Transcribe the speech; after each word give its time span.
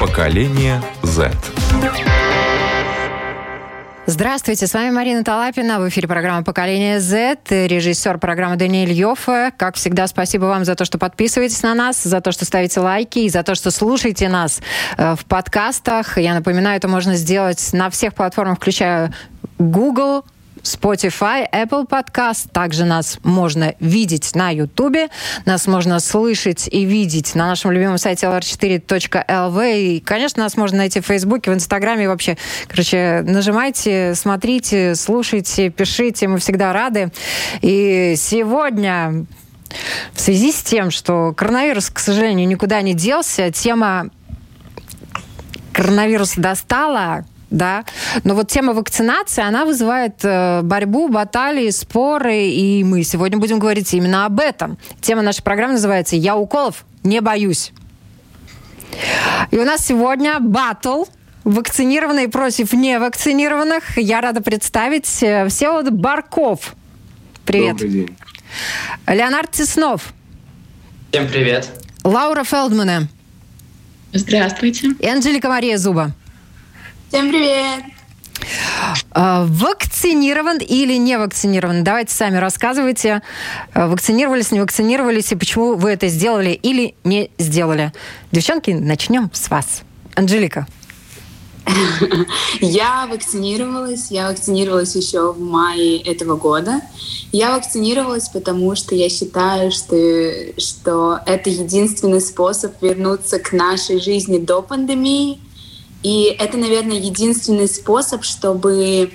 Поколение 0.00 0.80
Z. 1.02 1.30
Здравствуйте, 4.06 4.66
с 4.66 4.72
вами 4.72 4.90
Марина 4.90 5.24
Талапина. 5.24 5.78
В 5.78 5.88
эфире 5.90 6.08
программа 6.08 6.42
«Поколение 6.42 7.00
Z», 7.00 7.36
режиссер 7.50 8.16
программы 8.16 8.56
Даниэль 8.56 8.92
Йоффе. 8.92 9.52
Как 9.58 9.74
всегда, 9.74 10.06
спасибо 10.06 10.46
вам 10.46 10.64
за 10.64 10.74
то, 10.74 10.86
что 10.86 10.96
подписываетесь 10.96 11.62
на 11.62 11.74
нас, 11.74 12.02
за 12.02 12.22
то, 12.22 12.32
что 12.32 12.46
ставите 12.46 12.80
лайки 12.80 13.18
и 13.18 13.28
за 13.28 13.42
то, 13.42 13.54
что 13.54 13.70
слушаете 13.70 14.30
нас 14.30 14.62
э, 14.96 15.16
в 15.16 15.26
подкастах. 15.26 16.16
Я 16.16 16.32
напоминаю, 16.32 16.78
это 16.78 16.88
можно 16.88 17.14
сделать 17.16 17.74
на 17.74 17.90
всех 17.90 18.14
платформах, 18.14 18.56
включая 18.56 19.12
Google, 19.58 20.24
Spotify, 20.62 21.48
Apple 21.50 21.88
Podcast. 21.88 22.48
Также 22.52 22.84
нас 22.84 23.18
можно 23.22 23.74
видеть 23.80 24.34
на 24.34 24.50
YouTube. 24.50 25.10
Нас 25.44 25.66
можно 25.66 26.00
слышать 26.00 26.68
и 26.70 26.84
видеть 26.84 27.34
на 27.34 27.48
нашем 27.48 27.72
любимом 27.72 27.98
сайте 27.98 28.26
lr4.lv. 28.26 29.80
И, 29.80 30.00
конечно, 30.00 30.42
нас 30.42 30.56
можно 30.56 30.78
найти 30.78 31.00
в 31.00 31.06
Фейсбуке, 31.06 31.50
в 31.50 31.54
Инстаграме. 31.54 32.08
Вообще, 32.08 32.36
короче, 32.68 33.22
нажимайте, 33.26 34.14
смотрите, 34.14 34.94
слушайте, 34.94 35.70
пишите. 35.70 36.28
Мы 36.28 36.38
всегда 36.38 36.72
рады. 36.72 37.12
И 37.60 38.14
сегодня 38.16 39.26
в 40.12 40.20
связи 40.20 40.52
с 40.52 40.62
тем, 40.62 40.90
что 40.90 41.32
коронавирус, 41.36 41.90
к 41.90 41.98
сожалению, 41.98 42.46
никуда 42.46 42.82
не 42.82 42.94
делся, 42.94 43.50
тема 43.50 44.10
коронавирус 45.72 46.34
достала, 46.36 47.24
да. 47.52 47.84
Но 48.24 48.34
вот 48.34 48.48
тема 48.48 48.72
вакцинации, 48.72 49.42
она 49.42 49.64
вызывает 49.64 50.24
э, 50.24 50.62
борьбу, 50.62 51.08
баталии, 51.08 51.70
споры, 51.70 52.46
и 52.48 52.82
мы 52.82 53.04
сегодня 53.04 53.38
будем 53.38 53.58
говорить 53.58 53.92
именно 53.94 54.26
об 54.26 54.40
этом. 54.40 54.78
Тема 55.00 55.22
нашей 55.22 55.42
программы 55.42 55.74
называется 55.74 56.16
«Я 56.16 56.36
уколов 56.36 56.84
не 57.04 57.20
боюсь». 57.20 57.72
И 59.50 59.58
у 59.58 59.64
нас 59.64 59.86
сегодня 59.86 60.38
батл 60.40 61.04
вакцинированные 61.44 62.28
против 62.28 62.72
невакцинированных. 62.72 63.96
Я 63.98 64.20
рада 64.20 64.42
представить 64.42 65.22
э, 65.22 65.48
Всеволод 65.48 65.90
Барков. 65.90 66.74
Привет. 67.44 67.76
Добрый 67.76 67.90
день. 67.90 68.16
Леонард 69.06 69.50
Теснов. 69.50 70.12
Всем 71.10 71.28
привет. 71.28 71.68
Лаура 72.04 72.44
Фелдмана. 72.44 73.08
Здравствуйте. 74.12 74.88
И 74.98 75.06
Анжелика 75.06 75.48
Мария 75.48 75.78
Зуба. 75.78 76.12
Всем 77.12 77.28
привет! 77.28 77.84
А, 79.10 79.44
вакцинирован 79.46 80.56
или 80.56 80.96
не 80.96 81.18
вакцинирован? 81.18 81.84
Давайте 81.84 82.14
сами 82.14 82.38
рассказывайте. 82.38 83.20
А, 83.74 83.86
вакцинировались, 83.86 84.50
не 84.50 84.60
вакцинировались, 84.60 85.30
и 85.30 85.36
почему 85.36 85.74
вы 85.74 85.90
это 85.90 86.08
сделали 86.08 86.52
или 86.52 86.94
не 87.04 87.30
сделали. 87.36 87.92
Девчонки, 88.30 88.70
начнем 88.70 89.30
с 89.34 89.50
вас. 89.50 89.82
Анжелика. 90.14 90.66
Я 92.62 93.06
вакцинировалась. 93.10 94.10
Я 94.10 94.28
вакцинировалась 94.28 94.96
еще 94.96 95.34
в 95.34 95.38
мае 95.38 95.98
этого 95.98 96.36
года. 96.36 96.80
Я 97.30 97.56
вакцинировалась, 97.56 98.30
потому 98.30 98.74
что 98.74 98.94
я 98.94 99.10
считаю, 99.10 99.70
что, 99.70 100.32
что 100.56 101.20
это 101.26 101.50
единственный 101.50 102.22
способ 102.22 102.72
вернуться 102.80 103.38
к 103.38 103.52
нашей 103.52 104.00
жизни 104.00 104.38
до 104.38 104.62
пандемии— 104.62 105.38
и 106.02 106.34
это, 106.38 106.56
наверное, 106.56 106.96
единственный 106.96 107.68
способ, 107.68 108.24
чтобы 108.24 109.10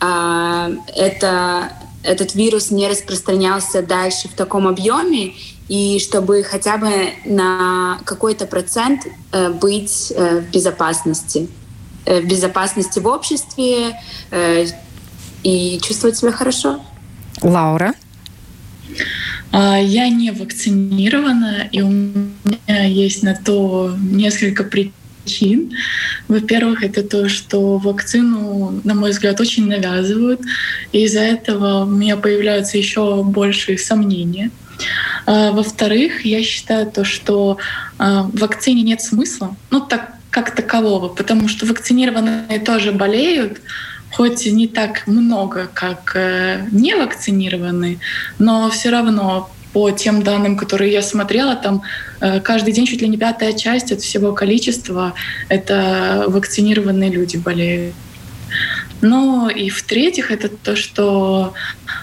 э, 0.00 0.76
это, 0.96 1.72
этот 2.02 2.34
вирус 2.34 2.70
не 2.70 2.88
распространялся 2.88 3.82
дальше 3.82 4.28
в 4.28 4.34
таком 4.34 4.68
объеме, 4.68 5.34
и 5.68 5.98
чтобы 6.00 6.42
хотя 6.42 6.78
бы 6.78 6.90
на 7.24 8.00
какой-то 8.04 8.46
процент 8.46 9.06
э, 9.32 9.50
быть 9.50 10.12
э, 10.14 10.40
в 10.40 10.50
безопасности. 10.50 11.48
Э, 12.04 12.20
в 12.20 12.26
безопасности 12.26 12.98
в 12.98 13.06
обществе 13.06 13.96
э, 14.30 14.66
и 15.42 15.80
чувствовать 15.82 16.16
себя 16.16 16.32
хорошо. 16.32 16.80
Лаура? 17.42 17.94
А, 19.52 19.78
я 19.78 20.08
не 20.08 20.30
вакцинирована, 20.30 21.68
и 21.72 21.80
у 21.80 21.88
меня 21.88 22.84
есть 22.84 23.22
на 23.22 23.34
то 23.34 23.94
несколько 23.98 24.64
причин 24.64 24.92
причин. 25.24 25.72
Во-первых, 26.28 26.82
это 26.82 27.02
то, 27.02 27.28
что 27.28 27.78
вакцину, 27.78 28.80
на 28.84 28.94
мой 28.94 29.10
взгляд, 29.10 29.40
очень 29.40 29.66
навязывают, 29.66 30.40
и 30.92 31.04
из-за 31.04 31.20
этого 31.20 31.84
у 31.84 31.88
меня 31.88 32.16
появляются 32.16 32.78
еще 32.78 33.22
большие 33.22 33.78
сомнения. 33.78 34.50
А, 35.26 35.52
во-вторых, 35.52 36.24
я 36.24 36.42
считаю 36.42 36.86
то, 36.86 37.04
что 37.04 37.58
а, 37.98 38.22
в 38.22 38.38
вакцине 38.38 38.82
нет 38.82 39.00
смысла, 39.00 39.56
ну 39.70 39.80
так 39.80 40.14
как 40.30 40.54
такового, 40.54 41.08
потому 41.08 41.48
что 41.48 41.66
вакцинированные 41.66 42.60
тоже 42.60 42.92
болеют, 42.92 43.60
хоть 44.12 44.46
не 44.46 44.68
так 44.68 45.06
много, 45.08 45.68
как 45.74 46.12
э, 46.14 46.68
не 46.70 46.94
вакцинированные, 46.94 47.98
но 48.38 48.70
все 48.70 48.90
равно 48.90 49.50
по 49.72 49.90
тем 49.90 50.22
данным, 50.22 50.56
которые 50.56 50.92
я 50.92 51.02
смотрела, 51.02 51.54
там 51.56 51.82
э, 52.20 52.40
каждый 52.40 52.72
день 52.72 52.86
чуть 52.86 53.02
ли 53.02 53.08
не 53.08 53.16
пятая 53.16 53.52
часть 53.52 53.92
от 53.92 54.00
всего 54.00 54.32
количества 54.32 55.14
это 55.48 56.24
вакцинированные 56.26 57.10
люди 57.10 57.36
болеют. 57.36 57.94
Ну 59.02 59.48
и 59.48 59.70
в-третьих, 59.70 60.30
это 60.30 60.48
то, 60.48 60.76
что, 60.76 61.54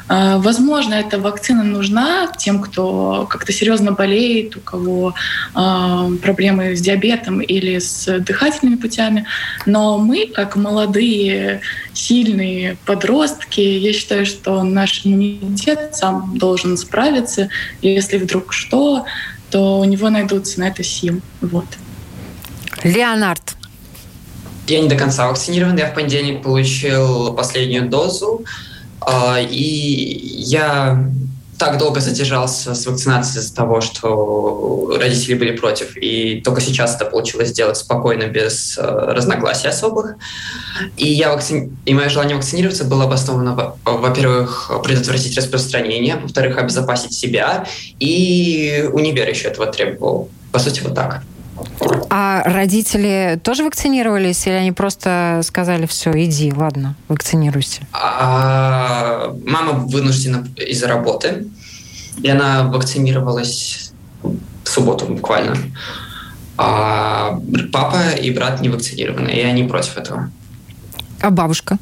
э, 0.10 0.38
возможно, 0.38 0.96
эта 0.96 1.20
вакцина 1.20 1.64
нужна 1.64 2.32
тем, 2.38 2.62
кто 2.62 3.28
как-то 3.30 3.54
серьезно 3.54 3.92
болеет, 3.92 4.58
у 4.58 4.60
кого 4.60 5.14
э, 5.56 6.10
проблемы 6.22 6.76
с 6.76 6.82
диабетом 6.82 7.42
или 7.42 7.78
с 7.80 8.20
дыхательными 8.20 8.78
путями. 8.78 9.26
Но 9.66 9.98
мы, 9.98 10.28
как 10.28 10.56
молодые, 10.56 11.62
сильные 11.94 12.78
подростки, 12.86 13.62
я 13.62 13.94
считаю, 13.94 14.26
что 14.26 14.64
наш 14.64 15.06
иммунитет 15.06 15.96
сам 15.96 16.38
должен 16.38 16.78
справиться. 16.78 17.50
Если 17.82 18.18
вдруг 18.18 18.54
что, 18.54 19.06
то 19.52 19.80
у 19.80 19.84
него 19.84 20.10
найдутся 20.10 20.60
на 20.60 20.70
это 20.70 20.84
силы. 20.84 21.22
Вот. 21.42 21.66
Леонард, 22.84 23.56
я 24.68 24.82
не 24.82 24.90
до 24.90 24.96
конца 24.96 25.28
вакцинирован. 25.28 25.78
Я 25.78 25.88
в 25.88 25.94
понедельник 25.94 26.44
получил 26.44 27.34
последнюю 27.34 27.90
дозу. 27.90 28.44
А, 29.02 29.40
и 29.40 29.58
я 29.58 31.10
так 31.58 31.80
долго 31.80 32.00
задержался 32.00 32.76
с 32.76 32.86
вакцинацией 32.86 33.44
из-за 33.44 33.56
того, 33.56 33.82
что 33.82 34.96
родители 35.00 35.34
были 35.34 35.56
против. 35.56 35.98
И 35.98 36.42
только 36.42 36.62
сейчас 36.62 36.96
это 36.96 37.06
получилось 37.06 37.50
сделать 37.50 37.78
спокойно, 37.78 38.28
без 38.28 38.78
э, 38.78 38.82
разногласий 38.84 39.68
особых. 39.68 40.16
И, 40.98 41.12
я 41.12 41.32
вакци... 41.32 41.72
и 41.86 41.94
мое 41.94 42.10
желание 42.10 42.36
вакцинироваться 42.36 42.84
было 42.84 43.06
обосновано, 43.06 43.76
во-первых, 43.84 44.72
предотвратить 44.84 45.36
распространение, 45.36 46.18
во-вторых, 46.18 46.58
обезопасить 46.58 47.14
себя. 47.14 47.66
И 48.00 48.88
универ 48.94 49.28
еще 49.28 49.48
этого 49.48 49.66
требовал. 49.68 50.30
По 50.52 50.60
сути, 50.60 50.82
вот 50.82 50.94
так. 50.94 51.24
А 52.10 52.44
родители 52.46 53.40
тоже 53.44 53.64
вакцинировались 53.64 54.48
или 54.48 54.54
они 54.54 54.72
просто 54.72 55.42
сказали, 55.44 55.86
все, 55.86 56.12
иди, 56.24 56.54
ладно, 56.54 56.96
вакцинируйся? 57.08 57.82
А, 57.94 59.34
мама 59.46 59.74
вынуждена 59.74 60.48
из-за 60.56 60.88
работы, 60.88 61.48
и 62.22 62.30
она 62.30 62.64
вакцинировалась 62.64 63.92
в 64.24 64.70
субботу 64.70 65.06
буквально. 65.06 65.56
А 66.58 67.40
папа 67.72 68.12
и 68.20 68.32
брат 68.32 68.62
не 68.62 68.70
вакцинированы, 68.70 69.30
и 69.30 69.42
они 69.42 69.64
против 69.64 69.98
этого. 69.98 70.32
А 71.22 71.30
бабушка? 71.30 71.78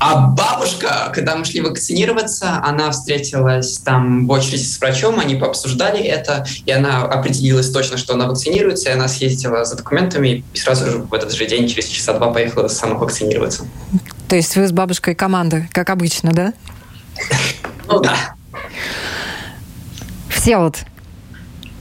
А 0.00 0.16
бабушка, 0.28 1.12
когда 1.14 1.36
мы 1.36 1.44
шли 1.44 1.60
вакцинироваться, 1.60 2.64
она 2.64 2.90
встретилась 2.90 3.76
там 3.78 4.26
в 4.26 4.30
очереди 4.30 4.62
с 4.62 4.80
врачом, 4.80 5.20
они 5.20 5.34
пообсуждали 5.34 6.00
это, 6.00 6.46
и 6.64 6.70
она 6.72 7.02
определилась 7.02 7.70
точно, 7.70 7.98
что 7.98 8.14
она 8.14 8.26
вакцинируется, 8.26 8.88
и 8.88 8.92
она 8.94 9.08
съездила 9.08 9.66
за 9.66 9.76
документами 9.76 10.42
и 10.54 10.56
сразу 10.56 10.90
же 10.90 10.98
в 10.98 11.12
этот 11.12 11.34
же 11.34 11.44
день, 11.44 11.68
через 11.68 11.84
часа 11.84 12.14
два, 12.14 12.32
поехала 12.32 12.68
сама 12.68 12.94
вакцинироваться. 12.94 13.66
То 14.26 14.36
есть 14.36 14.56
вы 14.56 14.66
с 14.66 14.72
бабушкой 14.72 15.14
команда, 15.14 15.68
как 15.70 15.90
обычно, 15.90 16.32
да? 16.32 16.54
Ну 17.86 18.00
да. 18.00 18.16
Все 20.30 20.56
вот. 20.56 20.78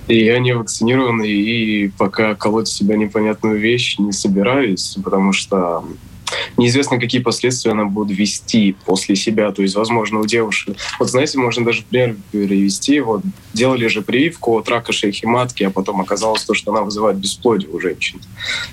И 0.09 0.25
я 0.25 0.39
не 0.39 0.51
вакцинированный, 0.51 1.31
и 1.31 1.87
пока 1.87 2.35
колоть 2.35 2.67
себя 2.67 2.97
непонятную 2.97 3.57
вещь 3.59 3.97
не 3.97 4.11
собираюсь, 4.11 4.97
потому 5.01 5.31
что 5.31 5.85
неизвестно, 6.57 6.99
какие 6.99 7.21
последствия 7.21 7.71
она 7.71 7.85
будет 7.85 8.17
вести 8.17 8.75
после 8.85 9.15
себя. 9.15 9.51
То 9.51 9.61
есть, 9.61 9.75
возможно, 9.75 10.19
у 10.19 10.25
девушек... 10.25 10.75
Вот, 10.99 11.09
знаете, 11.09 11.37
можно 11.37 11.65
даже 11.65 11.83
пример 11.83 12.15
перевести. 12.31 12.99
Вот 12.99 13.23
делали 13.53 13.87
же 13.87 14.01
прививку 14.01 14.57
от 14.57 14.69
рака 14.69 14.91
шейхи 14.91 15.25
матки, 15.25 15.63
а 15.63 15.69
потом 15.69 16.01
оказалось 16.01 16.43
то, 16.43 16.53
что 16.53 16.71
она 16.71 16.81
вызывает 16.81 17.17
бесплодие 17.17 17.69
у 17.69 17.79
женщин. 17.79 18.19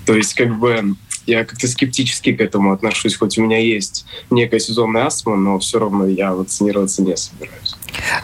То 0.05 0.15
есть, 0.15 0.35
как 0.35 0.59
бы 0.59 0.95
я 1.27 1.45
как-то 1.45 1.69
скептически 1.69 2.33
к 2.33 2.41
этому 2.41 2.73
отношусь, 2.73 3.17
хоть 3.17 3.39
у 3.39 3.43
меня 3.43 3.59
есть 3.59 4.07
некая 4.31 4.61
сезонная 4.61 5.07
астма, 5.07 5.37
но 5.37 5.59
все 5.59 5.79
равно 5.79 6.07
я 6.07 6.33
вакцинироваться 6.33 7.03
не 7.03 7.17
собираюсь. 7.17 7.75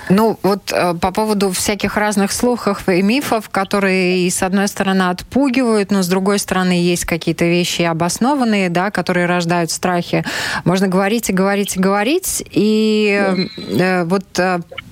Ну, 0.08 0.38
вот 0.42 0.72
э, 0.72 0.94
по 0.94 1.12
поводу 1.12 1.50
всяких 1.50 1.96
разных 1.96 2.32
слухов 2.32 2.88
и 2.88 3.02
мифов, 3.02 3.48
которые, 3.48 4.30
с 4.30 4.42
одной 4.42 4.68
стороны, 4.68 5.08
отпугивают, 5.08 5.90
но 5.90 6.02
с 6.02 6.08
другой 6.08 6.38
стороны, 6.38 6.72
есть 6.72 7.04
какие-то 7.04 7.44
вещи 7.44 7.82
обоснованные, 7.82 8.68
да, 8.68 8.90
которые 8.90 9.26
рождают 9.26 9.70
страхи. 9.70 10.24
Можно 10.64 10.88
говорить 10.88 11.30
и 11.30 11.32
говорить 11.32 11.76
и 11.76 11.80
говорить, 11.80 12.44
и 12.50 13.36
э, 13.56 14.04
вот 14.04 14.24
э, 14.38 14.60
э, 14.70 14.82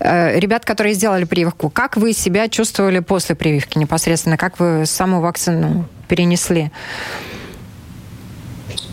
ребят, 0.00 0.64
которые 0.64 0.94
сделали 0.94 1.24
прививку, 1.24 1.70
как 1.70 1.96
вы 1.96 2.12
себя 2.12 2.48
чувствовали 2.48 3.00
после 3.00 3.34
прививки 3.34 3.78
непосредственно? 3.78 4.36
Как 4.36 4.58
вы 4.58 4.84
саму 4.86 5.20
вакцину 5.20 5.86
перенесли? 6.08 6.70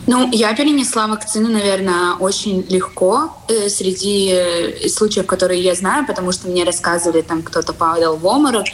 Ну, 0.07 0.29
я 0.31 0.53
перенесла 0.53 1.07
вакцину, 1.07 1.49
наверное, 1.49 2.13
очень 2.19 2.63
легко 2.69 3.35
э, 3.47 3.69
среди 3.69 4.29
э, 4.31 4.87
случаев, 4.87 5.25
которые 5.25 5.63
я 5.63 5.73
знаю, 5.73 6.05
потому 6.05 6.31
что 6.31 6.47
мне 6.47 6.63
рассказывали, 6.63 7.21
там 7.21 7.41
кто-то 7.41 7.73
падал 7.73 8.15
в 8.15 8.27
оморок. 8.27 8.65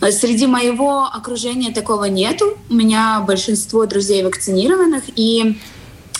Э, 0.00 0.10
среди 0.10 0.48
моего 0.48 1.04
окружения 1.04 1.72
такого 1.72 2.06
нету. 2.06 2.58
У 2.68 2.74
меня 2.74 3.22
большинство 3.24 3.86
друзей 3.86 4.24
вакцинированных, 4.24 5.04
и 5.14 5.60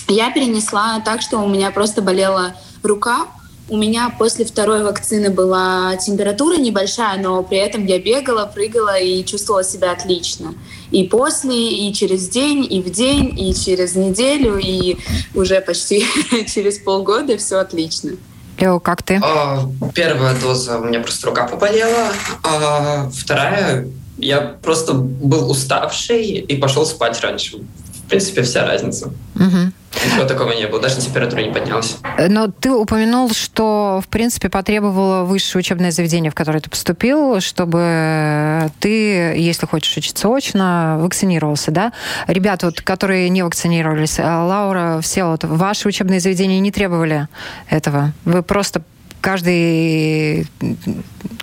я 0.07 0.31
перенесла 0.31 1.01
так, 1.03 1.21
что 1.21 1.39
у 1.39 1.49
меня 1.49 1.69
просто 1.71 2.01
болела 2.01 2.55
рука, 2.83 3.27
у 3.69 3.77
меня 3.77 4.13
после 4.17 4.45
второй 4.45 4.83
вакцины 4.83 5.29
была 5.29 5.95
температура 5.97 6.57
небольшая, 6.57 7.21
но 7.21 7.41
при 7.43 7.57
этом 7.57 7.85
я 7.85 7.99
бегала, 7.99 8.45
прыгала 8.45 8.99
и 8.99 9.23
чувствовала 9.23 9.63
себя 9.63 9.91
отлично. 9.91 10.53
И 10.91 11.05
после, 11.05 11.71
и 11.71 11.93
через 11.93 12.27
день, 12.29 12.67
и 12.69 12.81
в 12.81 12.91
день, 12.91 13.39
и 13.39 13.53
через 13.53 13.95
неделю, 13.95 14.57
и 14.57 14.97
уже 15.33 15.61
почти 15.61 16.05
через 16.53 16.77
полгода 16.79 17.37
все 17.37 17.57
отлично. 17.57 18.11
Лео, 18.59 18.79
как 18.79 19.01
ты? 19.01 19.19
А, 19.23 19.67
первая 19.95 20.39
доза 20.39 20.77
у 20.77 20.85
меня 20.85 20.99
просто 20.99 21.27
рука 21.27 21.47
поболела, 21.47 22.11
а 22.43 23.09
вторая 23.09 23.87
я 24.17 24.41
просто 24.61 24.93
был 24.93 25.49
уставший 25.49 26.23
и 26.23 26.57
пошел 26.57 26.85
спать 26.85 27.19
раньше. 27.21 27.57
В 27.57 28.09
принципе, 28.09 28.43
вся 28.43 28.65
разница. 28.65 29.11
Угу. 29.35 29.71
Ничего 30.05 30.25
такого 30.25 30.51
не 30.53 30.67
было, 30.67 30.81
даже 30.81 30.97
температура 30.99 31.41
не 31.41 31.51
поднялась. 31.51 31.97
Но 32.29 32.47
ты 32.47 32.71
упомянул, 32.71 33.31
что, 33.31 34.01
в 34.03 34.07
принципе, 34.07 34.49
потребовало 34.49 35.23
высшее 35.23 35.59
учебное 35.59 35.91
заведение, 35.91 36.31
в 36.31 36.35
которое 36.35 36.59
ты 36.59 36.69
поступил, 36.69 37.39
чтобы 37.39 38.71
ты, 38.79 39.35
если 39.37 39.65
хочешь 39.65 39.95
учиться 39.95 40.27
очно, 40.27 40.97
вакцинировался, 40.99 41.71
да? 41.71 41.93
Ребята, 42.27 42.67
вот, 42.67 42.81
которые 42.81 43.29
не 43.29 43.43
вакцинировались, 43.43 44.19
а 44.19 44.43
Лаура, 44.45 44.99
все, 45.01 45.25
вот, 45.25 45.43
ваши 45.43 45.87
учебные 45.87 46.19
заведения 46.19 46.59
не 46.59 46.71
требовали 46.71 47.27
этого? 47.69 48.13
Вы 48.25 48.43
просто 48.43 48.81
каждый, 49.21 50.47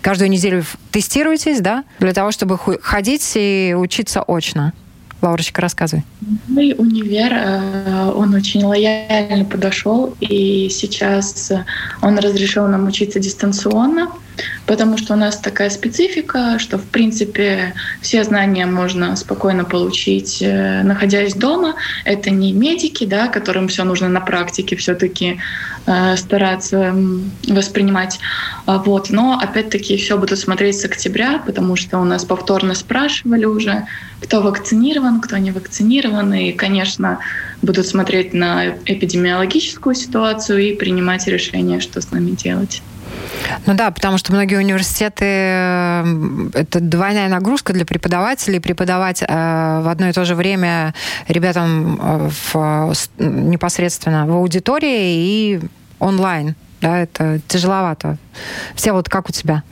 каждую 0.03 0.31
неделю 0.31 0.65
тестируетесь, 0.91 1.61
да, 1.61 1.85
для 1.99 2.13
того, 2.13 2.31
чтобы 2.31 2.59
ходить 2.83 3.33
и 3.35 3.75
учиться 3.77 4.23
очно? 4.23 4.73
Лаурочка, 5.23 5.61
рассказывай. 5.61 6.05
Мой 6.49 6.75
универ, 6.77 7.33
э, 7.33 8.13
он 8.15 8.35
очень 8.35 8.65
лояльно 8.65 9.45
подошел, 9.45 10.15
и 10.21 10.69
сейчас 10.71 11.53
он 12.01 12.19
разрешил 12.19 12.67
нам 12.69 12.87
учиться 12.87 13.21
дистанционно, 13.21 14.09
потому 14.67 14.99
что 14.99 15.15
у 15.15 15.17
нас 15.17 15.39
такая 15.39 15.71
специфика, 15.71 16.59
что, 16.59 16.79
в 16.79 16.85
принципе, 16.85 17.75
все 18.01 18.25
знания 18.25 18.67
можно 18.67 19.17
спокойно 19.17 19.65
получить, 19.65 20.39
э, 20.41 20.83
находясь 20.83 21.35
дома. 21.35 21.75
Это 22.05 22.31
не 22.31 22.53
медики, 22.53 23.05
да, 23.05 23.29
которым 23.29 23.69
все 23.69 23.85
нужно 23.85 24.09
на 24.09 24.21
практике 24.21 24.77
все-таки 24.77 25.39
э, 25.87 26.17
стараться 26.17 26.95
воспринимать. 27.49 28.21
А 28.67 28.79
вот. 28.79 29.11
Но, 29.11 29.39
опять-таки, 29.41 29.97
все 29.97 30.19
будут 30.19 30.39
смотреть 30.39 30.79
с 30.79 30.85
октября, 30.85 31.43
потому 31.45 31.77
что 31.77 31.99
у 31.99 32.05
нас 32.05 32.25
повторно 32.25 32.75
спрашивали 32.75 33.45
уже, 33.45 33.87
кто 34.23 34.43
вакцинирован, 34.43 35.21
кто 35.21 35.37
не 35.39 35.51
вакцинирован. 35.51 36.33
И, 36.35 36.53
конечно, 36.53 37.19
будут 37.63 37.87
смотреть 37.87 38.35
на 38.35 38.77
эпидемиологическую 38.87 39.95
ситуацию 39.95 40.59
и 40.61 40.75
принимать 40.75 41.27
решение, 41.27 41.81
что 41.81 42.01
с 42.01 42.11
нами 42.11 42.31
делать. 42.31 42.83
Ну 43.67 43.75
да, 43.75 43.91
потому 43.91 44.19
что 44.19 44.33
многие 44.33 44.59
университеты 44.59 45.25
это 45.25 46.81
двойная 46.81 47.29
нагрузка 47.29 47.73
для 47.73 47.85
преподавателей. 47.85 48.61
Преподавать 48.61 49.23
э, 49.23 49.27
в 49.27 49.89
одно 49.89 50.09
и 50.09 50.13
то 50.13 50.25
же 50.25 50.35
время 50.35 50.95
ребятам 51.29 52.01
э, 52.01 52.31
в, 52.53 52.95
непосредственно 53.19 54.27
в 54.27 54.33
аудитории 54.33 55.55
и 55.55 55.61
онлайн. 55.99 56.55
Да, 56.81 56.99
это 56.99 57.41
тяжеловато. 57.47 58.17
Все 58.75 58.93
вот 58.93 59.09
как 59.09 59.29
у 59.29 59.33
тебя? 59.33 59.63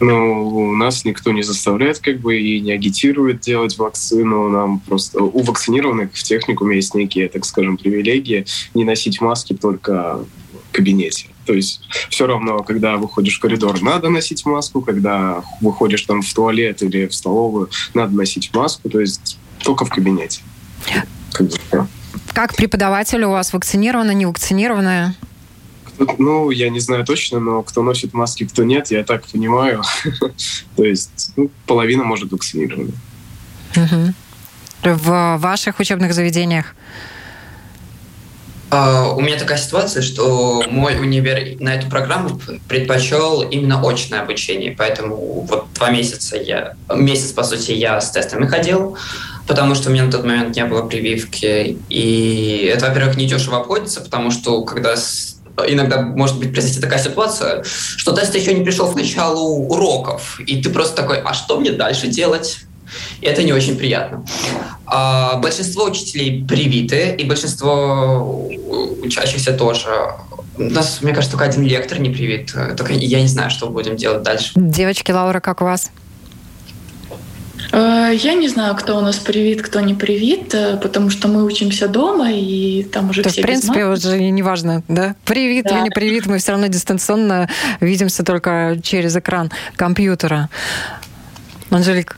Ну, 0.00 0.48
у 0.48 0.74
нас 0.74 1.04
никто 1.04 1.32
не 1.32 1.42
заставляет 1.42 2.00
как 2.00 2.20
бы 2.20 2.38
и 2.38 2.60
не 2.60 2.72
агитирует 2.72 3.40
делать 3.40 3.78
вакцину. 3.78 4.48
Нам 4.50 4.80
просто 4.80 5.22
у 5.22 5.42
вакцинированных 5.42 6.12
в 6.12 6.22
техникуме 6.22 6.76
есть 6.76 6.94
некие, 6.94 7.28
так 7.28 7.44
скажем, 7.44 7.76
привилегии 7.76 8.44
не 8.74 8.84
носить 8.84 9.20
маски 9.20 9.54
только 9.54 10.18
в 10.68 10.72
кабинете. 10.72 11.28
То 11.44 11.52
есть 11.52 11.82
все 12.08 12.26
равно, 12.26 12.58
когда 12.62 12.96
выходишь 12.96 13.36
в 13.36 13.40
коридор, 13.40 13.80
надо 13.82 14.08
носить 14.08 14.44
маску, 14.46 14.80
когда 14.80 15.42
выходишь 15.60 16.02
там 16.02 16.22
в 16.22 16.32
туалет 16.32 16.82
или 16.82 17.06
в 17.06 17.14
столовую, 17.14 17.70
надо 17.92 18.14
носить 18.14 18.54
маску, 18.54 18.88
то 18.88 19.00
есть 19.00 19.38
только 19.62 19.84
в 19.84 19.90
кабинете. 19.90 20.42
Как, 21.32 21.46
бы, 21.48 21.56
как 22.32 22.54
преподаватель 22.54 23.22
у 23.24 23.30
вас 23.30 23.52
вакцинированы, 23.52 24.14
не 24.14 24.26
вакцинированные? 24.26 25.14
Ну, 26.18 26.50
я 26.50 26.70
не 26.70 26.80
знаю 26.80 27.04
точно, 27.04 27.38
но 27.38 27.62
кто 27.62 27.82
носит 27.82 28.14
маски, 28.14 28.44
кто 28.46 28.64
нет, 28.64 28.90
я 28.90 29.04
так 29.04 29.26
понимаю. 29.26 29.82
То 30.76 30.84
есть 30.84 31.32
ну, 31.36 31.50
половина 31.66 32.04
может 32.04 32.32
вакцинирована. 32.32 32.92
В 34.82 35.36
ваших 35.38 35.80
учебных 35.80 36.12
заведениях 36.12 36.74
у 39.16 39.20
меня 39.20 39.38
такая 39.38 39.58
ситуация, 39.58 40.02
что 40.02 40.62
мой 40.68 40.98
универ 40.98 41.60
на 41.60 41.74
эту 41.74 41.88
программу 41.88 42.40
предпочел 42.68 43.42
именно 43.42 43.80
очное 43.86 44.20
обучение, 44.20 44.74
поэтому 44.76 45.46
вот 45.48 45.66
два 45.74 45.90
месяца 45.90 46.36
я, 46.36 46.74
месяц, 46.94 47.32
по 47.32 47.42
сути, 47.42 47.72
я 47.72 48.00
с 48.00 48.10
тестами 48.10 48.46
ходил, 48.46 48.96
потому 49.46 49.74
что 49.74 49.90
у 49.90 49.92
меня 49.92 50.04
на 50.04 50.12
тот 50.12 50.24
момент 50.24 50.56
не 50.56 50.64
было 50.64 50.82
прививки, 50.82 51.78
и 51.88 52.70
это, 52.72 52.88
во-первых, 52.88 53.16
не 53.16 53.26
дешево 53.26 53.58
обходится, 53.58 54.00
потому 54.00 54.30
что 54.30 54.62
когда 54.62 54.94
иногда 55.66 56.00
может 56.02 56.38
быть 56.38 56.52
произойти 56.52 56.80
такая 56.80 56.98
ситуация, 56.98 57.64
что 57.64 58.12
тест 58.12 58.34
еще 58.34 58.54
не 58.54 58.64
пришел 58.64 58.90
к 58.90 58.96
началу 58.96 59.66
уроков, 59.68 60.40
и 60.40 60.60
ты 60.60 60.70
просто 60.70 60.96
такой, 60.96 61.20
а 61.20 61.34
что 61.34 61.60
мне 61.60 61.72
дальше 61.72 62.08
делать? 62.08 62.60
И 63.20 63.26
это 63.26 63.42
не 63.42 63.52
очень 63.52 63.76
приятно. 63.76 64.24
А 64.86 65.36
большинство 65.36 65.84
учителей 65.84 66.44
привиты, 66.46 67.14
и 67.16 67.24
большинство 67.24 68.48
учащихся 69.02 69.52
тоже. 69.52 69.88
У 70.56 70.62
нас, 70.62 71.00
мне 71.02 71.12
кажется, 71.12 71.36
только 71.36 71.50
один 71.50 71.64
лектор 71.64 71.98
не 71.98 72.10
привит. 72.10 72.54
Только 72.76 72.92
я 72.92 73.20
не 73.20 73.28
знаю, 73.28 73.50
что 73.50 73.68
будем 73.68 73.96
делать 73.96 74.22
дальше. 74.22 74.52
Девочки, 74.54 75.10
Лаура, 75.10 75.40
как 75.40 75.62
у 75.62 75.64
вас? 75.64 75.90
Э, 77.72 78.12
я 78.14 78.34
не 78.34 78.48
знаю, 78.48 78.76
кто 78.76 78.96
у 78.96 79.00
нас 79.00 79.16
привит, 79.16 79.62
кто 79.62 79.80
не 79.80 79.94
привит, 79.94 80.54
э, 80.54 80.76
потому 80.76 81.10
что 81.10 81.28
мы 81.28 81.44
учимся 81.44 81.88
дома, 81.88 82.30
и 82.30 82.84
там 82.84 83.10
уже 83.10 83.22
То 83.22 83.30
все 83.30 83.42
в 83.42 83.44
принципе, 83.44 83.86
уже 83.86 84.18
не 84.18 84.42
важно, 84.42 84.82
да? 84.88 85.16
Привит 85.24 85.64
да. 85.64 85.76
или 85.76 85.84
не 85.84 85.90
привит, 85.90 86.26
мы 86.26 86.38
все 86.38 86.52
равно 86.52 86.68
дистанционно 86.68 87.48
видимся 87.80 88.24
только 88.24 88.78
через 88.82 89.16
экран 89.16 89.50
компьютера. 89.76 90.48
Анжелик. 91.70 92.16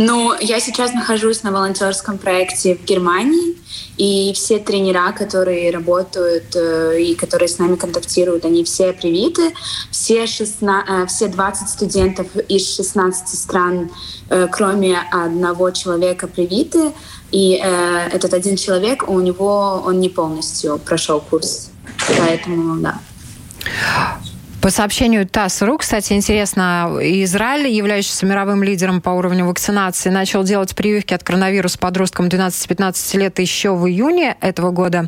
Ну, 0.00 0.32
я 0.38 0.60
сейчас 0.60 0.92
нахожусь 0.92 1.42
на 1.42 1.50
волонтерском 1.50 2.18
проекте 2.18 2.76
в 2.76 2.84
Германии, 2.84 3.56
и 3.96 4.32
все 4.32 4.60
тренера, 4.60 5.10
которые 5.10 5.72
работают 5.72 6.54
э, 6.54 7.02
и 7.02 7.16
которые 7.16 7.48
с 7.48 7.58
нами 7.58 7.74
контактируют, 7.74 8.44
они 8.44 8.62
все 8.62 8.92
привиты. 8.92 9.52
Все, 9.90 10.28
16, 10.28 10.88
э, 10.88 11.06
все 11.06 11.26
20 11.26 11.68
студентов 11.68 12.28
из 12.36 12.76
16 12.76 13.36
стран, 13.36 13.90
э, 14.30 14.46
кроме 14.52 15.00
одного 15.10 15.72
человека, 15.72 16.28
привиты. 16.28 16.92
И 17.32 17.60
этот 18.12 18.34
один 18.34 18.56
человек, 18.56 19.08
у 19.08 19.18
него 19.18 19.82
он 19.84 19.98
не 19.98 20.08
полностью 20.08 20.78
прошел 20.78 21.20
курс. 21.20 21.70
Поэтому, 22.16 22.80
да. 22.80 23.00
По 24.60 24.70
сообщению 24.70 25.26
ТАСС.ру, 25.26 25.78
кстати, 25.78 26.14
интересно, 26.14 26.98
Израиль, 27.00 27.68
являющийся 27.68 28.26
мировым 28.26 28.64
лидером 28.64 29.00
по 29.00 29.10
уровню 29.10 29.46
вакцинации, 29.46 30.10
начал 30.10 30.42
делать 30.42 30.74
прививки 30.74 31.14
от 31.14 31.22
коронавируса 31.22 31.78
подросткам 31.78 32.26
12-15 32.26 33.18
лет 33.18 33.38
еще 33.38 33.76
в 33.76 33.86
июне 33.86 34.36
этого 34.40 34.72
года. 34.72 35.06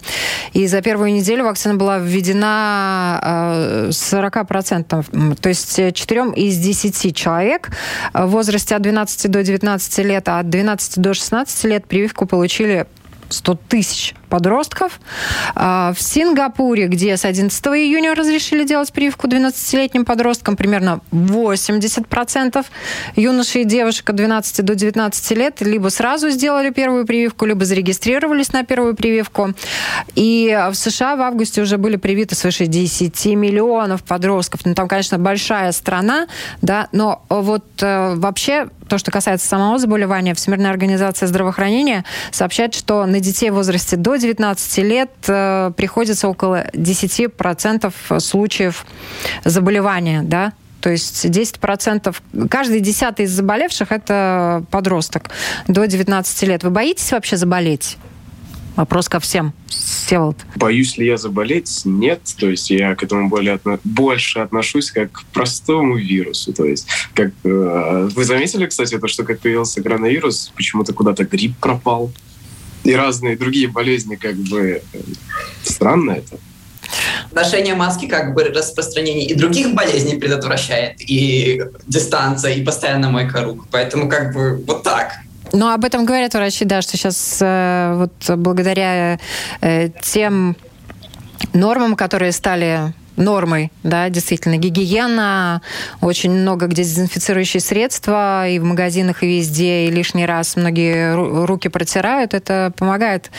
И 0.53 0.69
за 0.69 0.83
первую 0.83 1.13
неделю 1.13 1.45
вакцина 1.45 1.75
была 1.75 1.99
введена 1.99 3.89
40%. 3.91 5.33
Э, 5.33 5.35
То 5.35 5.49
есть 5.49 5.95
4 5.95 6.33
из 6.37 6.57
10 6.57 7.17
человек 7.17 7.71
в 8.15 8.27
возрасте 8.27 8.77
от 8.77 8.83
12 8.83 9.31
до 9.31 9.43
19 9.43 9.99
лет, 9.99 10.29
а 10.29 10.39
от 10.39 10.49
12 10.49 10.99
до 10.99 11.13
16 11.13 11.65
лет 11.65 11.87
прививку 11.87 12.25
получили 12.27 12.87
100 13.31 13.59
тысяч 13.69 14.15
подростков. 14.31 15.01
А, 15.55 15.93
в 15.93 16.01
Сингапуре, 16.01 16.87
где 16.87 17.17
с 17.17 17.25
11 17.27 17.67
июня 17.67 18.15
разрешили 18.15 18.65
делать 18.65 18.93
прививку 18.93 19.27
12-летним 19.27 20.07
подросткам, 20.07 20.57
примерно 20.57 21.01
80% 21.13 22.65
юношей 23.17 23.63
и 23.63 23.65
девушек 23.65 24.09
от 24.09 24.17
12 24.17 24.65
до 24.65 24.75
19 24.75 25.31
лет 25.33 25.61
либо 25.61 25.89
сразу 25.89 26.31
сделали 26.31 26.71
первую 26.71 27.07
прививку, 27.07 27.45
либо 27.45 27.65
зарегистрировались 27.65 28.53
на 28.53 28.65
первую 28.65 28.95
прививку. 28.95 29.51
И 30.15 30.59
в 30.71 30.75
США 30.75 31.17
в 31.17 31.21
августе 31.21 31.61
уже 31.61 31.77
были 31.77 31.97
привиты 31.97 32.35
свыше 32.35 32.67
10 32.67 33.27
миллионов 33.27 34.03
подростков. 34.05 34.61
Ну, 34.65 34.75
там, 34.75 34.89
конечно, 34.89 35.19
большая 35.19 35.73
страна, 35.73 36.29
да, 36.63 36.89
но 36.93 37.23
вот 37.29 37.65
э, 37.83 38.15
вообще 38.15 38.69
то, 38.89 38.99
что 38.99 39.11
касается 39.11 39.47
самого 39.47 39.79
заболевания, 39.79 40.35
Всемирная 40.35 40.71
организация 40.71 41.29
здравоохранения 41.29 42.05
сообщает, 42.33 42.75
что 42.75 43.07
на 43.07 43.21
детей 43.21 43.51
в 43.51 43.55
возрасте 43.55 43.97
до 43.97 44.17
19 44.21 44.79
лет 44.79 45.11
э, 45.27 45.73
приходится 45.77 46.29
около 46.29 46.69
10% 46.73 48.21
случаев 48.21 48.87
заболевания, 49.45 50.23
да, 50.23 50.53
то 50.81 50.91
есть 50.91 51.27
10%, 51.27 52.17
каждый 52.49 52.81
десятый 52.81 53.27
из 53.27 53.33
заболевших– 53.33 53.91
это 53.93 54.65
подросток 54.71 55.31
до 55.69 55.87
19 55.87 56.43
лет. 56.45 56.65
Вы 56.65 56.71
боитесь 56.71 57.13
вообще 57.13 57.37
заболеть? 57.37 57.99
Вопрос 58.77 59.09
ко 59.09 59.21
всем. 59.21 59.53
Всеволод. 59.69 60.37
Боюсь 60.57 60.97
ли 60.97 61.07
я 61.07 61.17
заболеть? 61.19 61.83
Нет. 61.85 62.21
То 62.39 62.49
есть 62.49 62.71
я 62.71 62.95
к 62.95 63.03
этому 63.03 63.29
более 63.29 63.55
отно... 63.55 63.79
больше 63.85 64.39
отношусь 64.39 64.91
как 64.91 65.13
к 65.13 65.25
простому 65.25 65.97
вирусу. 65.97 66.53
То 66.53 66.65
есть 66.65 66.87
как 67.15 67.33
э, 67.45 68.09
вы 68.15 68.25
заметили, 68.25 68.67
кстати, 68.67 68.99
то, 68.99 69.07
что 69.07 69.25
как 69.25 69.41
появился 69.41 69.83
коронавирус, 69.83 70.53
почему-то 70.57 70.95
куда-то 70.95 71.25
грипп 71.25 71.59
пропал 71.59 72.11
и 72.85 72.95
разные 72.95 73.37
другие 73.37 73.69
болезни, 73.69 74.17
как 74.17 74.37
бы 74.37 74.83
э, 74.93 74.99
странно 75.63 76.13
это. 76.13 76.39
Ношение 77.33 77.75
маски 77.75 78.07
как 78.07 78.35
бы 78.35 78.45
распространение 78.45 79.27
и 79.27 79.35
других 79.35 79.75
болезней 79.75 80.17
предотвращает, 80.17 81.01
и 81.01 81.63
дистанция, 81.87 82.55
и 82.55 82.65
постоянно 82.65 83.11
мойка 83.11 83.43
рук. 83.43 83.67
Поэтому 83.71 84.09
как 84.09 84.33
бы 84.33 84.63
вот 84.67 84.83
так. 84.83 85.13
Ну, 85.53 85.73
об 85.73 85.85
этом 85.85 86.05
говорят 86.05 86.35
врачи, 86.35 86.65
да, 86.65 86.83
что 86.83 86.97
сейчас 86.97 87.39
э, 87.41 87.95
вот 87.97 88.39
благодаря 88.39 89.19
э, 89.61 89.89
тем 90.03 90.57
нормам, 91.53 91.97
которые 91.97 92.33
стали 92.33 92.93
нормой, 93.21 93.71
да, 93.83 94.09
действительно, 94.09 94.57
гигиена, 94.57 95.63
очень 96.01 96.33
много 96.33 96.67
где 96.67 96.83
дезинфицирующие 96.83 97.61
средства 97.61 98.49
и 98.49 98.59
в 98.59 98.65
магазинах, 98.65 99.23
и 99.23 99.39
везде, 99.39 99.87
и 99.87 99.91
лишний 99.91 100.27
раз 100.27 100.57
многие 100.57 101.15
руки 101.45 101.69
протирают, 101.69 102.35
это 102.35 102.73
помогает 102.77 103.31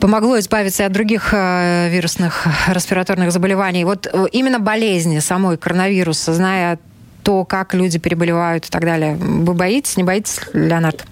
помогло 0.00 0.38
избавиться 0.38 0.86
от 0.86 0.92
других 0.92 1.30
э, 1.32 1.88
вирусных 1.90 2.46
респираторных 2.68 3.32
заболеваний. 3.32 3.84
Вот 3.84 4.06
э, 4.06 4.26
именно 4.32 4.58
болезни 4.58 5.18
самой 5.20 5.56
коронавируса, 5.56 6.34
зная 6.34 6.78
то, 7.22 7.44
как 7.44 7.74
люди 7.74 7.98
переболевают 7.98 8.66
и 8.66 8.70
так 8.70 8.82
далее. 8.82 9.16
Вы 9.16 9.54
боитесь, 9.54 9.96
не 9.96 10.04
боитесь, 10.04 10.40
Леонард? 10.52 11.04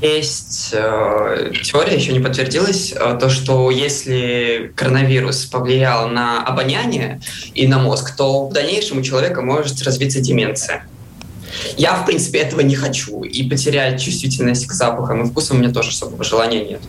Есть 0.00 0.70
э, 0.72 1.52
теория, 1.64 1.96
еще 1.96 2.12
не 2.12 2.20
подтвердилась, 2.20 2.92
э, 2.92 3.18
то, 3.20 3.28
что 3.28 3.70
если 3.72 4.72
коронавирус 4.76 5.46
повлиял 5.46 6.08
на 6.08 6.44
обоняние 6.44 7.20
и 7.54 7.66
на 7.66 7.80
мозг, 7.80 8.14
то 8.14 8.46
в 8.46 8.52
дальнейшем 8.52 8.98
у 8.98 9.02
человека 9.02 9.42
может 9.42 9.82
развиться 9.82 10.20
деменция. 10.20 10.86
Я, 11.76 11.96
в 11.96 12.06
принципе, 12.06 12.38
этого 12.38 12.60
не 12.60 12.76
хочу. 12.76 13.22
И 13.22 13.48
потерять 13.48 14.00
чувствительность 14.00 14.66
к 14.66 14.72
запахам 14.72 15.22
и 15.22 15.28
вкусам 15.28 15.56
у 15.56 15.60
меня 15.60 15.72
тоже 15.72 15.90
особого 15.90 16.22
желания 16.22 16.64
нет. 16.64 16.80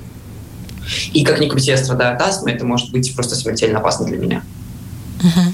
И 1.13 1.24
как 1.24 1.39
ни 1.39 1.48
крути, 1.48 1.72
я 1.72 1.78
страдаю 1.78 2.16
от 2.16 2.22
астмы, 2.22 2.51
это 2.51 2.66
может 2.66 2.92
быть 2.92 3.16
просто 3.16 3.36
смертельно 3.36 3.80
опасно 3.80 4.06
для 4.06 4.18
меня. 4.18 4.44
Угу. 5.24 5.54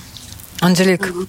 Анжелик. 0.59 1.01
Угу. 1.01 1.27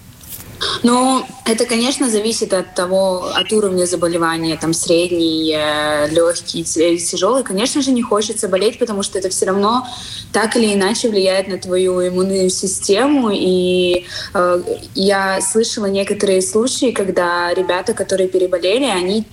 Ну, 0.83 1.25
это, 1.45 1.65
конечно, 1.65 2.11
зависит 2.11 2.53
от 2.53 2.75
того, 2.75 3.31
от 3.35 3.53
уровня 3.53 3.87
заболевания, 3.87 4.57
там 4.57 4.73
средний, 4.73 5.55
э, 5.57 6.09
легкий 6.11 6.61
или 6.61 6.99
тяжелый. 6.99 7.43
Конечно 7.43 7.83
же, 7.83 7.93
не 7.93 8.03
хочется 8.03 8.49
болеть, 8.49 8.79
потому 8.79 9.03
что 9.03 9.19
это 9.19 9.29
все 9.29 9.47
равно 9.47 9.87
так 10.33 10.57
или 10.57 10.75
иначе 10.75 11.09
влияет 11.09 11.49
на 11.49 11.59
твою 11.59 12.07
иммунную 12.07 12.51
систему. 12.51 13.31
И 13.33 14.07
э, 14.35 14.63
я 14.95 15.41
слышала 15.41 15.87
некоторые 15.87 16.43
случаи, 16.43 16.91
когда 16.91 17.53
ребята, 17.55 17.95
которые 17.95 18.29
переболели, 18.29 18.85
они 18.85 19.25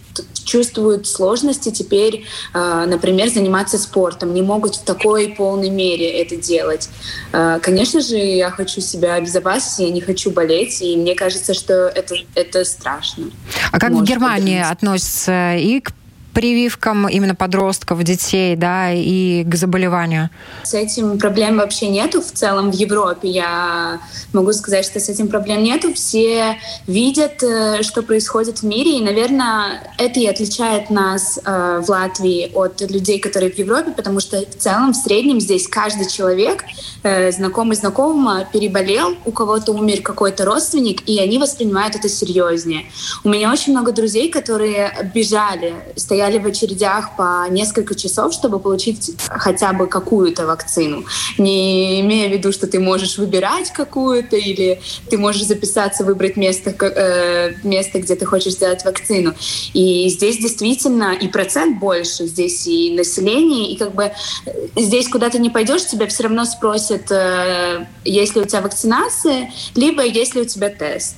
чувствуют 0.44 1.08
сложности 1.08 1.72
теперь, 1.72 2.26
э, 2.54 2.86
например, 2.88 3.30
заниматься 3.30 3.78
спортом, 3.78 4.34
не 4.34 4.42
могут 4.42 4.76
в 4.76 4.84
такой 4.84 5.30
полной 5.30 5.70
мере 5.70 6.10
это 6.22 6.36
делать. 6.36 6.90
Э, 7.32 7.60
конечно 7.62 8.02
же, 8.02 8.18
я 8.18 8.52
хочу 8.52 8.82
себя 8.82 9.16
обезопасить, 9.16 9.80
я 9.80 9.90
не 9.90 10.02
хочу 10.02 10.32
болеть, 10.32 10.82
и 10.82 10.96
мне 10.98 11.16
кажется, 11.16 11.54
что 11.54 11.88
это, 11.88 12.16
это 12.36 12.66
страшно. 12.66 13.32
А 13.72 13.80
как 13.80 13.92
в 13.92 14.04
Германии 14.04 14.60
относятся 14.60 15.56
и 15.56 15.80
к 15.80 15.92
прививкам 16.34 17.08
именно 17.08 17.36
подростков, 17.36 18.04
детей, 18.04 18.56
да, 18.56 18.92
и 18.92 19.44
к 19.44 19.56
заболеванию? 19.56 20.30
С 20.64 20.74
этим 20.74 21.18
проблем 21.18 21.58
вообще 21.58 21.88
нету 21.88 22.22
в 22.22 22.32
целом 22.32 22.72
в 22.72 22.74
Европе. 22.74 23.30
Я 23.30 24.00
могу 24.34 24.52
сказать, 24.54 24.86
что 24.86 25.00
с 25.00 25.10
этим 25.10 25.28
проблем 25.28 25.64
нету. 25.64 25.94
Все 25.94 26.58
видят, 26.88 27.44
э, 27.44 27.84
что 27.84 28.02
происходит 28.02 28.60
в 28.60 28.64
мире, 28.64 28.98
и, 28.98 29.02
наверное, 29.02 29.94
это 29.98 30.20
и 30.20 30.26
отличает 30.26 30.90
нас 30.90 31.40
э, 31.44 31.82
в 31.86 31.90
Латвии 31.90 32.52
от 32.54 32.82
людей, 32.82 33.20
которые 33.20 33.52
в 33.52 33.58
Европе, 33.58 33.92
потому 33.92 34.20
что 34.20 34.40
в 34.40 34.58
целом, 34.58 34.94
в 34.94 34.96
среднем 34.96 35.40
здесь 35.40 35.68
каждый 35.68 36.10
человек, 36.10 36.66
э, 37.04 37.32
знакомый 37.32 37.76
знакомого, 37.76 38.46
переболел, 38.52 39.16
у 39.26 39.32
кого-то 39.32 39.72
умер 39.72 40.02
какой-то 40.02 40.46
родственник, 40.46 41.08
и 41.08 41.20
они 41.20 41.38
воспринимают 41.38 41.96
это 41.96 42.10
серьезнее. 42.10 42.86
У 43.24 43.30
меня 43.30 43.52
очень 43.52 43.74
много 43.74 43.92
друзей, 43.92 44.30
которые 44.30 45.12
бежали, 45.14 45.74
стояли 45.96 46.23
стояли 46.24 46.40
в 46.42 46.48
очередях 46.48 47.18
по 47.18 47.46
несколько 47.50 47.96
часов, 47.96 48.34
чтобы 48.34 48.60
получить 48.60 49.12
хотя 49.28 49.74
бы 49.74 49.88
какую-то 49.88 50.46
вакцину. 50.46 51.04
Не 51.38 52.00
имея 52.00 52.30
в 52.30 52.32
виду, 52.32 52.54
что 52.54 52.66
ты 52.66 52.80
можешь 52.80 53.18
выбирать 53.18 53.72
какую-то, 53.74 54.38
или 54.38 54.80
ты 55.10 55.18
можешь 55.18 55.44
записаться, 55.44 56.06
выбрать 56.06 56.38
место, 56.38 56.70
э, 56.70 57.56
место 57.64 58.00
где 58.00 58.16
ты 58.16 58.26
хочешь 58.26 58.54
сделать 58.54 58.86
вакцину. 58.86 59.34
И 59.74 60.08
здесь 60.10 60.38
действительно 60.38 61.14
и 61.14 61.28
процент 61.28 61.80
больше, 61.80 62.26
здесь 62.26 62.68
и 62.68 62.96
население, 62.96 63.74
и 63.74 63.78
как 63.78 63.94
бы 63.94 64.04
э, 64.46 64.52
здесь 64.78 65.10
куда 65.10 65.30
ты 65.30 65.40
не 65.40 65.50
пойдешь, 65.50 65.86
тебя 65.86 66.08
все 66.08 66.24
равно 66.24 66.46
спросят, 66.46 67.12
э, 67.12 67.86
есть 68.06 68.36
ли 68.36 68.42
у 68.42 68.46
тебя 68.46 68.62
вакцинация, 68.62 69.52
либо 69.76 70.06
есть 70.06 70.36
ли 70.36 70.42
у 70.42 70.46
тебя 70.46 70.70
тест. 70.70 71.16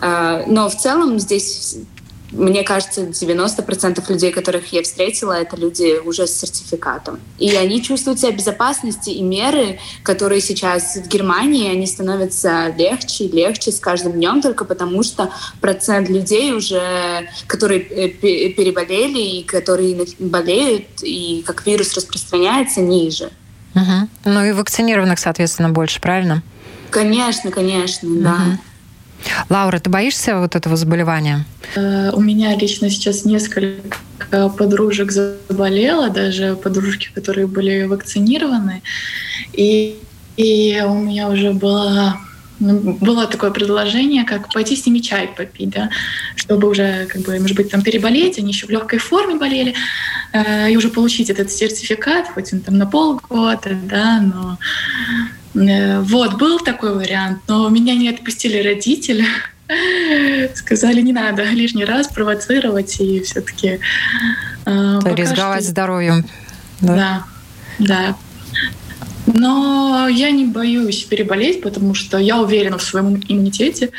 Э, 0.00 0.44
но 0.46 0.68
в 0.68 0.76
целом 0.76 1.18
здесь 1.18 1.78
мне 2.32 2.62
кажется, 2.62 3.02
90% 3.02 4.02
людей, 4.08 4.32
которых 4.32 4.72
я 4.72 4.82
встретила, 4.82 5.32
это 5.32 5.56
люди 5.56 5.98
уже 6.04 6.26
с 6.26 6.38
сертификатом. 6.38 7.20
И 7.38 7.54
они 7.54 7.82
чувствуют 7.82 8.20
себя 8.20 8.32
безопасности, 8.32 9.10
и 9.10 9.22
меры, 9.22 9.78
которые 10.02 10.40
сейчас 10.40 10.96
в 10.96 11.08
Германии, 11.08 11.70
они 11.70 11.86
становятся 11.86 12.74
легче 12.76 13.24
и 13.24 13.32
легче 13.32 13.70
с 13.70 13.78
каждым 13.78 14.12
днем, 14.12 14.42
только 14.42 14.64
потому 14.64 15.02
что 15.02 15.30
процент 15.60 16.08
людей 16.08 16.52
уже, 16.52 17.28
которые 17.46 17.80
э, 17.80 18.08
переболели 18.08 19.20
и 19.20 19.42
которые 19.44 20.06
болеют, 20.18 21.02
и 21.02 21.42
как 21.46 21.66
вирус 21.66 21.94
распространяется, 21.94 22.80
ниже. 22.80 23.30
Угу. 23.74 24.08
Ну 24.24 24.44
и 24.44 24.52
вакцинированных, 24.52 25.18
соответственно, 25.18 25.68
больше, 25.68 26.00
правильно? 26.00 26.42
Конечно, 26.90 27.50
конечно, 27.50 28.08
угу. 28.08 28.20
да. 28.20 28.58
Лаура, 29.48 29.78
ты 29.78 29.90
боишься 29.90 30.38
вот 30.38 30.56
этого 30.56 30.76
заболевания? 30.76 31.44
Э, 31.74 32.10
у 32.12 32.20
меня 32.20 32.54
лично 32.56 32.90
сейчас 32.90 33.24
несколько 33.24 34.48
подружек 34.58 35.12
заболело, 35.12 36.10
даже 36.10 36.56
подружки, 36.56 37.10
которые 37.14 37.46
были 37.46 37.84
вакцинированы. 37.84 38.82
И, 39.52 39.96
и 40.36 40.82
у 40.86 40.94
меня 40.94 41.28
уже 41.28 41.52
было 41.52 42.18
ну, 42.58 42.96
было 43.00 43.26
такое 43.26 43.50
предложение, 43.50 44.24
как 44.24 44.52
пойти 44.52 44.76
с 44.76 44.86
ними 44.86 45.00
чай 45.00 45.28
попить, 45.28 45.70
да, 45.70 45.90
чтобы 46.36 46.68
уже, 46.68 47.06
как 47.06 47.22
бы, 47.22 47.38
может 47.38 47.56
быть, 47.56 47.70
там 47.70 47.82
переболеть, 47.82 48.38
они 48.38 48.52
еще 48.52 48.66
в 48.66 48.70
легкой 48.70 48.98
форме 48.98 49.34
болели, 49.34 49.74
э, 50.32 50.70
и 50.70 50.76
уже 50.76 50.88
получить 50.88 51.28
этот 51.28 51.50
сертификат, 51.50 52.28
хоть 52.28 52.52
он 52.52 52.60
там 52.60 52.78
на 52.78 52.86
полгода, 52.86 53.76
да, 53.84 54.20
но 54.20 54.58
вот, 55.56 56.34
был 56.34 56.60
такой 56.60 56.94
вариант, 56.94 57.40
но 57.48 57.68
меня 57.68 57.94
не 57.94 58.10
отпустили 58.10 58.62
родители. 58.62 59.24
Сказали, 60.54 61.00
не 61.00 61.12
надо 61.12 61.44
лишний 61.44 61.84
раз 61.84 62.08
провоцировать 62.08 63.00
и 63.00 63.20
все-таки... 63.22 63.80
Э, 64.66 65.00
рисковать 65.14 65.62
что... 65.62 65.70
здоровьем. 65.70 66.24
Да, 66.80 67.24
да. 67.78 67.86
да. 67.86 68.16
Но 69.26 70.06
я 70.08 70.30
не 70.30 70.44
боюсь 70.44 71.02
переболеть, 71.02 71.62
потому 71.62 71.94
что 71.94 72.16
я 72.18 72.38
уверена 72.38 72.78
в 72.78 72.82
своем 72.82 73.20
иммунитете, 73.26 73.90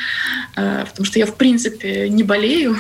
э, 0.56 0.86
потому 0.90 1.06
что 1.06 1.20
я, 1.20 1.26
в 1.26 1.36
принципе, 1.36 2.08
не 2.08 2.24
болею. 2.24 2.78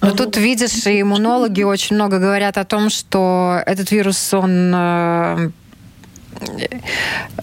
Но 0.00 0.12
тут, 0.12 0.36
видишь, 0.36 0.86
иммунологи 0.86 1.62
очень 1.62 1.96
много 1.96 2.18
говорят 2.18 2.56
о 2.56 2.64
том, 2.64 2.88
что 2.88 3.60
этот 3.66 3.90
вирус, 3.90 4.32
он 4.32 4.72
э, 4.72 5.50
Э, 5.61 5.61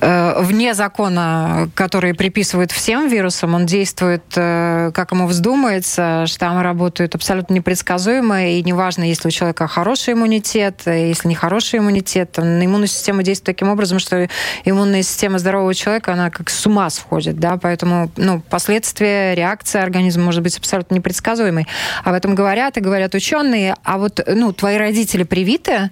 вне 0.02 0.74
закона, 0.74 1.70
который 1.76 2.14
приписывают 2.14 2.72
всем 2.72 3.08
вирусам, 3.08 3.54
он 3.54 3.66
действует, 3.66 4.24
э, 4.36 4.92
как 4.94 5.12
ему 5.12 5.28
вздумается, 5.28 6.26
штаммы 6.28 6.64
работают 6.64 7.16
абсолютно 7.16 7.54
непредсказуемо, 7.54 8.48
и 8.48 8.64
неважно, 8.64 9.04
если 9.04 9.28
у 9.28 9.32
человека 9.32 9.68
хороший 9.68 10.14
иммунитет, 10.14 10.82
если 10.86 11.28
не 11.28 11.36
хороший 11.36 11.80
иммунитет, 11.80 12.38
на 12.38 12.66
иммунную 12.66 12.88
систему 12.88 13.22
действует 13.22 13.58
таким 13.58 13.70
образом, 13.70 14.00
что 14.00 14.28
иммунная 14.66 15.04
система 15.04 15.40
здорового 15.40 15.74
человека, 15.74 16.14
она 16.14 16.30
как 16.30 16.50
с 16.50 16.66
ума 16.66 16.90
сходит, 16.90 17.40
да, 17.40 17.58
поэтому, 17.58 18.12
ну, 18.18 18.42
последствия, 18.42 19.36
реакция 19.36 19.84
организма 19.84 20.24
может 20.24 20.42
быть 20.42 20.58
абсолютно 20.58 20.96
непредсказуемой. 20.96 21.68
Об 22.04 22.14
этом 22.14 22.36
говорят 22.36 22.78
и 22.78 22.82
говорят 22.82 23.14
ученые, 23.16 23.76
а 23.84 23.98
вот, 23.98 24.20
ну, 24.28 24.54
твои 24.54 24.78
родители 24.78 25.24
привиты, 25.24 25.92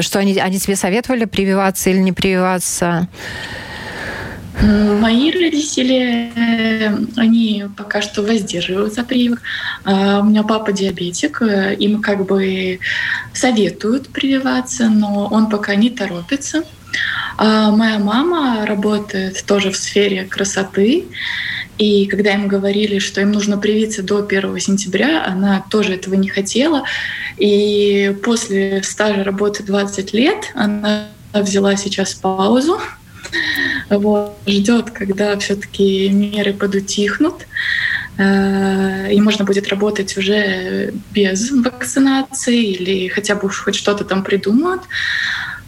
что 0.00 0.18
они, 0.18 0.38
они 0.38 0.58
тебе 0.58 0.76
советовали 0.76 1.24
прививаться 1.24 1.90
или 1.90 1.98
не 1.98 2.12
прививаться? 2.14 3.08
Мои 4.62 5.30
родители, 5.32 6.30
они 7.16 7.64
пока 7.76 8.00
что 8.00 8.22
воздерживаются 8.22 9.02
прививок. 9.02 9.40
А, 9.84 10.20
у 10.20 10.24
меня 10.24 10.44
папа 10.44 10.72
диабетик, 10.72 11.42
им 11.42 12.00
как 12.00 12.24
бы 12.24 12.78
советуют 13.32 14.08
прививаться, 14.08 14.88
но 14.88 15.26
он 15.26 15.48
пока 15.48 15.74
не 15.74 15.90
торопится. 15.90 16.64
А 17.36 17.72
моя 17.72 17.98
мама 17.98 18.64
работает 18.64 19.44
тоже 19.44 19.72
в 19.72 19.76
сфере 19.76 20.24
красоты, 20.24 21.04
и 21.78 22.06
когда 22.06 22.34
им 22.34 22.46
говорили, 22.46 23.00
что 23.00 23.20
им 23.20 23.32
нужно 23.32 23.58
привиться 23.58 24.02
до 24.02 24.24
1 24.24 24.60
сентября, 24.60 25.24
она 25.26 25.64
тоже 25.70 25.94
этого 25.94 26.14
не 26.14 26.28
хотела. 26.28 26.84
И 27.36 28.16
после 28.22 28.82
стажа 28.84 29.24
работы 29.24 29.64
20 29.64 30.12
лет 30.12 30.52
она 30.54 31.08
взяла 31.42 31.76
сейчас 31.76 32.14
паузу, 32.14 32.80
вот, 33.90 34.36
ждет, 34.46 34.90
когда 34.90 35.36
все-таки 35.38 36.08
меры 36.08 36.52
подутихнут, 36.52 37.46
э, 38.16 39.12
и 39.12 39.20
можно 39.20 39.44
будет 39.44 39.68
работать 39.68 40.16
уже 40.16 40.94
без 41.12 41.50
вакцинации 41.50 42.72
или 42.72 43.08
хотя 43.08 43.34
бы 43.34 43.48
уж 43.48 43.62
хоть 43.62 43.74
что-то 43.74 44.04
там 44.04 44.22
придумают. 44.22 44.82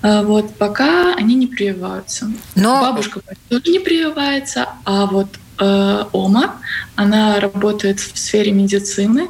Э, 0.02 0.22
вот 0.22 0.54
пока 0.54 1.14
они 1.14 1.34
не 1.34 1.46
прививаются. 1.46 2.30
Но... 2.54 2.80
Бабушка 2.80 3.20
тоже 3.48 3.62
не 3.66 3.80
прививается, 3.80 4.68
а 4.84 5.06
вот 5.06 5.28
э, 5.58 6.04
Ома, 6.12 6.56
она 6.94 7.40
работает 7.40 8.00
в 8.00 8.18
сфере 8.18 8.52
медицины, 8.52 9.28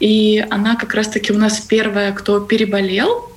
и 0.00 0.44
она 0.50 0.76
как 0.76 0.94
раз-таки 0.94 1.32
у 1.32 1.38
нас 1.38 1.60
первая, 1.60 2.12
кто 2.12 2.40
переболел, 2.40 3.31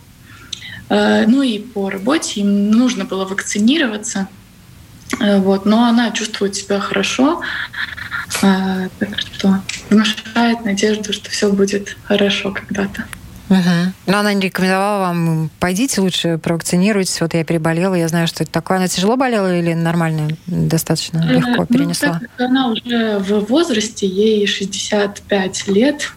ну 0.90 1.42
и 1.42 1.60
по 1.60 1.90
работе 1.90 2.42
им 2.42 2.72
нужно 2.72 3.06
было 3.06 3.26
вакцинироваться, 3.26 4.28
э, 5.20 5.40
вот, 5.40 5.66
но 5.66 5.86
она 5.86 6.12
чувствует 6.12 6.56
себя 6.56 6.80
хорошо, 6.80 7.42
э, 8.42 8.90
так 9.00 9.20
что 9.20 9.62
внушает 9.90 10.64
надежду, 10.64 11.14
что 11.14 11.30
все 11.30 11.52
будет 11.52 11.98
хорошо 12.04 12.52
когда-то. 12.52 13.06
Угу. 13.50 13.94
Но 14.08 14.18
она 14.18 14.34
не 14.34 14.42
рекомендовала 14.42 15.02
вам, 15.02 15.52
пойдите 15.60 16.02
лучше, 16.02 16.40
провакцинируйтесь. 16.40 17.22
Вот 17.22 17.36
я 17.36 17.44
переболела, 17.44 17.94
я 17.94 18.08
знаю, 18.08 18.28
что 18.28 18.44
это 18.44 18.52
такое. 18.52 18.78
Она 18.78 18.88
тяжело 18.88 19.18
болела 19.18 19.56
или 19.56 19.74
нормально, 19.74 20.36
достаточно 20.48 21.20
э, 21.20 21.34
легко 21.34 21.50
ну, 21.58 21.66
перенесла? 21.68 22.22
Ну, 22.40 22.46
она 22.46 22.68
уже 22.70 23.20
в 23.20 23.46
возрасте, 23.46 24.08
ей 24.08 24.48
65 24.48 25.68
лет, 25.68 26.12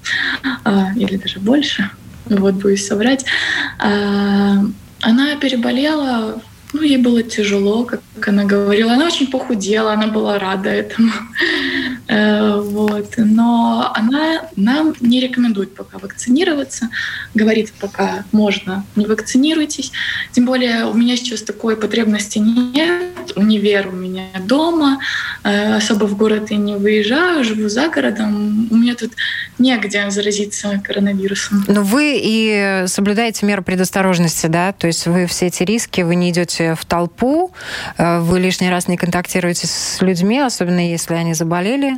а, 0.65 0.93
или 0.97 1.17
даже 1.17 1.39
больше, 1.39 1.91
вот 2.29 2.55
боюсь 2.55 2.87
соврать. 2.87 3.25
А, 3.79 4.59
она 5.01 5.37
переболела 5.37 6.41
ну, 6.73 6.83
ей 6.83 6.99
было 6.99 7.23
тяжело, 7.23 7.85
как 7.85 8.03
она 8.29 8.45
говорила. 8.45 8.93
Она 8.93 9.07
очень 9.07 9.29
похудела, 9.29 9.93
она 9.93 10.07
была 10.07 10.39
рада 10.39 10.69
этому. 10.69 11.13
Э, 12.09 12.59
вот. 12.61 13.15
Но 13.19 13.93
она 13.95 14.43
нам 14.57 14.95
не 15.01 15.21
рекомендует 15.21 15.75
пока 15.75 15.99
вакцинироваться. 15.99 16.89
Говорит, 17.35 17.73
пока 17.79 18.25
можно, 18.33 18.85
не 18.97 19.07
вакцинируйтесь. 19.07 19.93
Тем 20.33 20.47
более 20.47 20.87
у 20.87 20.95
меня 20.95 21.17
сейчас 21.17 21.43
такой 21.43 21.77
потребности 21.77 22.39
нет. 22.39 23.33
Универ 23.37 23.89
у 23.89 23.93
меня 23.93 24.25
дома. 24.41 24.99
Э, 25.45 25.77
особо 25.77 26.07
в 26.07 26.17
город 26.17 26.51
я 26.51 26.57
не 26.57 26.77
выезжаю, 26.77 27.45
живу 27.45 27.69
за 27.69 27.89
городом. 27.89 28.69
У 28.71 28.77
меня 28.77 28.95
тут 28.95 29.13
негде 29.59 30.11
заразиться 30.11 30.81
коронавирусом. 30.83 31.65
Но 31.69 31.83
вы 31.83 32.19
и 32.23 32.85
соблюдаете 32.87 33.45
меры 33.45 33.63
предосторожности, 33.63 34.47
да? 34.47 34.73
То 34.73 34.87
есть 34.87 35.07
вы 35.07 35.27
все 35.27 35.47
эти 35.47 35.63
риски, 35.63 36.01
вы 36.01 36.15
не 36.15 36.31
идете 36.31 36.75
в 36.75 36.85
толпу, 36.87 37.53
э, 37.99 38.21
вы 38.21 38.41
лишний 38.41 38.71
раз 38.71 38.89
не 38.89 38.97
контактируете 38.97 39.67
с 39.67 39.99
людьми, 40.01 40.39
особенно 40.39 40.91
если 40.91 41.15
они 41.15 41.35
заболели 41.35 41.98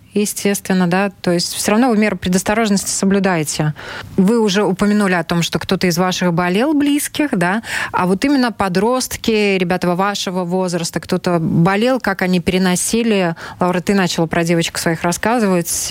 естественно, 0.13 0.87
да, 0.87 1.09
то 1.09 1.31
есть 1.31 1.53
все 1.53 1.71
равно 1.71 1.89
вы 1.89 1.97
меры 1.97 2.15
предосторожности 2.15 2.89
соблюдаете. 2.89 3.73
Вы 4.17 4.39
уже 4.39 4.63
упомянули 4.63 5.13
о 5.13 5.23
том, 5.23 5.41
что 5.41 5.59
кто-то 5.59 5.87
из 5.87 5.97
ваших 5.97 6.33
болел 6.33 6.73
близких, 6.73 7.29
да, 7.31 7.63
а 7.91 8.05
вот 8.05 8.23
именно 8.25 8.51
подростки, 8.51 9.57
ребята 9.57 9.95
вашего 9.95 10.43
возраста, 10.43 10.99
кто-то 10.99 11.39
болел, 11.39 11.99
как 11.99 12.21
они 12.21 12.39
переносили, 12.39 13.35
Лаура, 13.59 13.81
ты 13.81 13.93
начала 13.93 14.25
про 14.25 14.43
девочек 14.43 14.77
своих 14.77 15.03
рассказывать, 15.03 15.89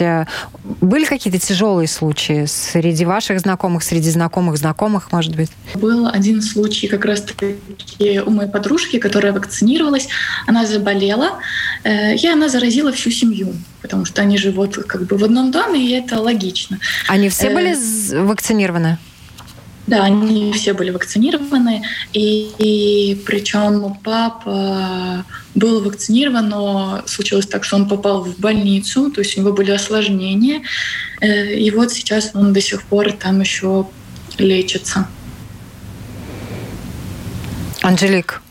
были 0.80 1.04
какие-то 1.04 1.38
тяжелые 1.38 1.88
случаи 1.88 2.44
среди 2.46 3.04
ваших 3.04 3.40
знакомых, 3.40 3.83
среди 3.83 4.11
знакомых 4.11 4.56
знакомых, 4.59 5.12
может 5.12 5.35
быть? 5.35 5.50
Был 5.74 6.06
один 6.06 6.42
случай 6.42 6.88
как 6.88 7.04
раз-таки 7.04 7.56
у 8.24 8.30
моей 8.30 8.50
подружки, 8.50 8.98
которая 8.98 9.33
вакцинировалась, 9.33 10.09
она 10.46 10.66
заболела, 10.66 11.38
э, 11.85 12.16
и 12.16 12.26
она 12.28 12.48
заразила 12.48 12.92
всю 12.92 13.11
семью 13.11 13.54
потому 13.83 14.04
что 14.04 14.10
они 14.18 14.38
живут 14.38 14.77
как 14.77 15.07
бы 15.07 15.16
в 15.16 15.25
одном 15.25 15.51
доме, 15.51 15.81
и 15.85 15.92
это 15.92 16.20
логично. 16.20 16.79
Они 17.09 17.29
все 17.29 17.49
э, 17.49 17.55
были 17.55 17.77
вакцинированы? 18.25 18.99
Да, 19.87 20.05
они 20.05 20.53
все 20.53 20.73
были 20.73 20.90
вакцинированы, 20.90 21.83
и, 22.12 22.51
и 22.59 23.23
причем 23.27 23.96
папа 24.05 25.25
был 25.55 25.83
вакцинирован, 25.83 26.49
но 26.49 27.03
случилось 27.07 27.46
так, 27.46 27.64
что 27.64 27.77
он 27.77 27.88
попал 27.88 28.23
в 28.23 28.38
больницу, 28.38 29.11
то 29.11 29.20
есть 29.20 29.37
у 29.37 29.40
него 29.40 29.53
были 29.53 29.73
осложнения, 29.73 30.62
э, 31.20 31.55
и 31.55 31.70
вот 31.70 31.92
сейчас 31.92 32.31
он 32.35 32.53
до 32.53 32.61
сих 32.61 32.83
пор 32.85 33.12
там 33.12 33.40
еще 33.40 33.88
лечится. 34.38 35.09
Анжелик, 37.83 38.42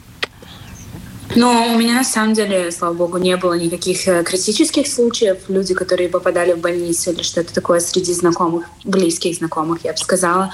но 1.35 1.73
у 1.73 1.77
меня 1.77 1.95
на 1.95 2.03
самом 2.03 2.33
деле, 2.33 2.71
слава 2.71 2.93
богу, 2.93 3.17
не 3.17 3.37
было 3.37 3.53
никаких 3.53 4.07
э, 4.07 4.23
критических 4.23 4.87
случаев. 4.87 5.37
Люди, 5.47 5.73
которые 5.73 6.09
попадали 6.09 6.53
в 6.53 6.59
больницу 6.59 7.11
или 7.11 7.21
что-то 7.21 7.53
такое 7.53 7.79
среди 7.79 8.13
знакомых, 8.13 8.65
близких 8.83 9.35
знакомых, 9.35 9.83
я 9.83 9.91
бы 9.91 9.97
сказала. 9.97 10.53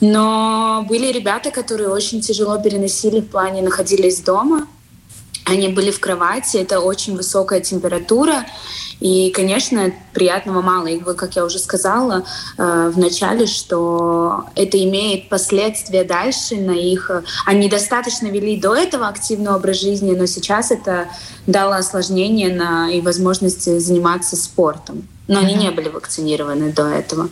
Но 0.00 0.84
были 0.88 1.12
ребята, 1.12 1.50
которые 1.50 1.88
очень 1.88 2.20
тяжело 2.20 2.58
переносили 2.58 3.20
в 3.20 3.28
плане 3.28 3.62
находились 3.62 4.20
дома. 4.20 4.66
Они 5.44 5.68
были 5.68 5.90
в 5.90 6.00
кровати, 6.00 6.56
это 6.56 6.80
очень 6.80 7.16
высокая 7.16 7.60
температура, 7.60 8.46
и, 9.00 9.30
конечно, 9.30 9.92
приятного 10.14 10.62
мало. 10.62 10.86
И, 10.86 10.98
как 10.98 11.36
я 11.36 11.44
уже 11.44 11.58
сказала 11.58 12.24
э, 12.56 12.90
в 12.94 12.98
начале, 12.98 13.46
что 13.46 14.44
это 14.54 14.82
имеет 14.82 15.28
последствия 15.28 16.04
дальше 16.04 16.56
на 16.56 16.70
их... 16.70 17.10
Они 17.44 17.68
достаточно 17.68 18.28
вели 18.28 18.56
до 18.58 18.74
этого 18.74 19.08
активный 19.08 19.52
образ 19.52 19.80
жизни, 19.80 20.14
но 20.14 20.26
сейчас 20.26 20.70
это 20.70 21.08
дало 21.46 21.74
осложнение 21.74 22.54
на 22.54 22.90
и 22.90 23.00
возможность 23.00 23.64
заниматься 23.80 24.36
спортом. 24.36 25.06
Но 25.26 25.40
mm-hmm. 25.40 25.44
они 25.44 25.54
не 25.54 25.70
были 25.70 25.88
вакцинированы 25.88 26.72
до 26.72 26.86
этого. 26.86 27.28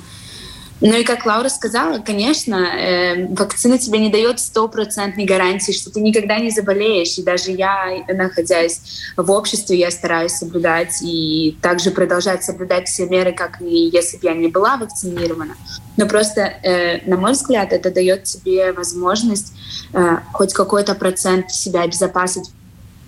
Ну 0.84 0.96
и 0.96 1.04
как 1.04 1.24
Лаура 1.24 1.48
сказала, 1.48 2.00
конечно, 2.00 2.56
э, 2.56 3.28
вакцина 3.28 3.78
тебе 3.78 4.00
не 4.00 4.10
дает 4.10 4.40
стопроцентной 4.40 5.24
гарантии, 5.24 5.70
что 5.70 5.92
ты 5.92 6.00
никогда 6.00 6.38
не 6.40 6.50
заболеешь. 6.50 7.16
И 7.18 7.22
даже 7.22 7.52
я, 7.52 8.04
находясь 8.08 8.80
в 9.16 9.30
обществе, 9.30 9.78
я 9.78 9.92
стараюсь 9.92 10.32
соблюдать 10.32 11.00
и 11.00 11.56
также 11.62 11.92
продолжать 11.92 12.42
соблюдать 12.42 12.88
все 12.88 13.06
меры, 13.06 13.32
как 13.32 13.62
и 13.62 13.90
если 13.92 14.16
бы 14.16 14.26
я 14.26 14.34
не 14.34 14.48
была 14.48 14.76
вакцинирована. 14.76 15.54
Но 15.96 16.08
просто, 16.08 16.40
э, 16.40 17.08
на 17.08 17.16
мой 17.16 17.32
взгляд, 17.32 17.72
это 17.72 17.92
дает 17.92 18.24
тебе 18.24 18.72
возможность 18.72 19.52
э, 19.92 20.16
хоть 20.32 20.52
какой-то 20.52 20.96
процент 20.96 21.52
себя 21.52 21.82
обезопасить 21.82 22.50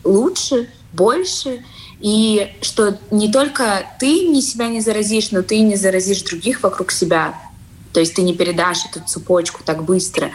лучше, 0.04 0.68
больше, 0.92 1.64
и 2.00 2.52
что 2.60 2.96
не 3.10 3.32
только 3.32 3.84
ты 3.98 4.28
не 4.28 4.42
себя 4.42 4.68
не 4.68 4.80
заразишь, 4.80 5.32
но 5.32 5.42
ты 5.42 5.58
не 5.58 5.74
заразишь 5.74 6.22
других 6.22 6.62
вокруг 6.62 6.92
себя. 6.92 7.34
То 7.94 8.00
есть 8.00 8.14
ты 8.14 8.22
не 8.22 8.34
передашь 8.34 8.84
эту 8.90 9.00
цепочку 9.06 9.62
так 9.64 9.84
быстро. 9.84 10.30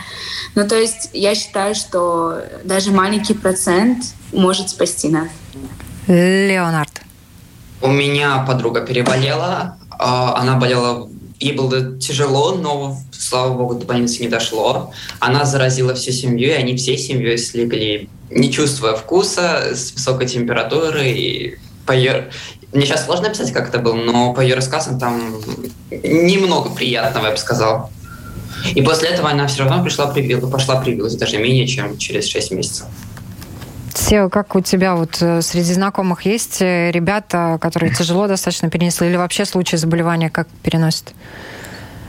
Ну, 0.55 0.67
то 0.67 0.75
есть 0.75 1.09
я 1.13 1.35
считаю, 1.35 1.75
что 1.75 2.41
даже 2.63 2.91
маленький 2.91 3.33
процент 3.33 4.05
может 4.31 4.69
спасти 4.69 5.09
нас. 5.09 5.27
Леонард. 6.07 7.01
У 7.81 7.91
меня 7.91 8.43
подруга 8.47 8.81
переболела. 8.81 9.77
А, 9.91 10.35
она 10.41 10.55
болела 10.55 11.09
Ей 11.39 11.53
было 11.53 11.97
тяжело, 11.97 12.55
но, 12.55 12.97
слава 13.11 13.53
богу, 13.53 13.75
до 13.75 13.85
больницы 13.85 14.21
не 14.21 14.27
дошло. 14.27 14.93
Она 15.19 15.45
заразила 15.45 15.95
всю 15.95 16.11
семью, 16.11 16.49
и 16.49 16.53
они 16.53 16.75
всей 16.75 16.97
семьей 16.97 17.37
слегли, 17.37 18.09
не 18.29 18.51
чувствуя 18.51 18.93
вкуса, 18.93 19.73
с 19.73 19.93
высокой 19.93 20.27
температурой. 20.27 21.11
И 21.13 21.57
по 21.85 21.93
ее... 21.93 22.29
Мне 22.71 22.85
сейчас 22.85 23.05
сложно 23.05 23.27
описать, 23.27 23.51
как 23.51 23.69
это 23.69 23.79
было, 23.79 23.95
но 23.95 24.33
по 24.33 24.41
ее 24.41 24.55
рассказам 24.55 24.99
там 24.99 25.33
немного 25.91 26.69
приятного, 26.69 27.25
я 27.25 27.31
бы 27.31 27.37
сказал. 27.37 27.89
И 28.75 28.81
после 28.81 29.09
этого 29.09 29.29
она 29.29 29.47
все 29.47 29.63
равно 29.63 29.83
пришла 29.83 30.07
привила, 30.07 30.49
пошла 30.49 30.79
привилась 30.79 31.15
даже 31.15 31.37
менее, 31.37 31.65
чем 31.65 31.97
через 31.97 32.27
6 32.27 32.51
месяцев. 32.51 32.85
Сео, 33.95 34.29
как 34.29 34.55
у 34.55 34.61
тебя 34.61 34.95
вот 34.95 35.17
э, 35.21 35.41
среди 35.41 35.73
знакомых 35.73 36.25
есть 36.25 36.61
э, 36.61 36.91
ребята, 36.91 37.57
которые 37.59 37.93
тяжело 37.93 38.27
достаточно 38.27 38.69
перенесли, 38.69 39.07
или 39.07 39.17
вообще 39.17 39.45
случаи 39.45 39.75
заболевания 39.75 40.29
как 40.29 40.47
переносят? 40.63 41.13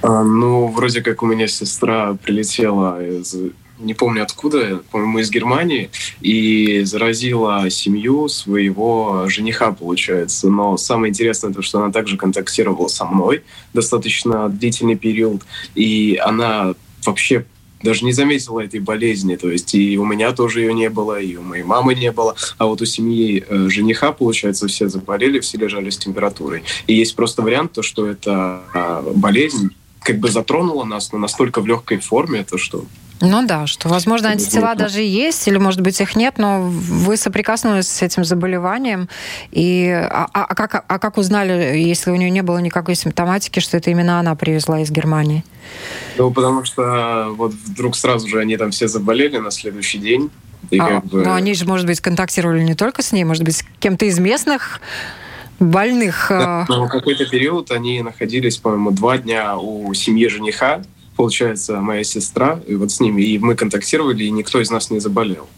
А, 0.03 0.23
ну, 0.23 0.69
вроде 0.69 1.03
как 1.03 1.23
у 1.23 1.27
меня 1.27 1.49
сестра 1.49 2.17
прилетела 2.23 3.03
из 3.03 3.35
не 3.81 3.95
помню 3.95 4.23
откуда, 4.23 4.83
по-моему, 4.91 5.19
из 5.19 5.31
Германии, 5.31 5.91
и 6.21 6.83
заразила 6.85 7.69
семью 7.71 8.29
своего 8.29 9.25
жениха, 9.29 9.73
получается. 9.73 10.49
Но 10.49 10.77
самое 10.77 11.11
интересное 11.11 11.53
то, 11.53 11.63
что 11.63 11.83
она 11.83 11.93
также 11.93 12.17
контактировала 12.17 12.89
со 12.89 13.05
мной 13.05 13.43
достаточно 13.73 14.49
длительный 14.49 14.97
период, 14.97 15.43
и 15.75 16.21
она 16.23 16.75
вообще 17.05 17.45
даже 17.83 18.05
не 18.05 18.13
заметила 18.13 18.61
этой 18.61 18.81
болезни. 18.81 19.37
То 19.37 19.51
есть 19.51 19.75
и 19.75 19.99
у 19.99 20.05
меня 20.05 20.33
тоже 20.33 20.61
ее 20.61 20.75
не 20.75 20.91
было, 20.91 21.21
и 21.21 21.37
у 21.37 21.43
моей 21.43 21.63
мамы 21.63 21.95
не 21.95 22.13
было. 22.13 22.35
А 22.59 22.67
вот 22.67 22.83
у 22.83 22.85
семьи 22.85 23.45
э, 23.47 23.69
жениха, 23.69 24.13
получается, 24.13 24.69
все 24.69 24.89
заболели, 24.89 25.41
все 25.41 25.59
лежали 25.59 25.91
с 25.91 25.99
температурой. 25.99 26.63
И 26.87 26.95
есть 26.95 27.17
просто 27.17 27.43
вариант, 27.43 27.73
то, 27.73 27.83
что 27.83 28.07
эта 28.07 28.63
э, 28.75 29.13
болезнь 29.15 29.71
как 30.01 30.19
бы 30.19 30.31
затронула 30.31 30.85
нас, 30.85 31.13
но 31.13 31.19
настолько 31.19 31.61
в 31.61 31.67
легкой 31.67 31.99
форме, 31.99 32.45
то 32.45 32.59
что 32.59 32.85
ну 33.21 33.47
да, 33.47 33.67
что, 33.67 33.89
возможно, 33.89 34.31
антитела 34.31 34.75
даже 34.75 35.03
есть, 35.03 35.47
или, 35.47 35.59
может 35.59 35.81
быть, 35.81 36.01
их 36.01 36.17
нет, 36.17 36.39
но 36.39 36.63
вы 36.63 37.17
соприкоснулись 37.17 37.89
с 37.89 38.03
этим 38.03 38.25
заболеванием. 38.25 39.09
И, 39.51 39.89
а, 39.91 40.27
а, 40.33 40.45
а, 40.45 40.55
как, 40.55 40.85
а 40.87 40.99
как 40.99 41.19
узнали, 41.19 41.77
если 41.79 42.11
у 42.11 42.17
нее 42.17 42.31
не 42.31 42.43
было 42.43 42.59
никакой 42.59 42.95
симптоматики, 42.95 43.61
что 43.61 43.77
это 43.77 43.91
именно 43.91 44.19
она 44.19 44.35
привезла 44.37 44.81
из 44.81 44.91
Германии? 44.91 45.45
Ну, 46.17 46.31
потому 46.31 46.65
что 46.65 47.29
вот 47.37 47.53
вдруг 47.53 47.95
сразу 47.95 48.27
же 48.27 48.39
они 48.39 48.57
там 48.57 48.71
все 48.71 48.89
заболели 48.89 49.37
на 49.37 49.51
следующий 49.51 49.99
день. 49.99 50.31
И 50.71 50.79
а, 50.79 50.87
как 50.87 51.07
бы... 51.07 51.23
Но 51.23 51.35
они 51.35 51.53
же, 51.55 51.67
может 51.67 51.87
быть, 51.87 52.01
контактировали 52.01 52.63
не 52.63 52.75
только 52.75 53.03
с 53.03 53.13
ней, 53.13 53.25
может 53.25 53.45
быть, 53.45 53.59
с 53.59 53.65
кем-то 53.81 54.07
из 54.07 54.19
местных 54.19 54.81
больных. 55.59 56.27
Да, 56.31 56.65
но 56.69 56.89
какой-то 56.89 57.27
период 57.27 57.71
они 57.71 58.01
находились, 58.03 58.57
по-моему, 58.57 58.93
два 58.93 59.19
дня 59.19 59.59
у 59.59 59.93
семьи 59.93 60.27
жениха, 60.27 60.83
получается, 61.21 61.83
моя 61.83 62.03
сестра, 62.03 62.63
и 62.67 62.75
вот 62.77 62.91
с 62.91 62.99
ними, 62.99 63.21
и 63.21 63.39
мы 63.39 63.55
контактировали, 63.55 64.25
и 64.25 64.31
никто 64.31 64.59
из 64.59 64.71
нас 64.71 64.91
не 64.91 65.01
заболел. 65.01 65.51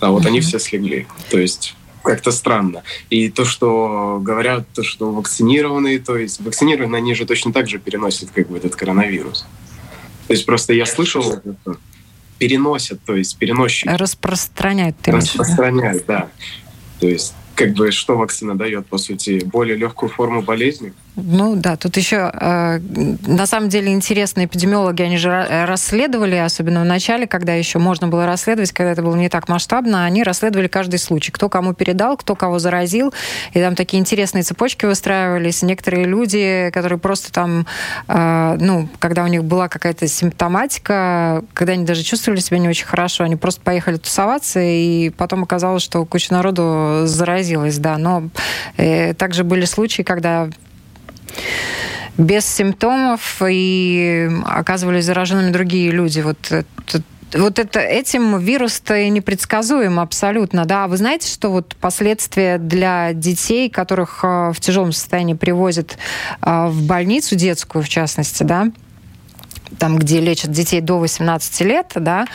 А 0.00 0.10
вот 0.10 0.24
mm-hmm. 0.24 0.26
они 0.26 0.40
все 0.42 0.58
слегли. 0.58 1.06
То 1.30 1.38
есть 1.38 1.74
как-то 2.04 2.30
странно. 2.30 2.82
И 3.08 3.30
то, 3.30 3.46
что 3.46 4.20
говорят, 4.20 4.68
то, 4.74 4.82
что 4.82 5.12
вакцинированные, 5.12 5.98
то 5.98 6.14
есть 6.14 6.42
вакцинированные, 6.42 6.98
они 6.98 7.14
же 7.14 7.24
точно 7.24 7.54
так 7.54 7.70
же 7.70 7.78
переносят 7.78 8.32
как 8.32 8.50
бы 8.50 8.58
этот 8.58 8.76
коронавирус. 8.76 9.46
То 10.26 10.34
есть 10.34 10.44
просто 10.44 10.74
я 10.74 10.84
слышал, 10.84 11.40
переносят, 12.36 13.00
то 13.06 13.16
есть 13.16 13.38
переносчики. 13.38 13.88
Распространяют. 13.88 14.96
Распространяют, 15.06 16.04
да. 16.06 16.28
То 16.98 17.08
есть 17.08 17.32
как 17.60 17.74
бы 17.74 17.90
что 17.90 18.16
вакцина 18.16 18.56
дает, 18.56 18.86
по 18.86 18.96
сути, 18.96 19.44
более 19.44 19.76
легкую 19.76 20.08
форму 20.08 20.40
болезни? 20.40 20.94
Ну 21.16 21.56
да, 21.56 21.76
тут 21.76 21.96
еще 21.98 22.30
э, 22.32 22.78
на 23.26 23.44
самом 23.44 23.68
деле 23.68 23.92
интересно, 23.92 24.46
эпидемиологи, 24.46 25.02
они 25.02 25.18
же 25.18 25.46
расследовали, 25.66 26.36
особенно 26.36 26.80
в 26.80 26.84
начале, 26.86 27.26
когда 27.26 27.52
еще 27.52 27.78
можно 27.78 28.08
было 28.08 28.24
расследовать, 28.24 28.72
когда 28.72 28.92
это 28.92 29.02
было 29.02 29.14
не 29.16 29.28
так 29.28 29.48
масштабно, 29.48 30.06
они 30.06 30.22
расследовали 30.22 30.68
каждый 30.68 30.98
случай, 30.98 31.32
кто 31.32 31.50
кому 31.50 31.74
передал, 31.74 32.16
кто 32.16 32.34
кого 32.34 32.58
заразил, 32.58 33.12
и 33.52 33.60
там 33.60 33.74
такие 33.74 34.00
интересные 34.00 34.42
цепочки 34.42 34.86
выстраивались. 34.86 35.62
Некоторые 35.62 36.04
люди, 36.04 36.70
которые 36.72 36.98
просто 36.98 37.30
там, 37.30 37.66
э, 38.08 38.56
ну, 38.58 38.88
когда 39.00 39.24
у 39.24 39.26
них 39.26 39.44
была 39.44 39.68
какая-то 39.68 40.06
симптоматика, 40.06 41.44
когда 41.52 41.74
они 41.74 41.84
даже 41.84 42.04
чувствовали 42.04 42.40
себя 42.40 42.58
не 42.58 42.68
очень 42.68 42.86
хорошо, 42.86 43.24
они 43.24 43.36
просто 43.36 43.60
поехали 43.60 43.96
тусоваться, 43.96 44.60
и 44.62 45.10
потом 45.10 45.42
оказалось, 45.42 45.82
что 45.82 46.04
куча 46.06 46.32
народу 46.32 47.02
заразилась, 47.04 47.49
да. 47.78 47.98
Но 47.98 48.30
э, 48.76 49.14
также 49.14 49.44
были 49.44 49.64
случаи, 49.64 50.02
когда 50.02 50.48
без 52.18 52.44
симптомов 52.44 53.42
и 53.48 54.30
оказывались 54.44 55.04
зараженными 55.04 55.50
другие 55.50 55.90
люди. 55.90 56.20
Вот 56.20 56.38
это 56.50 57.02
вот 57.32 57.58
это, 57.58 57.80
этим 57.80 58.38
вирус-то 58.38 59.08
непредсказуем 59.08 60.00
абсолютно, 60.00 60.64
да. 60.64 60.88
Вы 60.88 60.96
знаете, 60.96 61.28
что 61.28 61.50
вот 61.50 61.76
последствия 61.76 62.58
для 62.58 63.12
детей, 63.12 63.70
которых 63.70 64.20
э, 64.24 64.52
в 64.52 64.60
тяжелом 64.60 64.92
состоянии 64.92 65.34
привозят 65.34 65.96
э, 66.42 66.66
в 66.66 66.82
больницу 66.86 67.36
детскую, 67.36 67.84
в 67.84 67.88
частности, 67.88 68.42
да, 68.42 68.68
там, 69.78 69.98
где 69.98 70.20
лечат 70.20 70.50
детей 70.50 70.80
до 70.80 70.98
18 70.98 71.60
лет, 71.62 71.92
да, 71.94 72.26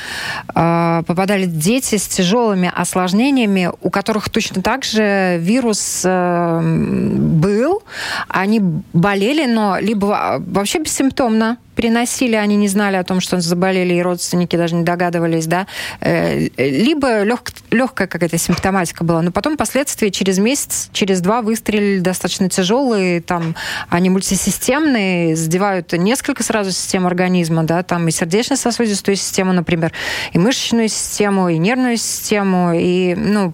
э, 0.54 1.04
попадали 1.06 1.46
дети 1.46 1.98
с 1.98 2.08
тяжелыми 2.08 2.72
осложнениями, 2.74 3.72
у 3.82 3.90
которых 3.90 4.30
точно 4.30 4.62
так 4.62 4.84
же 4.84 5.38
вирус 5.40 6.02
э, 6.06 6.62
был, 6.62 7.84
они 8.28 8.62
болели, 8.94 9.46
но 9.46 9.78
либо 9.80 10.42
вообще 10.46 10.80
бессимптомно, 10.80 11.58
приносили, 11.76 12.36
они 12.36 12.56
не 12.56 12.68
знали 12.68 12.96
о 12.96 13.04
том, 13.04 13.20
что 13.20 13.40
заболели, 13.40 13.94
и 13.94 14.02
родственники 14.02 14.56
даже 14.56 14.76
не 14.76 14.84
догадывались, 14.84 15.46
да, 15.46 15.68
э, 16.00 16.48
либо 16.58 17.24
лег, 17.24 17.52
легкая 17.72 18.08
какая-то 18.08 18.38
симптоматика 18.38 19.04
была, 19.04 19.22
но 19.22 19.32
потом 19.32 19.58
последствия 19.58 20.12
через 20.12 20.40
месяц, 20.40 20.90
через 20.94 21.22
два 21.22 21.42
выстрелили 21.42 22.00
достаточно 22.00 22.50
тяжелые, 22.50 23.22
там 23.22 23.56
они 23.90 24.10
мультисистемные, 24.10 25.36
задевают 25.36 25.92
несколько 25.94 26.44
сразу 26.44 26.72
систем 26.72 27.06
организма, 27.06 27.64
да, 27.64 27.84
там 27.84 28.08
и 28.08 28.12
сердечно-сосудистую 28.12 29.16
систему, 29.16 29.54
например, 29.54 29.92
и 30.34 30.40
мышечную 30.40 30.88
систему, 30.88 31.50
и 31.50 31.58
нервную 31.58 31.98
систему, 31.98 32.72
и, 32.74 33.16
ну, 33.16 33.54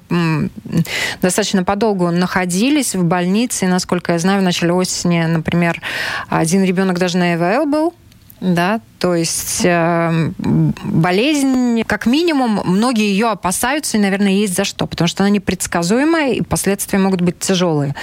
достаточно 1.22 1.64
подолгу 1.64 2.12
находились 2.12 2.96
в 2.96 3.04
больнице, 3.04 3.66
и, 3.66 3.68
насколько 3.68 4.14
я 4.14 4.20
знаю, 4.20 4.42
в 4.42 4.44
начале 4.44 4.74
осени, 4.74 5.24
например, 5.24 5.82
один 6.30 6.64
ребенок 6.64 7.00
даже 7.00 7.18
на 7.18 7.36
ЭВЛ 7.36 7.66
был, 7.66 7.94
да, 8.42 8.82
то 8.98 9.14
есть 9.14 9.62
э, 9.64 10.32
болезнь, 10.40 11.84
как 11.84 12.08
минимум, 12.08 12.62
многие 12.66 13.12
ее 13.12 13.30
опасаются, 13.30 13.98
и, 13.98 14.00
наверное, 14.00 14.32
есть 14.32 14.56
за 14.56 14.64
что, 14.64 14.88
потому 14.88 15.08
что 15.08 15.24
она 15.24 15.30
непредсказуемая, 15.30 16.34
и 16.34 16.42
последствия 16.42 16.98
могут 16.98 17.22
быть 17.22 17.38
тяжелые. 17.38 17.96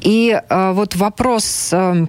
И 0.00 0.36
э, 0.36 0.72
вот 0.72 0.96
вопрос 0.96 1.70
э, 1.72 2.06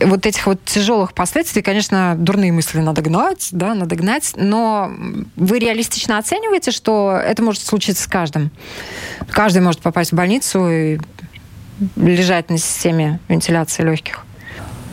вот 0.00 0.24
этих 0.24 0.46
вот 0.46 0.64
тяжелых 0.64 1.14
последствий, 1.14 1.62
конечно, 1.62 2.14
дурные 2.16 2.52
мысли 2.52 2.78
надо 2.78 3.02
гнать, 3.02 3.48
да, 3.50 3.74
надо 3.74 3.96
гнать, 3.96 4.34
но 4.36 4.88
вы 5.34 5.58
реалистично 5.58 6.16
оцениваете, 6.16 6.70
что 6.70 7.20
это 7.22 7.42
может 7.42 7.62
случиться 7.62 8.04
с 8.04 8.06
каждым? 8.06 8.52
Каждый 9.30 9.62
может 9.62 9.80
попасть 9.80 10.12
в 10.12 10.14
больницу 10.14 10.70
и 10.70 10.98
лежать 11.96 12.50
на 12.50 12.58
системе 12.58 13.18
вентиляции 13.28 13.82
легких. 13.82 14.24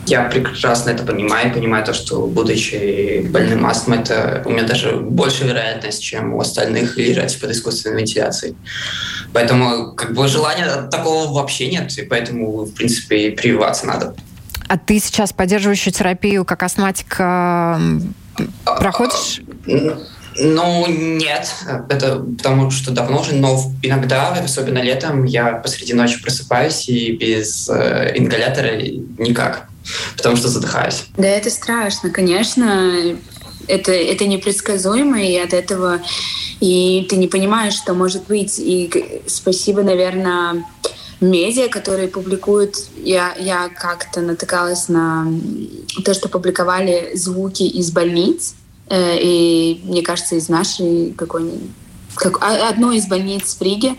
Я 0.06 0.24
прекрасно 0.24 0.90
это 0.90 1.04
понимаю, 1.04 1.52
понимаю 1.52 1.84
то, 1.84 1.92
что 1.92 2.26
будучи 2.26 3.26
больным 3.28 3.66
астмой, 3.66 3.98
это 3.98 4.42
у 4.44 4.50
меня 4.50 4.64
даже 4.64 4.96
больше 4.96 5.44
вероятность, 5.44 6.02
чем 6.02 6.34
у 6.34 6.40
остальных 6.40 6.96
лежать 6.96 7.38
под 7.40 7.50
искусственной 7.50 8.00
вентиляцией. 8.00 8.56
Поэтому 9.32 9.92
как 9.92 10.14
бы 10.14 10.26
желания 10.26 10.88
такого 10.90 11.32
вообще 11.32 11.70
нет, 11.70 11.96
и 11.98 12.02
поэтому, 12.02 12.64
в 12.64 12.74
принципе, 12.74 13.30
прививаться 13.30 13.86
надо. 13.86 14.14
А 14.68 14.78
ты 14.78 14.98
сейчас 15.00 15.32
поддерживающую 15.32 15.92
терапию 15.92 16.44
как 16.44 16.62
астматик 16.62 17.16
э, 17.18 18.00
проходишь? 18.64 19.40
Ну, 20.38 20.86
нет, 20.86 21.52
это 21.88 22.18
потому 22.18 22.70
что 22.70 22.92
давно 22.92 23.20
уже, 23.20 23.34
но 23.34 23.60
иногда, 23.82 24.30
особенно 24.32 24.78
летом, 24.78 25.24
я 25.24 25.54
посреди 25.54 25.92
ночи 25.92 26.22
просыпаюсь 26.22 26.88
и 26.88 27.12
без 27.12 27.68
э, 27.68 28.12
ингалятора 28.14 28.76
никак 29.18 29.69
потому 30.16 30.36
что 30.36 30.48
задыхаюсь. 30.48 31.04
Да, 31.16 31.28
это 31.28 31.50
страшно, 31.50 32.10
конечно. 32.10 33.16
это, 33.66 33.92
это 33.92 34.26
непредсказуемо, 34.26 35.22
и 35.22 35.36
от 35.36 35.52
этого 35.52 36.00
и 36.60 37.06
ты 37.08 37.16
не 37.16 37.26
понимаешь, 37.26 37.74
что 37.74 37.94
может 37.94 38.26
быть. 38.26 38.58
И 38.58 39.22
спасибо, 39.26 39.82
наверное, 39.82 40.64
медиа, 41.20 41.68
которые 41.68 42.08
публикуют. 42.08 42.76
Я, 43.02 43.34
я 43.38 43.68
как-то 43.68 44.20
натыкалась 44.20 44.88
на 44.88 45.26
то, 46.04 46.14
что 46.14 46.28
публиковали 46.28 47.12
звуки 47.14 47.62
из 47.62 47.90
больниц, 47.90 48.54
э, 48.88 49.18
и, 49.20 49.80
мне 49.84 50.02
кажется, 50.02 50.36
из 50.36 50.48
нашей 50.48 51.12
какой-нибудь 51.16 51.70
как, 52.14 52.42
одной 52.42 52.98
из 52.98 53.06
больниц 53.06 53.56
в 53.58 53.62
Риге, 53.62 53.94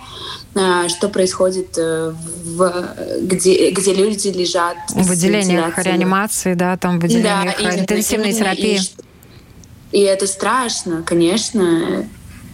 что 0.53 1.07
происходит, 1.07 1.77
э, 1.77 2.13
в, 2.43 2.95
где, 3.21 3.71
где 3.71 3.93
люди 3.93 4.27
лежат 4.27 4.75
в 4.89 5.09
отделениях 5.09 5.77
реанимации, 5.77 6.55
да, 6.55 6.75
там 6.75 6.99
в 6.99 7.05
отделениях 7.05 7.55
да, 7.57 7.79
интенсивной 7.79 8.33
терапии. 8.33 8.81
И, 9.91 9.99
и 9.99 10.01
это 10.01 10.27
страшно, 10.27 11.03
конечно. 11.03 12.05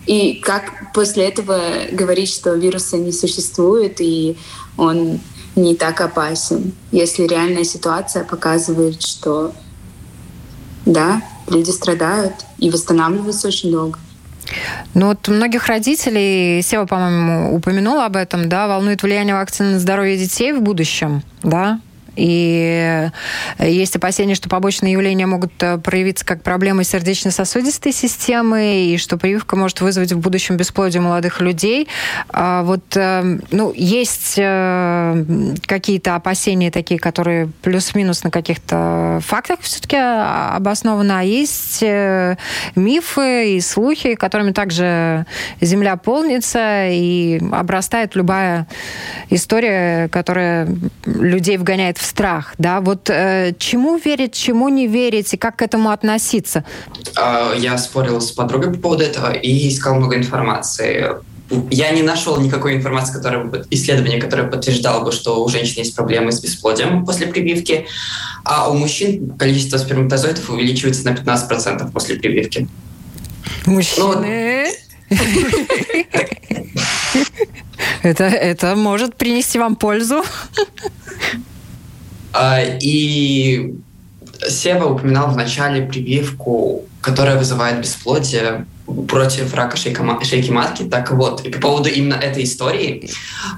И 0.05 0.35
как 0.35 0.93
после 0.93 1.27
этого 1.27 1.59
говорить, 1.91 2.29
что 2.29 2.53
вируса 2.53 2.97
не 2.97 3.11
существует 3.11 3.99
и 3.99 4.37
он 4.77 5.19
не 5.55 5.75
так 5.75 5.99
опасен, 6.01 6.73
если 6.91 7.23
реальная 7.23 7.63
ситуация 7.63 8.23
показывает, 8.23 9.01
что 9.01 9.53
да, 10.85 11.21
люди 11.49 11.71
страдают 11.71 12.35
и 12.59 12.69
восстанавливаются 12.69 13.47
очень 13.47 13.71
долго. 13.71 13.99
Ну 14.93 15.07
вот 15.07 15.27
многих 15.27 15.67
родителей, 15.67 16.61
Сева, 16.61 16.85
по-моему, 16.85 17.55
упомянула 17.55 18.05
об 18.05 18.15
этом, 18.15 18.49
да, 18.49 18.67
волнует 18.67 19.03
влияние 19.03 19.35
вакцины 19.35 19.71
на 19.73 19.79
здоровье 19.79 20.17
детей 20.17 20.53
в 20.53 20.61
будущем, 20.61 21.23
да? 21.43 21.79
И 22.17 23.09
есть 23.59 23.95
опасения, 23.95 24.35
что 24.35 24.49
побочные 24.49 24.93
явления 24.93 25.27
могут 25.27 25.51
э, 25.61 25.77
проявиться 25.77 26.25
как 26.25 26.41
проблемы 26.41 26.83
сердечно-сосудистой 26.83 27.91
системы, 27.91 28.85
и 28.85 28.97
что 28.97 29.17
прививка 29.17 29.55
может 29.55 29.81
вызвать 29.81 30.11
в 30.11 30.19
будущем 30.19 30.57
бесплодие 30.57 31.01
молодых 31.01 31.41
людей. 31.41 31.87
А 32.29 32.63
вот, 32.63 32.83
э, 32.95 33.39
ну, 33.51 33.71
есть 33.75 34.35
э, 34.37 35.25
какие-то 35.65 36.15
опасения 36.15 36.71
такие, 36.71 36.99
которые 36.99 37.49
плюс-минус 37.61 38.23
на 38.23 38.31
каких-то 38.31 39.19
фактах 39.23 39.59
все-таки 39.61 39.97
обоснованы, 39.97 41.11
а 41.11 41.21
есть 41.21 41.83
мифы 42.75 43.55
и 43.55 43.61
слухи, 43.61 44.15
которыми 44.15 44.51
также 44.51 45.25
земля 45.61 45.97
полнится 45.97 46.87
и 46.89 47.39
обрастает 47.51 48.15
любая 48.15 48.67
история, 49.29 50.07
которая 50.09 50.67
людей 51.05 51.57
вгоняет 51.57 51.97
в 51.97 52.06
страх, 52.07 52.53
да, 52.57 52.81
вот 52.81 53.09
э, 53.09 53.53
чему 53.59 53.97
верить, 53.97 54.33
чему 54.33 54.69
не 54.69 54.87
верить 54.87 55.33
и 55.33 55.37
как 55.37 55.57
к 55.57 55.61
этому 55.61 55.91
относиться? 55.91 56.63
А, 57.15 57.53
я 57.55 57.77
спорил 57.77 58.21
с 58.21 58.31
подругой 58.31 58.73
по 58.73 58.79
поводу 58.79 59.03
этого 59.03 59.31
и 59.31 59.67
искал 59.69 59.95
много 59.95 60.15
информации. 60.15 61.07
Я 61.69 61.91
не 61.91 62.01
нашел 62.01 62.39
никакой 62.39 62.75
информации, 62.75 63.13
которая 63.13 63.43
бы, 63.45 63.65
исследования, 63.69 64.19
которое 64.19 64.47
подтверждало 64.47 65.03
бы, 65.03 65.11
что 65.11 65.43
у 65.43 65.49
женщин 65.49 65.75
есть 65.77 65.95
проблемы 65.95 66.31
с 66.31 66.41
бесплодием 66.41 67.05
после 67.05 67.27
прививки, 67.27 67.85
а 68.43 68.69
у 68.69 68.73
мужчин 68.73 69.33
количество 69.37 69.77
сперматозоидов 69.77 70.49
увеличивается 70.49 71.05
на 71.05 71.09
15% 71.09 71.91
после 71.91 72.15
прививки. 72.15 72.67
Мужчины... 73.65 74.67
Ну, 74.67 74.77
это, 78.03 78.25
это 78.25 78.75
может 78.75 79.15
принести 79.15 79.57
вам 79.57 79.75
пользу. 79.75 80.23
А, 82.33 82.59
и 82.61 83.73
Сева 84.47 84.85
упоминал 84.85 85.31
в 85.31 85.37
начале 85.37 85.85
прививку, 85.85 86.85
которая 87.01 87.37
вызывает 87.37 87.81
бесплодие 87.81 88.65
против 89.07 89.53
рака 89.53 89.75
шейки 89.77 90.49
матки. 90.49 90.83
Так 90.83 91.11
вот, 91.11 91.45
и 91.45 91.49
по 91.49 91.59
поводу 91.59 91.89
именно 91.89 92.15
этой 92.15 92.43
истории, 92.43 93.09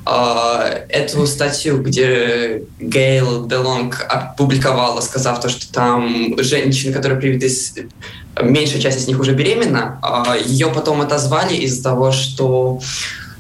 э, 0.06 0.86
эту 0.90 1.28
статью, 1.28 1.82
где 1.82 2.64
Гейл 2.80 3.48
Делонг 3.48 4.06
опубликовала, 4.10 5.02
сказав 5.02 5.40
то, 5.40 5.50
что 5.50 5.72
там 5.72 6.36
женщины, 6.40 6.92
которые 6.94 7.20
привиты, 7.20 7.50
меньшая 8.42 8.82
часть 8.82 9.00
из 9.00 9.08
них 9.08 9.20
уже 9.20 9.34
беременна, 9.34 10.00
э, 10.04 10.42
ее 10.46 10.68
потом 10.68 11.02
отозвали 11.02 11.56
из-за 11.56 11.84
того, 11.84 12.12
что 12.12 12.80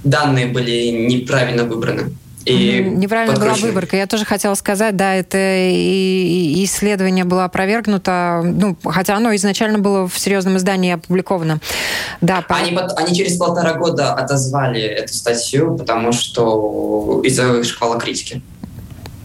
данные 0.03 0.47
были 0.47 0.89
неправильно 0.89 1.63
выбраны. 1.63 2.13
И 2.49 2.81
Неправильно 2.81 3.39
была 3.39 3.53
выборка. 3.53 3.95
Я 3.95 4.07
тоже 4.07 4.25
хотела 4.25 4.55
сказать, 4.55 4.95
да, 4.95 5.15
это 5.15 5.37
и 5.37 6.63
исследование 6.63 7.25
было 7.25 7.45
опровергнуто, 7.45 8.41
ну, 8.43 8.75
хотя 8.83 9.15
оно 9.15 9.35
изначально 9.35 9.79
было 9.79 10.07
в 10.07 10.17
серьезном 10.17 10.57
издании 10.57 10.93
опубликовано. 10.93 11.59
Да, 12.21 12.43
они, 12.49 12.71
по... 12.71 12.85
они 12.97 13.15
через 13.15 13.37
полтора 13.37 13.73
года 13.73 14.13
отозвали 14.13 14.81
эту 14.81 15.13
статью, 15.13 15.77
потому 15.77 16.11
что 16.11 17.21
из-за 17.23 17.63
шквала 17.63 17.99
критики. 17.99 18.41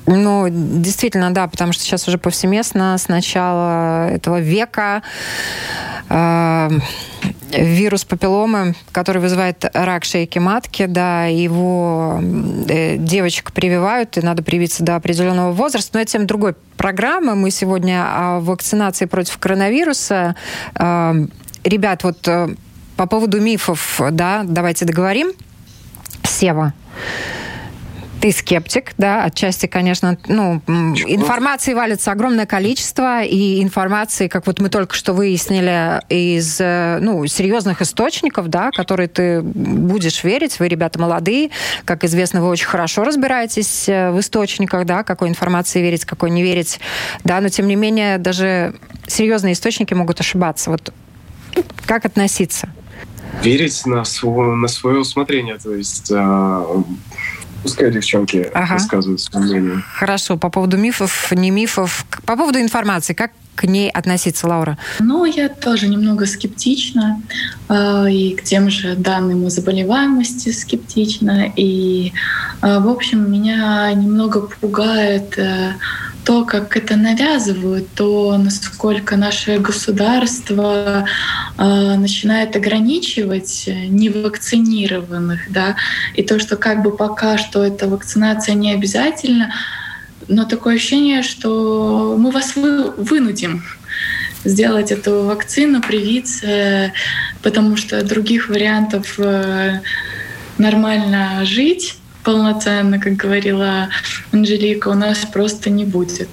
Ну, 0.06 0.46
действительно, 0.50 1.32
да, 1.32 1.48
потому 1.48 1.72
что 1.72 1.82
сейчас 1.82 2.06
уже 2.08 2.18
повсеместно 2.18 2.96
с 2.98 3.08
начала 3.08 4.08
этого 4.10 4.38
века 4.38 5.02
э, 6.10 6.70
вирус 7.50 8.04
папилломы, 8.04 8.74
который 8.92 9.22
вызывает 9.22 9.64
рак 9.72 10.04
шейки 10.04 10.38
матки, 10.38 10.84
да, 10.84 11.24
его 11.24 12.20
э, 12.68 12.96
девочек 12.98 13.52
прививают, 13.52 14.18
и 14.18 14.20
надо 14.20 14.42
привиться 14.42 14.84
до 14.84 14.96
определенного 14.96 15.52
возраста. 15.52 15.92
Но 15.94 16.00
это 16.00 16.12
тем 16.12 16.26
другой 16.26 16.54
программы. 16.76 17.34
Мы 17.34 17.50
сегодня 17.50 18.04
о 18.06 18.40
вакцинации 18.40 19.06
против 19.06 19.38
коронавируса. 19.38 20.36
Э, 20.74 21.14
ребят, 21.64 22.04
вот 22.04 22.28
э, 22.28 22.54
по 22.96 23.06
поводу 23.06 23.40
мифов, 23.40 24.02
да, 24.10 24.42
давайте 24.44 24.84
договорим. 24.84 25.32
Сева 26.24 26.74
ты 28.24 28.32
скептик, 28.32 28.92
да, 28.96 29.22
отчасти, 29.24 29.66
конечно, 29.66 30.16
ну, 30.28 30.62
Чего? 30.66 31.14
информации 31.14 31.74
валится 31.74 32.10
огромное 32.10 32.46
количество, 32.46 33.22
и 33.22 33.62
информации, 33.62 34.28
как 34.28 34.46
вот 34.46 34.60
мы 34.60 34.70
только 34.70 34.94
что 34.94 35.12
выяснили, 35.12 36.00
из, 36.08 36.58
э, 36.58 37.00
ну, 37.02 37.26
серьезных 37.26 37.82
источников, 37.82 38.48
да, 38.48 38.70
которые 38.70 39.08
ты 39.08 39.42
будешь 39.42 40.24
верить, 40.24 40.58
вы, 40.58 40.68
ребята, 40.68 40.98
молодые, 40.98 41.50
как 41.84 42.02
известно, 42.04 42.40
вы 42.40 42.48
очень 42.48 42.64
хорошо 42.66 43.04
разбираетесь 43.04 43.90
э, 43.90 44.10
в 44.10 44.18
источниках, 44.20 44.86
да, 44.86 45.02
какой 45.02 45.28
информации 45.28 45.82
верить, 45.82 46.06
какой 46.06 46.30
не 46.30 46.42
верить, 46.42 46.80
да, 47.24 47.42
но, 47.42 47.50
тем 47.50 47.68
не 47.68 47.76
менее, 47.76 48.16
даже 48.16 48.74
серьезные 49.06 49.52
источники 49.52 49.92
могут 49.92 50.20
ошибаться. 50.20 50.70
Вот 50.70 50.94
как 51.84 52.06
относиться? 52.06 52.70
Верить 53.42 53.84
на, 53.84 54.04
свое, 54.04 54.54
на 54.54 54.68
свое 54.68 55.00
усмотрение, 55.00 55.58
то 55.58 55.74
есть 55.74 56.10
а, 56.10 56.82
Пускай 57.64 57.90
девчонки 57.90 58.50
ага. 58.52 58.74
рассказывают 58.74 59.22
свое 59.22 59.46
мнение. 59.46 59.82
Хорошо. 59.94 60.36
По 60.36 60.50
поводу 60.50 60.76
мифов, 60.76 61.32
не 61.32 61.50
мифов. 61.50 62.04
По 62.26 62.36
поводу 62.36 62.60
информации. 62.60 63.14
Как 63.14 63.32
к 63.54 63.64
ней 63.64 63.88
относиться, 63.90 64.46
Лаура? 64.46 64.76
Ну, 65.00 65.24
я 65.24 65.48
тоже 65.48 65.88
немного 65.88 66.26
скептична. 66.26 67.22
Э, 67.70 68.06
и 68.10 68.36
к 68.36 68.42
тем 68.42 68.68
же 68.68 68.96
данным 68.96 69.46
о 69.46 69.50
заболеваемости 69.50 70.50
скептична. 70.50 71.52
И, 71.56 72.12
э, 72.60 72.78
в 72.80 72.88
общем, 72.88 73.32
меня 73.32 73.90
немного 73.94 74.42
пугает 74.42 75.38
э, 75.38 75.72
то, 76.24 76.44
как 76.44 76.76
это 76.76 76.96
навязывают, 76.96 77.86
то, 77.94 78.36
насколько 78.38 79.16
наше 79.16 79.58
государство 79.58 81.06
начинает 81.56 82.56
ограничивать 82.56 83.64
невакцинированных, 83.66 85.52
да, 85.52 85.76
и 86.14 86.22
то, 86.22 86.38
что 86.40 86.56
как 86.56 86.82
бы 86.82 86.96
пока 86.96 87.38
что 87.38 87.62
эта 87.62 87.88
вакцинация 87.88 88.54
не 88.54 88.72
обязательна, 88.72 89.54
но 90.28 90.44
такое 90.44 90.76
ощущение, 90.76 91.22
что 91.22 92.16
мы 92.18 92.30
вас 92.30 92.56
вы, 92.56 92.90
вынудим 92.92 93.62
сделать 94.44 94.92
эту 94.92 95.24
вакцину, 95.24 95.80
привиться, 95.80 96.92
потому 97.42 97.76
что 97.76 98.02
других 98.02 98.48
вариантов 98.48 99.18
э, 99.18 99.80
нормально 100.58 101.44
жить 101.44 101.96
полноценно, 102.22 102.98
как 102.98 103.14
говорила 103.14 103.88
Анжелика, 104.32 104.88
у 104.88 104.94
нас 104.94 105.18
просто 105.18 105.70
не 105.70 105.84
будет. 105.84 106.28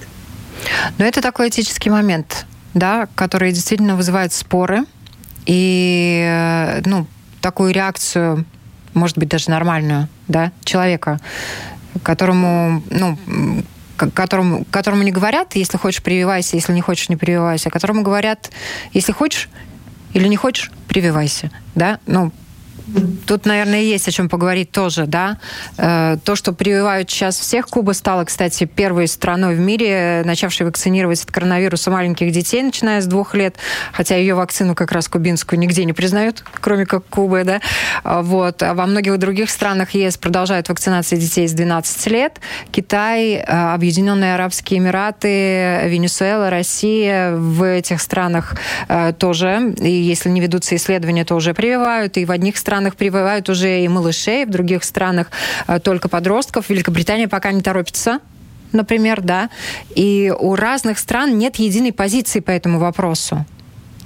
Но 0.97 1.05
это 1.05 1.21
такой 1.21 1.49
этический 1.49 1.89
момент, 1.89 2.45
да, 2.73 3.07
который 3.15 3.51
действительно 3.51 3.95
вызывает 3.95 4.33
споры 4.33 4.85
и 5.45 6.23
э, 6.25 6.81
ну, 6.85 7.07
такую 7.41 7.73
реакцию, 7.73 8.45
может 8.93 9.17
быть, 9.17 9.29
даже 9.29 9.49
нормальную, 9.49 10.07
да, 10.27 10.51
человека, 10.63 11.19
которому, 12.03 12.83
ну, 12.89 13.17
которому, 13.97 14.65
которому 14.65 15.03
не 15.03 15.11
говорят, 15.11 15.55
если 15.55 15.77
хочешь, 15.77 16.03
прививайся, 16.03 16.55
если 16.55 16.73
не 16.73 16.81
хочешь, 16.81 17.09
не 17.09 17.15
прививайся, 17.15 17.69
а 17.69 17.71
которому 17.71 18.01
говорят, 18.01 18.51
если 18.93 19.11
хочешь 19.11 19.49
или 20.13 20.27
не 20.27 20.37
хочешь, 20.37 20.71
прививайся, 20.87 21.51
да, 21.75 21.99
ну, 22.05 22.31
Тут, 23.25 23.45
наверное, 23.45 23.81
есть 23.81 24.07
о 24.07 24.11
чем 24.11 24.29
поговорить 24.29 24.71
тоже, 24.71 25.05
да. 25.05 25.37
Э, 25.77 26.17
то, 26.23 26.35
что 26.35 26.53
прививают 26.53 27.09
сейчас 27.09 27.39
всех, 27.39 27.67
Куба 27.67 27.91
стала, 27.93 28.25
кстати, 28.25 28.65
первой 28.65 29.07
страной 29.07 29.55
в 29.55 29.59
мире, 29.59 30.23
начавшей 30.25 30.65
вакцинировать 30.65 31.23
от 31.23 31.31
коронавируса 31.31 31.91
маленьких 31.91 32.31
детей, 32.31 32.61
начиная 32.63 33.01
с 33.01 33.05
двух 33.05 33.33
лет, 33.33 33.55
хотя 33.93 34.15
ее 34.15 34.35
вакцину 34.35 34.75
как 34.75 34.91
раз 34.91 35.07
кубинскую 35.07 35.59
нигде 35.59 35.85
не 35.85 35.93
признают, 35.93 36.43
кроме 36.59 36.85
как 36.85 37.03
Кубы, 37.09 37.43
да. 37.43 37.61
Вот. 38.03 38.63
А 38.63 38.73
во 38.73 38.85
многих 38.85 39.17
других 39.17 39.49
странах 39.49 39.91
ЕС 39.91 40.17
продолжают 40.17 40.69
вакцинацию 40.69 41.19
детей 41.19 41.47
с 41.47 41.53
12 41.53 42.07
лет. 42.07 42.39
Китай, 42.71 43.33
э, 43.33 43.73
Объединенные 43.73 44.35
Арабские 44.35 44.79
Эмираты, 44.79 45.87
Венесуэла, 45.87 46.49
Россия 46.49 47.33
в 47.35 47.63
этих 47.63 48.01
странах 48.01 48.55
э, 48.87 49.13
тоже, 49.13 49.73
и 49.79 49.91
если 49.91 50.29
не 50.29 50.41
ведутся 50.41 50.75
исследования, 50.75 51.25
то 51.25 51.35
уже 51.35 51.53
прививают, 51.53 52.17
и 52.17 52.25
в 52.25 52.31
одних 52.31 52.57
странах 52.57 52.80
странах 52.81 52.95
прививают 52.95 53.49
уже 53.49 53.83
и 53.83 53.87
малышей, 53.87 54.45
в 54.45 54.49
других 54.49 54.83
странах 54.83 55.27
э, 55.67 55.79
только 55.79 56.09
подростков. 56.09 56.69
Великобритания 56.69 57.27
пока 57.27 57.51
не 57.51 57.61
торопится 57.61 58.19
например, 58.73 59.21
да, 59.21 59.49
и 59.97 60.33
у 60.39 60.55
разных 60.55 60.97
стран 60.97 61.37
нет 61.37 61.57
единой 61.57 61.91
позиции 61.91 62.39
по 62.39 62.51
этому 62.51 62.79
вопросу, 62.79 63.45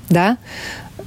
да. 0.10 0.38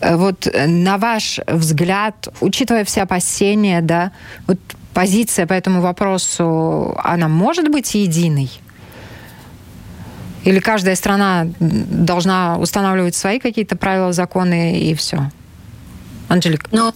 Э, 0.01 0.17
вот 0.17 0.47
э, 0.47 0.67
на 0.69 0.97
ваш 0.97 1.41
взгляд, 1.49 2.29
учитывая 2.41 2.85
все 2.85 3.03
опасения, 3.03 3.81
да, 3.83 4.13
вот 4.47 4.59
позиция 4.95 5.47
по 5.47 5.55
этому 5.55 5.81
вопросу, 5.81 6.97
она 7.03 7.29
может 7.29 7.69
быть 7.69 7.95
единой? 7.97 8.49
Или 10.45 10.61
каждая 10.61 10.95
страна 10.95 11.49
должна 11.59 12.59
устанавливать 12.59 13.17
свои 13.17 13.41
какие-то 13.41 13.77
правила, 13.77 14.13
законы 14.13 14.79
и 14.79 14.95
все? 14.95 15.31
Анжелика. 16.29 16.69
Ну, 16.71 16.93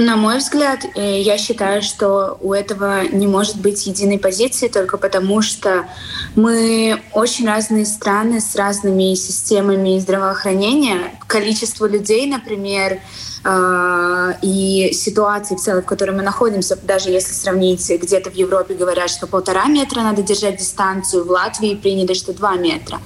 на 0.00 0.16
мой 0.16 0.38
взгляд, 0.38 0.84
э, 0.94 1.20
я 1.20 1.38
считаю, 1.38 1.82
что 1.82 2.36
у 2.40 2.52
этого 2.52 3.04
не 3.08 3.26
может 3.26 3.56
быть 3.56 3.86
единой 3.86 4.18
позиции 4.18 4.68
только 4.68 4.98
потому, 4.98 5.42
что 5.42 5.86
мы 6.34 7.00
очень 7.12 7.46
разные 7.46 7.86
страны 7.86 8.40
с 8.40 8.54
разными 8.56 9.14
системами 9.14 9.98
здравоохранения. 9.98 11.18
Количество 11.26 11.86
людей, 11.86 12.26
например, 12.26 13.00
а, 13.48 14.36
и 14.42 14.90
ситуации 14.92 15.54
в 15.54 15.60
целом, 15.60 15.82
в 15.82 15.86
которой 15.86 16.10
мы 16.10 16.22
находимся, 16.22 16.76
даже 16.82 17.10
если 17.10 17.32
сравнить, 17.32 17.88
где-то 17.88 18.30
в 18.30 18.34
Европе 18.34 18.74
говорят, 18.74 19.08
что 19.08 19.28
полтора 19.28 19.66
метра 19.66 20.00
надо 20.00 20.22
держать 20.22 20.56
дистанцию, 20.56 21.24
в 21.24 21.30
Латвии 21.30 21.76
приняли, 21.76 22.12
что 22.14 22.32
два 22.32 22.56
метра. 22.56 23.00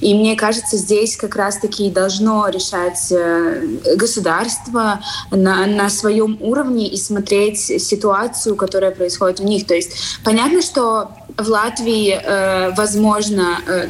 И 0.00 0.14
мне 0.14 0.34
кажется, 0.34 0.78
здесь 0.78 1.18
как 1.18 1.36
раз-таки 1.36 1.90
должно 1.90 2.48
решать 2.48 3.12
э, 3.12 3.66
государство 3.96 5.00
на, 5.30 5.66
на 5.66 5.90
своем 5.90 6.31
уровне 6.40 6.88
и 6.88 6.96
смотреть 6.96 7.58
ситуацию, 7.58 8.56
которая 8.56 8.90
происходит 8.90 9.40
у 9.40 9.44
них. 9.44 9.66
То 9.66 9.74
есть 9.74 9.92
понятно, 10.24 10.62
что 10.62 11.10
в 11.36 11.48
Латвии, 11.48 12.12
э, 12.12 12.72
возможно, 12.76 13.58
э, 13.66 13.88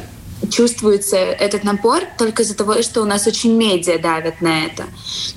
чувствуется 0.49 1.17
этот 1.17 1.63
напор 1.63 2.01
только 2.17 2.43
из-за 2.43 2.55
того, 2.55 2.81
что 2.81 3.01
у 3.01 3.05
нас 3.05 3.27
очень 3.27 3.55
медиа 3.55 3.99
давят 3.99 4.41
на 4.41 4.65
это. 4.65 4.83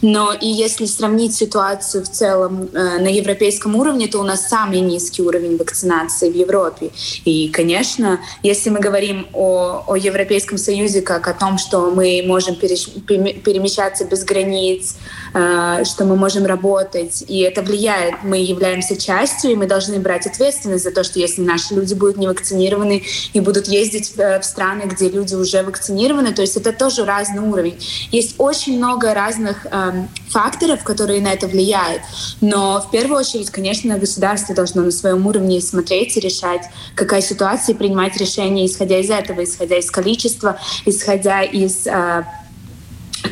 Но 0.02 0.32
и 0.32 0.46
если 0.48 0.86
сравнить 0.86 1.34
ситуацию 1.34 2.04
в 2.04 2.08
целом 2.08 2.68
э, 2.72 2.98
на 2.98 3.08
европейском 3.08 3.76
уровне, 3.76 4.08
то 4.08 4.18
у 4.18 4.22
нас 4.22 4.48
самый 4.48 4.80
низкий 4.80 5.22
уровень 5.22 5.56
вакцинации 5.56 6.30
в 6.30 6.36
Европе. 6.36 6.90
И, 7.24 7.48
конечно, 7.48 8.20
если 8.42 8.70
мы 8.70 8.80
говорим 8.80 9.26
о, 9.32 9.84
о 9.86 9.96
Европейском 9.96 10.58
Союзе 10.58 11.02
как 11.02 11.28
о 11.28 11.34
том, 11.34 11.58
что 11.58 11.90
мы 11.90 12.22
можем 12.26 12.56
перемещаться 12.56 14.04
без 14.04 14.24
границ, 14.24 14.96
э, 15.34 15.84
что 15.84 16.04
мы 16.04 16.16
можем 16.16 16.46
работать, 16.46 17.24
и 17.28 17.40
это 17.40 17.62
влияет, 17.62 18.22
мы 18.22 18.38
являемся 18.38 18.96
частью, 18.96 19.52
и 19.52 19.54
мы 19.54 19.66
должны 19.66 19.98
брать 19.98 20.26
ответственность 20.26 20.84
за 20.84 20.90
то, 20.90 21.04
что 21.04 21.18
если 21.18 21.42
наши 21.42 21.74
люди 21.74 21.94
будут 21.94 22.16
не 22.16 22.26
вакцинированы 22.26 23.04
и 23.32 23.40
будут 23.40 23.68
ездить 23.68 24.16
в 24.16 24.42
страны, 24.42 24.86
где 24.96 25.08
люди 25.08 25.34
уже 25.34 25.62
вакцинированы, 25.62 26.32
то 26.32 26.42
есть 26.42 26.56
это 26.56 26.72
тоже 26.72 27.04
разный 27.04 27.40
уровень. 27.40 27.78
Есть 28.10 28.34
очень 28.38 28.78
много 28.78 29.14
разных 29.14 29.66
эм, 29.70 30.08
факторов, 30.28 30.82
которые 30.82 31.20
на 31.20 31.32
это 31.32 31.46
влияют, 31.46 32.02
но 32.40 32.80
в 32.80 32.90
первую 32.90 33.20
очередь, 33.20 33.50
конечно, 33.50 33.98
государство 33.98 34.54
должно 34.54 34.82
на 34.82 34.90
своем 34.90 35.26
уровне 35.26 35.60
смотреть 35.60 36.16
и 36.16 36.20
решать, 36.20 36.62
какая 36.94 37.20
ситуация, 37.20 37.74
и 37.74 37.78
принимать 37.78 38.16
решения, 38.16 38.66
исходя 38.66 38.98
из 38.98 39.10
этого, 39.10 39.44
исходя 39.44 39.78
из 39.78 39.90
количества, 39.90 40.58
исходя 40.84 41.42
из 41.42 41.86
э, 41.86 42.24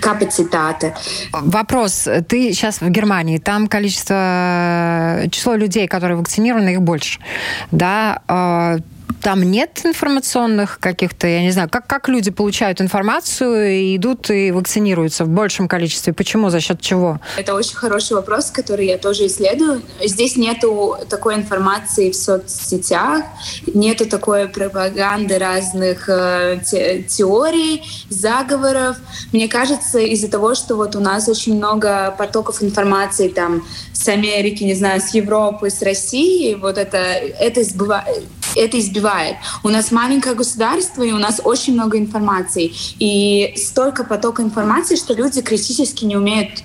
капацитаты. 0.00 0.94
Вопрос. 1.33 2.09
Ты 2.29 2.53
сейчас 2.53 2.81
в 2.81 2.88
Германии, 2.90 3.38
там 3.38 3.68
количество, 3.68 5.22
число 5.31 5.55
людей, 5.55 5.87
которые 5.87 6.16
вакцинированы, 6.16 6.74
их 6.74 6.83
больше. 6.83 7.20
Да? 7.70 8.81
Там 9.25 9.43
нет 9.43 9.81
информационных 9.85 10.79
каких-то, 10.81 11.27
я 11.27 11.40
не 11.40 11.51
знаю, 11.51 11.71
как, 11.71 11.87
как 11.87 12.09
люди 12.09 12.31
получают 12.31 12.83
информацию 12.83 13.71
и 13.71 13.97
идут 13.97 14.31
и 14.31 14.51
вакцинируются 14.51 15.25
в 15.25 15.29
большем 15.29 15.67
количестве? 15.67 16.12
Почему? 16.12 16.51
За 16.51 16.61
счет 16.61 16.81
чего? 16.81 17.21
Это 17.38 17.55
очень 17.55 17.75
хороший 17.75 18.14
вопрос, 18.14 18.51
который 18.51 18.87
я 18.87 18.99
тоже 18.99 19.27
исследую. 19.27 19.81
Здесь 20.05 20.37
нету 20.37 20.99
такой 21.09 21.37
информации 21.37 22.11
в 22.11 22.17
соцсетях, 22.17 23.25
нету 23.67 24.07
такой 24.07 24.47
пропаганды 24.49 25.38
разных 25.38 26.09
э, 26.09 26.61
те, 26.64 27.03
теорий, 27.03 27.83
заговоров. 28.11 28.99
Мне 29.33 29.49
кажется, 29.49 30.01
из-за 30.01 30.29
того, 30.29 30.55
что 30.55 30.77
вот 30.77 30.97
у 30.97 31.01
нас 31.01 31.29
очень 31.29 31.57
много 31.57 32.14
потоков 32.19 32.62
информации 32.62 33.29
там 33.29 33.64
с 33.93 34.07
Америки, 34.09 34.64
не 34.64 34.75
знаю, 34.75 35.01
с 35.01 35.14
Европы, 35.14 35.71
с 35.71 35.81
России, 35.81 36.55
вот 36.55 36.77
это, 36.77 36.99
это 36.99 37.62
избывает 37.62 38.23
это 38.57 38.79
избивает. 38.79 39.37
У 39.62 39.69
нас 39.69 39.90
маленькое 39.90 40.35
государство, 40.35 41.03
и 41.03 41.12
у 41.12 41.19
нас 41.19 41.40
очень 41.45 41.75
много 41.75 41.99
информации. 41.99 42.73
И 42.99 43.55
столько 43.57 44.05
потока 44.05 44.43
информации, 44.43 44.97
что 44.97 45.14
люди 45.14 45.43
критически 45.43 46.05
не 46.05 46.17
умеют 46.17 46.62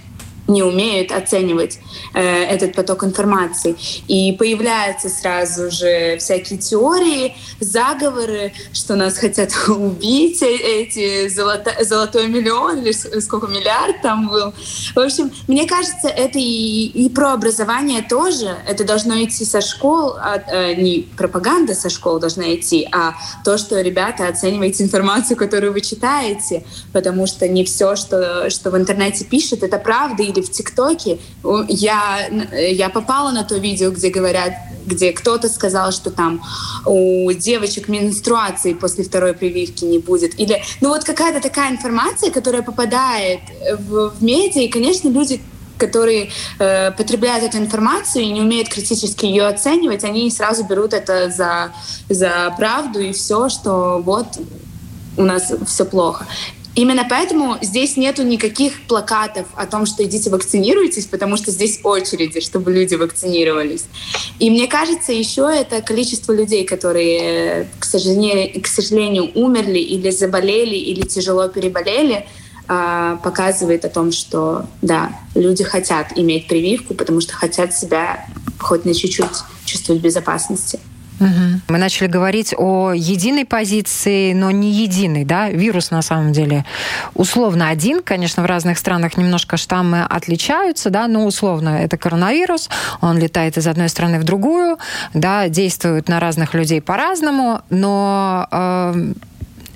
не 0.49 0.63
умеют 0.63 1.11
оценивать 1.11 1.79
э, 2.13 2.21
этот 2.21 2.73
поток 2.73 3.03
информации. 3.03 3.75
И 4.07 4.33
появляются 4.33 5.09
сразу 5.09 5.71
же 5.71 6.17
всякие 6.17 6.59
теории, 6.59 7.35
заговоры, 7.59 8.51
что 8.73 8.95
нас 8.95 9.17
хотят 9.17 9.51
убить, 9.67 10.41
э, 10.41 10.55
эти 10.55 11.29
золото, 11.29 11.73
золотой 11.81 12.27
миллион 12.27 12.79
или 12.79 12.91
сколько 12.91 13.47
миллиард 13.47 14.01
там 14.01 14.27
был. 14.27 14.53
В 14.95 14.99
общем, 14.99 15.31
мне 15.47 15.67
кажется, 15.67 16.07
это 16.07 16.39
и, 16.39 16.85
и 16.87 17.09
про 17.09 17.33
образование 17.33 18.01
тоже. 18.01 18.57
Это 18.67 18.83
должно 18.83 19.23
идти 19.23 19.45
со 19.45 19.61
школ, 19.61 20.13
а, 20.17 20.41
а, 20.47 20.73
не 20.73 21.07
пропаганда 21.17 21.73
со 21.75 21.89
школ 21.89 22.19
должна 22.19 22.55
идти, 22.55 22.87
а 22.91 23.13
то, 23.43 23.57
что 23.57 23.79
ребята 23.81 24.27
оцениваете 24.27 24.83
информацию, 24.83 25.37
которую 25.37 25.73
вы 25.73 25.81
читаете, 25.81 26.63
потому 26.93 27.27
что 27.27 27.47
не 27.47 27.63
все, 27.63 27.95
что, 27.95 28.49
что 28.49 28.71
в 28.71 28.77
интернете 28.77 29.25
пишет, 29.25 29.63
это 29.63 29.77
правда 29.77 30.23
или 30.23 30.38
в 30.41 30.51
ТикТоке, 30.51 31.19
я, 31.67 32.27
я 32.51 32.89
попала 32.89 33.31
на 33.31 33.43
то 33.43 33.57
видео, 33.57 33.91
где 33.91 34.09
говорят, 34.09 34.53
где 34.85 35.11
кто-то 35.11 35.49
сказал, 35.49 35.91
что 35.91 36.09
там 36.09 36.41
у 36.85 37.31
девочек 37.31 37.87
менструации 37.87 38.73
после 38.73 39.03
второй 39.03 39.33
прививки 39.33 39.85
не 39.85 39.99
будет. 39.99 40.39
Или, 40.39 40.61
ну 40.81 40.89
вот 40.89 41.03
какая-то 41.03 41.41
такая 41.41 41.71
информация, 41.71 42.31
которая 42.31 42.61
попадает 42.61 43.41
в, 43.77 44.09
в 44.09 44.23
медиа, 44.23 44.61
и, 44.61 44.67
конечно, 44.67 45.09
люди 45.09 45.41
которые 45.79 46.29
э, 46.59 46.91
потребляют 46.91 47.45
эту 47.45 47.57
информацию 47.57 48.25
и 48.25 48.31
не 48.31 48.41
умеют 48.41 48.67
критически 48.67 49.25
ее 49.25 49.47
оценивать, 49.47 50.03
они 50.03 50.29
сразу 50.29 50.65
берут 50.65 50.93
это 50.93 51.29
за, 51.29 51.71
за 52.09 52.53
правду 52.57 52.99
и 52.99 53.13
все, 53.13 53.47
что 53.47 54.01
вот 54.03 54.27
у 55.17 55.23
нас 55.23 55.51
все 55.65 55.85
плохо. 55.85 56.25
Именно 56.75 57.05
поэтому 57.09 57.57
здесь 57.61 57.97
нету 57.97 58.23
никаких 58.23 58.81
плакатов 58.83 59.47
о 59.55 59.65
том, 59.65 59.85
что 59.85 60.03
идите 60.03 60.29
вакцинируйтесь, 60.29 61.07
потому 61.07 61.35
что 61.35 61.51
здесь 61.51 61.79
очереди, 61.83 62.39
чтобы 62.39 62.71
люди 62.71 62.95
вакцинировались. 62.95 63.85
И 64.39 64.49
мне 64.49 64.67
кажется, 64.67 65.11
еще 65.11 65.51
это 65.51 65.81
количество 65.81 66.31
людей, 66.31 66.65
которые, 66.65 67.67
к 67.79 67.85
сожалению, 67.85 68.61
к 68.61 68.67
сожалению 68.67 69.31
умерли 69.33 69.79
или 69.79 70.09
заболели, 70.11 70.75
или 70.75 71.01
тяжело 71.01 71.47
переболели, 71.49 72.27
а, 72.67 73.17
показывает 73.17 73.83
о 73.83 73.89
том, 73.89 74.11
что 74.11 74.67
да, 74.83 75.11
люди 75.33 75.63
хотят 75.63 76.13
иметь 76.15 76.47
прививку, 76.47 76.93
потому 76.93 77.19
что 77.19 77.33
хотят 77.33 77.73
себя 77.73 78.27
хоть 78.59 78.85
на 78.85 78.93
чуть-чуть 78.93 79.25
чувствовать 79.65 80.01
безопасности. 80.01 80.79
Угу. 81.19 81.61
Мы 81.67 81.77
начали 81.77 82.07
говорить 82.07 82.53
о 82.57 82.93
единой 82.93 83.45
позиции, 83.45 84.33
но 84.33 84.51
не 84.51 84.71
единой, 84.71 85.25
да? 85.25 85.49
Вирус 85.49 85.91
на 85.91 86.01
самом 86.01 86.31
деле 86.31 86.65
условно 87.13 87.69
один, 87.69 88.01
конечно, 88.01 88.43
в 88.43 88.45
разных 88.45 88.77
странах 88.77 89.17
немножко 89.17 89.57
штаммы 89.57 90.03
отличаются, 90.03 90.89
да, 90.89 91.07
но 91.07 91.25
условно 91.25 91.69
это 91.69 91.97
коронавирус, 91.97 92.69
он 93.01 93.19
летает 93.19 93.57
из 93.57 93.67
одной 93.67 93.89
страны 93.89 94.19
в 94.19 94.23
другую, 94.23 94.77
да, 95.13 95.49
действует 95.49 96.07
на 96.07 96.19
разных 96.19 96.53
людей 96.53 96.81
по-разному, 96.81 97.61
но 97.69 98.47
э, 98.51 99.13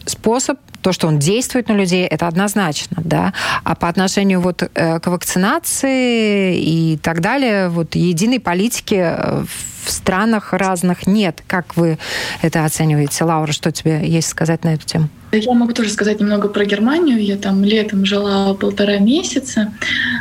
способ 0.05 0.59
то, 0.81 0.91
что 0.91 1.07
он 1.07 1.17
действует 1.17 1.69
на 1.69 1.73
людей, 1.73 2.05
это 2.05 2.27
однозначно, 2.27 2.97
да. 3.03 3.33
А 3.63 3.73
по 3.73 3.87
отношению 3.87 4.41
вот 4.41 4.61
э, 4.61 4.99
к 4.99 5.07
вакцинации 5.07 6.57
и 6.59 6.97
так 6.97 7.21
далее, 7.21 7.69
вот 7.69 7.95
единой 7.95 8.41
политики 8.41 8.99
э, 8.99 9.45
в 9.83 9.91
странах 9.91 10.53
разных 10.53 11.07
нет. 11.07 11.43
Как 11.47 11.75
вы 11.75 11.97
это 12.41 12.65
оцениваете? 12.65 13.23
Лаура, 13.23 13.51
что 13.51 13.71
тебе 13.71 14.07
есть 14.07 14.29
сказать 14.29 14.63
на 14.63 14.73
эту 14.73 14.85
тему? 14.85 15.09
Я 15.31 15.53
могу 15.53 15.73
тоже 15.73 15.89
сказать 15.89 16.19
немного 16.19 16.47
про 16.47 16.65
Германию. 16.65 17.23
Я 17.23 17.37
там 17.37 17.63
летом 17.63 18.05
жила 18.05 18.53
полтора 18.53 18.97
месяца. 18.97 19.73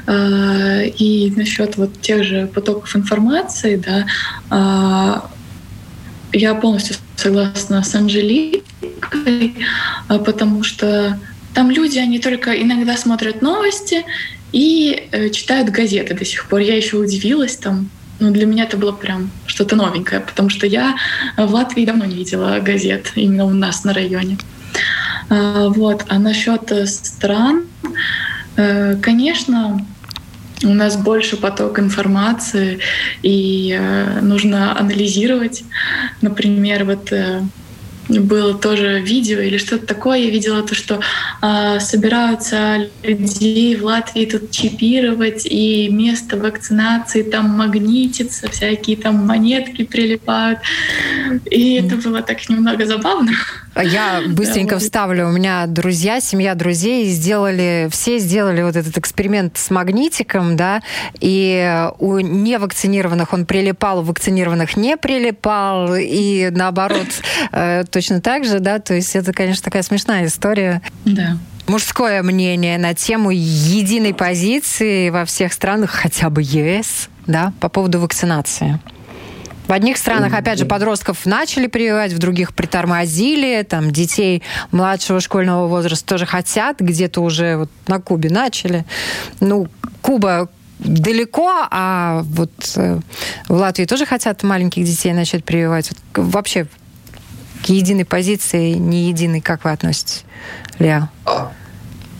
Э, 0.06 0.86
и 0.86 1.32
насчет 1.36 1.76
вот 1.76 2.00
тех 2.00 2.24
же 2.24 2.46
потоков 2.46 2.96
информации, 2.96 3.76
да, 3.76 5.22
я 6.32 6.54
полностью 6.54 6.96
согласна 7.16 7.82
с 7.82 7.94
Анжеликой, 7.94 9.54
а, 10.08 10.18
потому 10.18 10.62
что 10.62 11.18
там 11.54 11.70
люди, 11.70 11.98
они 11.98 12.18
только 12.18 12.52
иногда 12.60 12.96
смотрят 12.96 13.42
новости 13.42 14.04
и 14.52 15.08
э, 15.12 15.28
читают 15.30 15.68
газеты 15.70 16.14
до 16.14 16.24
сих 16.24 16.46
пор. 16.46 16.60
Я 16.60 16.76
еще 16.76 16.96
удивилась 16.96 17.56
там. 17.56 17.90
Ну, 18.22 18.30
для 18.30 18.46
меня 18.46 18.64
это 18.64 18.76
было 18.76 18.92
прям 18.92 19.32
что-то 19.46 19.74
новенькое, 19.74 20.20
потому 20.20 20.48
что 20.48 20.64
я 20.64 20.94
в 21.36 21.52
Латвии 21.52 21.84
давно 21.84 22.04
не 22.04 22.14
видела 22.14 22.60
газет 22.60 23.10
именно 23.16 23.44
у 23.44 23.50
нас 23.50 23.82
на 23.82 23.92
районе. 23.92 24.38
А, 25.28 25.68
вот. 25.70 26.04
А 26.08 26.20
насчет 26.20 26.70
э, 26.70 26.86
стран, 26.86 27.64
э, 28.54 28.94
конечно, 29.02 29.84
у 30.62 30.72
нас 30.72 30.96
больше 30.96 31.36
поток 31.36 31.80
информации, 31.80 32.78
и 33.22 33.76
э, 33.76 34.20
нужно 34.20 34.78
анализировать. 34.78 35.64
Например, 36.20 36.84
вот 36.84 37.12
было 38.20 38.54
тоже 38.54 39.00
видео 39.00 39.40
или 39.40 39.58
что-то 39.58 39.86
такое. 39.86 40.18
Я 40.18 40.30
видела 40.30 40.62
то, 40.62 40.74
что 40.74 41.00
э, 41.42 41.80
собираются 41.80 42.88
людей 43.02 43.76
в 43.76 43.84
Латвии 43.84 44.26
тут 44.26 44.50
чипировать, 44.50 45.46
и 45.46 45.88
место 45.88 46.36
вакцинации 46.36 47.22
там 47.22 47.50
магнитится, 47.50 48.48
всякие 48.50 48.96
там 48.96 49.26
монетки 49.26 49.84
прилипают. 49.84 50.60
И 51.50 51.74
это 51.74 51.96
было 51.96 52.22
так 52.22 52.48
немного 52.48 52.86
забавно. 52.86 53.32
Я 53.74 54.22
быстренько 54.28 54.78
вставлю. 54.78 55.28
У 55.28 55.32
меня 55.32 55.66
друзья, 55.66 56.20
семья 56.20 56.54
друзей 56.54 57.06
сделали, 57.06 57.88
все 57.90 58.18
сделали 58.18 58.62
вот 58.62 58.76
этот 58.76 58.98
эксперимент 58.98 59.56
с 59.56 59.70
магнитиком, 59.70 60.56
да, 60.56 60.82
и 61.20 61.88
у 61.98 62.18
невакцинированных 62.18 63.32
он 63.32 63.46
прилипал, 63.46 64.00
у 64.00 64.02
вакцинированных 64.02 64.76
не 64.76 64.96
прилипал, 64.96 65.94
и 65.96 66.50
наоборот 66.50 67.06
э, 67.52 67.84
точно 68.02 68.20
так 68.20 68.44
же, 68.44 68.58
да, 68.58 68.80
то 68.80 68.94
есть 68.94 69.14
это, 69.14 69.32
конечно, 69.32 69.62
такая 69.62 69.82
смешная 69.82 70.26
история. 70.26 70.82
Да 71.04 71.38
мужское 71.68 72.24
мнение 72.24 72.76
на 72.76 72.92
тему 72.92 73.30
единой 73.30 74.12
позиции 74.12 75.10
во 75.10 75.24
всех 75.24 75.52
странах, 75.52 75.90
хотя 75.90 76.28
бы 76.28 76.42
ЕС, 76.42 77.08
да, 77.28 77.52
по 77.60 77.68
поводу 77.68 78.00
вакцинации. 78.00 78.80
В 79.68 79.72
одних 79.72 79.96
странах, 79.96 80.34
опять 80.34 80.58
же, 80.58 80.66
подростков 80.66 81.24
начали 81.24 81.68
прививать, 81.68 82.12
в 82.12 82.18
других 82.18 82.52
притормозили, 82.52 83.62
там 83.62 83.92
детей 83.92 84.42
младшего 84.72 85.20
школьного 85.20 85.68
возраста 85.68 86.04
тоже 86.04 86.26
хотят, 86.26 86.80
где-то 86.80 87.20
уже 87.20 87.56
вот 87.56 87.70
на 87.86 88.00
Кубе 88.00 88.28
начали. 88.28 88.84
Ну, 89.38 89.68
Куба 90.02 90.48
далеко, 90.80 91.68
а 91.70 92.22
вот 92.24 92.50
э, 92.76 92.98
в 93.48 93.52
Латвии 93.52 93.84
тоже 93.84 94.04
хотят 94.04 94.42
маленьких 94.42 94.84
детей 94.84 95.12
начать 95.12 95.44
прививать. 95.44 95.90
Вот 95.90 96.26
вообще 96.26 96.66
к 97.62 97.68
единой 97.68 98.04
позиции, 98.04 98.72
не 98.72 99.08
единой, 99.08 99.40
как 99.40 99.64
вы 99.64 99.70
относитесь, 99.70 100.24
Лео? 100.78 101.08
А, 101.24 101.52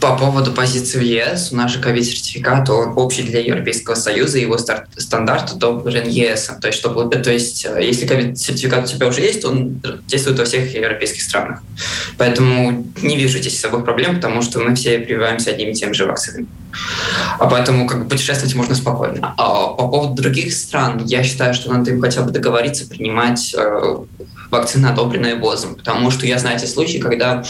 по 0.03 0.17
поводу 0.17 0.53
позиции 0.53 0.99
в 0.99 1.03
ЕС, 1.03 1.53
у 1.53 1.57
нас 1.57 1.71
же 1.71 1.81
ковид-сертификат, 1.81 2.69
он 2.71 2.95
общий 2.97 3.23
для 3.23 3.39
Европейского 3.39 3.95
Союза, 3.95 4.39
его 4.39 4.59
стандарт 4.59 5.53
одобрен 5.53 6.09
ЕС. 6.09 6.51
То 6.61 6.67
есть, 6.67 6.79
чтобы, 6.81 7.09
то 7.09 7.31
есть 7.31 7.65
э, 7.65 7.81
если 7.81 8.05
ковид-сертификат 8.07 8.85
у 8.85 8.87
тебя 8.89 9.07
уже 9.07 9.21
есть, 9.21 9.45
он 9.45 9.81
действует 10.09 10.41
во 10.41 10.45
всех 10.45 10.75
европейских 10.75 11.23
странах. 11.23 11.63
Поэтому 12.19 12.85
не 13.01 13.17
вижу 13.17 13.39
здесь 13.39 13.61
собой 13.61 13.85
проблем, 13.85 14.17
потому 14.17 14.43
что 14.43 14.59
мы 14.59 14.75
все 14.75 14.99
прививаемся 14.99 15.51
одними 15.51 15.71
и 15.71 15.75
тем 15.75 15.95
же 15.95 16.05
вакцинами. 16.07 16.49
А 17.39 17.47
поэтому 17.47 17.87
как 17.87 18.09
путешествовать 18.09 18.57
можно 18.57 18.75
спокойно. 18.75 19.35
А 19.37 19.69
по 19.69 19.87
поводу 19.87 20.21
других 20.21 20.53
стран, 20.53 21.05
я 21.05 21.23
считаю, 21.23 21.55
что 21.55 21.73
надо 21.73 21.93
им 21.93 22.01
хотя 22.01 22.23
бы 22.23 22.33
договориться 22.33 22.89
принимать 22.89 23.55
э, 23.57 23.97
вакцины, 24.53 24.87
одобренные 24.87 25.35
ВОЗом. 25.35 25.75
Потому 25.75 26.11
что 26.11 26.27
я 26.27 26.39
знаю 26.39 26.59
эти 26.59 26.67
случаи, 26.67 26.99
когда 26.99 27.43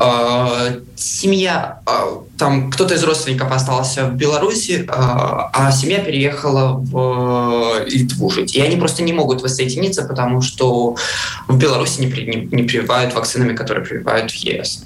э, 0.00 0.80
семья, 0.96 1.80
э, 1.86 1.90
там 2.38 2.70
кто-то 2.70 2.94
из 2.94 3.04
родственников 3.04 3.52
остался 3.52 4.06
в 4.06 4.16
Беларуси, 4.16 4.84
э, 4.84 4.86
а 4.88 5.70
семья 5.70 6.00
переехала 6.00 6.72
в 6.72 7.84
Литву 7.86 8.30
жить. 8.30 8.56
И 8.56 8.60
они 8.60 8.76
просто 8.76 9.02
не 9.02 9.12
могут 9.12 9.42
воссоединиться, 9.42 10.04
потому 10.04 10.40
что 10.40 10.96
в 11.46 11.56
Беларуси 11.58 12.00
не, 12.00 12.06
при, 12.06 12.24
не, 12.24 12.48
не 12.50 12.62
прививают 12.64 13.14
вакцинами, 13.14 13.54
которые 13.54 13.84
прививают 13.84 14.32
в 14.32 14.34
ЕС 14.34 14.84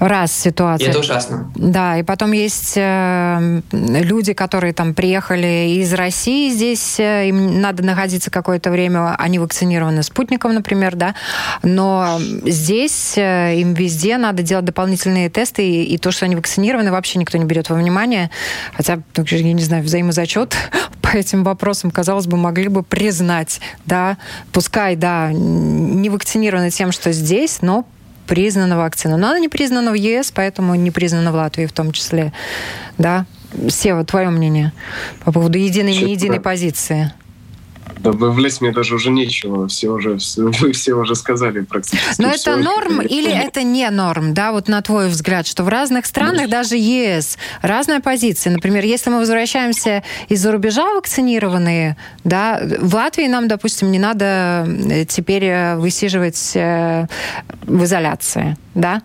раз 0.00 0.32
ситуация. 0.32 0.86
И 0.86 0.90
это 0.90 0.98
ужасно. 0.98 1.52
Да, 1.54 1.98
и 1.98 2.02
потом 2.02 2.32
есть 2.32 2.72
э, 2.76 3.60
люди, 3.70 4.32
которые 4.32 4.72
там 4.72 4.94
приехали 4.94 5.76
из 5.78 5.92
России 5.92 6.50
здесь, 6.50 6.98
э, 6.98 7.28
им 7.28 7.60
надо 7.60 7.84
находиться 7.84 8.30
какое-то 8.30 8.70
время, 8.70 9.14
они 9.16 9.38
вакцинированы 9.38 10.02
спутником, 10.02 10.54
например, 10.54 10.96
да, 10.96 11.14
но 11.62 12.18
здесь 12.46 13.14
э, 13.18 13.56
им 13.56 13.74
везде 13.74 14.16
надо 14.16 14.42
делать 14.42 14.64
дополнительные 14.64 15.28
тесты, 15.28 15.68
и, 15.68 15.84
и 15.84 15.98
то, 15.98 16.10
что 16.10 16.24
они 16.24 16.34
вакцинированы, 16.34 16.90
вообще 16.90 17.18
никто 17.18 17.36
не 17.36 17.44
берет 17.44 17.68
во 17.68 17.76
внимание, 17.76 18.30
хотя, 18.74 19.00
ну, 19.16 19.24
я 19.26 19.52
не 19.52 19.62
знаю, 19.62 19.84
взаимозачет 19.84 20.56
по 21.02 21.08
этим 21.08 21.44
вопросам, 21.44 21.90
казалось 21.90 22.26
бы, 22.26 22.38
могли 22.38 22.68
бы 22.68 22.82
признать, 22.82 23.60
да, 23.84 24.16
пускай, 24.52 24.96
да, 24.96 25.30
не 25.32 26.08
вакцинированы 26.08 26.70
тем, 26.70 26.90
что 26.90 27.12
здесь, 27.12 27.58
но 27.60 27.84
признана 28.30 28.76
вакцина. 28.78 29.16
Но 29.16 29.30
она 29.30 29.40
не 29.40 29.48
признана 29.48 29.90
в 29.90 29.94
ЕС, 29.94 30.30
поэтому 30.30 30.76
не 30.76 30.92
признана 30.92 31.32
в 31.32 31.34
Латвии 31.34 31.66
в 31.66 31.72
том 31.72 31.90
числе. 31.90 32.32
Да? 32.96 33.26
Сева, 33.68 34.04
твое 34.04 34.30
мнение 34.30 34.72
по 35.24 35.32
поводу 35.32 35.58
единой 35.58 35.96
и 35.96 36.04
не 36.04 36.12
единой 36.12 36.38
позиции? 36.38 37.12
Добавлять 38.02 38.60
мне 38.60 38.72
даже 38.72 38.94
уже 38.94 39.10
нечего. 39.10 39.68
Все 39.68 39.90
уже, 39.90 40.16
все, 40.16 40.42
вы 40.60 40.72
все 40.72 40.94
уже 40.94 41.14
сказали 41.14 41.60
практически. 41.60 42.20
Но 42.20 42.28
это 42.28 42.56
норм 42.56 43.02
или 43.02 43.30
это 43.30 43.62
не 43.62 43.88
норм, 43.90 44.34
да, 44.34 44.52
вот 44.52 44.68
на 44.68 44.80
твой 44.82 45.08
взгляд, 45.08 45.46
что 45.46 45.64
в 45.64 45.68
разных 45.68 46.06
странах, 46.06 46.48
даже 46.48 46.76
ЕС, 46.76 47.36
разная 47.62 48.00
позиция. 48.00 48.52
Например, 48.52 48.84
если 48.84 49.10
мы 49.10 49.18
возвращаемся 49.18 50.02
из-за 50.28 50.52
рубежа 50.52 50.94
вакцинированные, 50.94 51.96
да, 52.24 52.60
в 52.80 52.94
Латвии 52.94 53.26
нам, 53.26 53.48
допустим, 53.48 53.90
не 53.90 53.98
надо 53.98 54.66
э, 54.66 55.04
теперь 55.04 55.44
э, 55.44 55.76
высиживать 55.76 56.52
э, 56.54 57.06
в 57.62 57.84
изоляции, 57.84 58.56
да, 58.74 59.02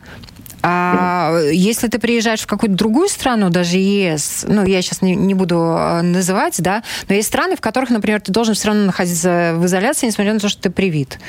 а 0.68 1.41
если 1.51 1.88
ты 1.89 1.99
приезжаешь 1.99 2.41
в 2.41 2.47
какую-то 2.47 2.76
другую 2.76 3.07
страну, 3.07 3.51
даже 3.51 3.78
ЕС, 3.78 4.45
ну, 4.47 4.66
я 4.66 4.82
сейчас 4.82 5.03
не, 5.03 5.16
не 5.16 5.36
буду 5.36 5.57
э, 5.57 6.01
называть, 6.01 6.59
да, 6.59 6.82
но 7.07 7.13
есть 7.13 7.28
страны, 7.28 7.55
в 7.55 7.61
которых, 7.61 7.91
например, 7.91 8.20
ты 8.20 8.32
должен 8.32 8.55
все 8.55 8.70
равно 8.70 8.86
находиться 8.86 9.53
в 9.57 9.66
изоляции, 9.68 10.07
несмотря 10.07 10.34
на 10.34 10.39
то, 10.39 10.49
что 10.49 10.63
ты 10.63 10.70
привит. 10.72 11.20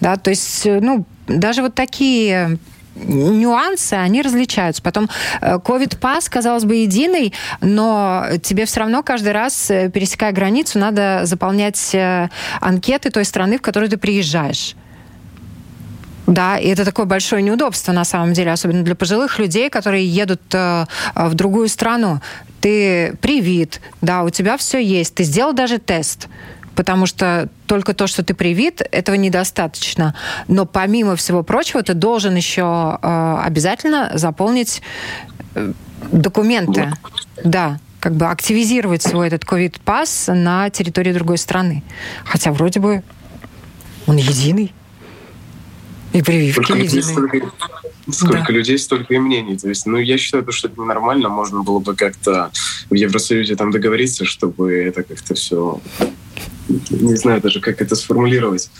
Да, 0.00 0.16
то 0.16 0.30
есть, 0.30 0.64
э, 0.64 0.80
ну, 0.80 1.04
даже 1.26 1.60
вот 1.60 1.74
такие 1.74 2.56
нюансы, 2.94 3.92
они 3.92 4.22
различаются. 4.22 4.80
Потом 4.82 5.10
COVID-пас, 5.42 6.28
э, 6.28 6.30
казалось 6.30 6.64
бы, 6.64 6.76
единый, 6.76 7.34
но 7.60 8.24
тебе 8.42 8.64
все 8.64 8.80
равно 8.80 9.02
каждый 9.02 9.32
раз, 9.32 9.66
пересекая 9.66 10.32
границу, 10.32 10.78
надо 10.78 11.26
заполнять 11.26 11.94
анкеты 12.62 13.10
той 13.10 13.26
страны, 13.26 13.58
в 13.58 13.62
которую 13.62 13.90
ты 13.90 13.98
приезжаешь. 13.98 14.74
Да, 16.26 16.58
и 16.58 16.68
это 16.68 16.84
такое 16.84 17.06
большое 17.06 17.42
неудобство 17.42 17.92
на 17.92 18.04
самом 18.04 18.32
деле, 18.32 18.52
особенно 18.52 18.82
для 18.82 18.94
пожилых 18.94 19.38
людей, 19.38 19.70
которые 19.70 20.06
едут 20.06 20.42
э, 20.52 20.86
в 21.14 21.34
другую 21.34 21.68
страну. 21.68 22.20
Ты 22.60 23.16
привит, 23.20 23.80
да, 24.02 24.24
у 24.24 24.30
тебя 24.30 24.56
все 24.56 24.82
есть, 24.82 25.14
ты 25.14 25.24
сделал 25.24 25.52
даже 25.52 25.78
тест 25.78 26.28
потому 26.74 27.06
что 27.06 27.48
только 27.66 27.94
то, 27.94 28.06
что 28.06 28.22
ты 28.22 28.34
привит, 28.34 28.82
этого 28.92 29.16
недостаточно. 29.16 30.14
Но 30.46 30.66
помимо 30.66 31.16
всего 31.16 31.42
прочего, 31.42 31.82
ты 31.82 31.94
должен 31.94 32.36
еще 32.36 32.98
э, 33.00 33.38
обязательно 33.42 34.10
заполнить 34.14 34.82
э, 35.54 35.72
документы. 36.12 36.92
Да, 37.42 37.78
как 37.98 38.14
бы 38.14 38.26
активизировать 38.26 39.02
свой 39.02 39.28
этот 39.28 39.44
ковид-пас 39.44 40.28
на 40.28 40.68
территории 40.70 41.12
другой 41.12 41.38
страны. 41.38 41.82
Хотя 42.24 42.52
вроде 42.52 42.78
бы 42.78 43.02
он 44.06 44.16
единый. 44.16 44.72
И 46.16 46.22
прививки 46.22 46.52
сколько 46.52 46.74
людей, 46.74 47.02
столько, 47.02 47.52
сколько 48.10 48.46
да. 48.46 48.52
людей, 48.52 48.78
столько 48.78 49.14
и 49.14 49.18
мнений. 49.18 49.58
То 49.58 49.68
есть, 49.68 49.84
ну, 49.84 49.98
я 49.98 50.16
считаю, 50.16 50.50
что 50.50 50.68
это 50.68 50.80
нормально. 50.80 51.28
Можно 51.28 51.62
было 51.62 51.78
бы 51.78 51.94
как-то 51.94 52.50
в 52.88 52.94
Евросоюзе 52.94 53.54
там 53.54 53.70
договориться, 53.70 54.24
чтобы 54.24 54.72
это 54.72 55.02
как-то 55.02 55.34
все... 55.34 55.80
Не 56.90 57.16
знаю 57.16 57.42
даже, 57.42 57.60
как 57.60 57.82
это 57.82 57.94
сформулировать 57.94 58.70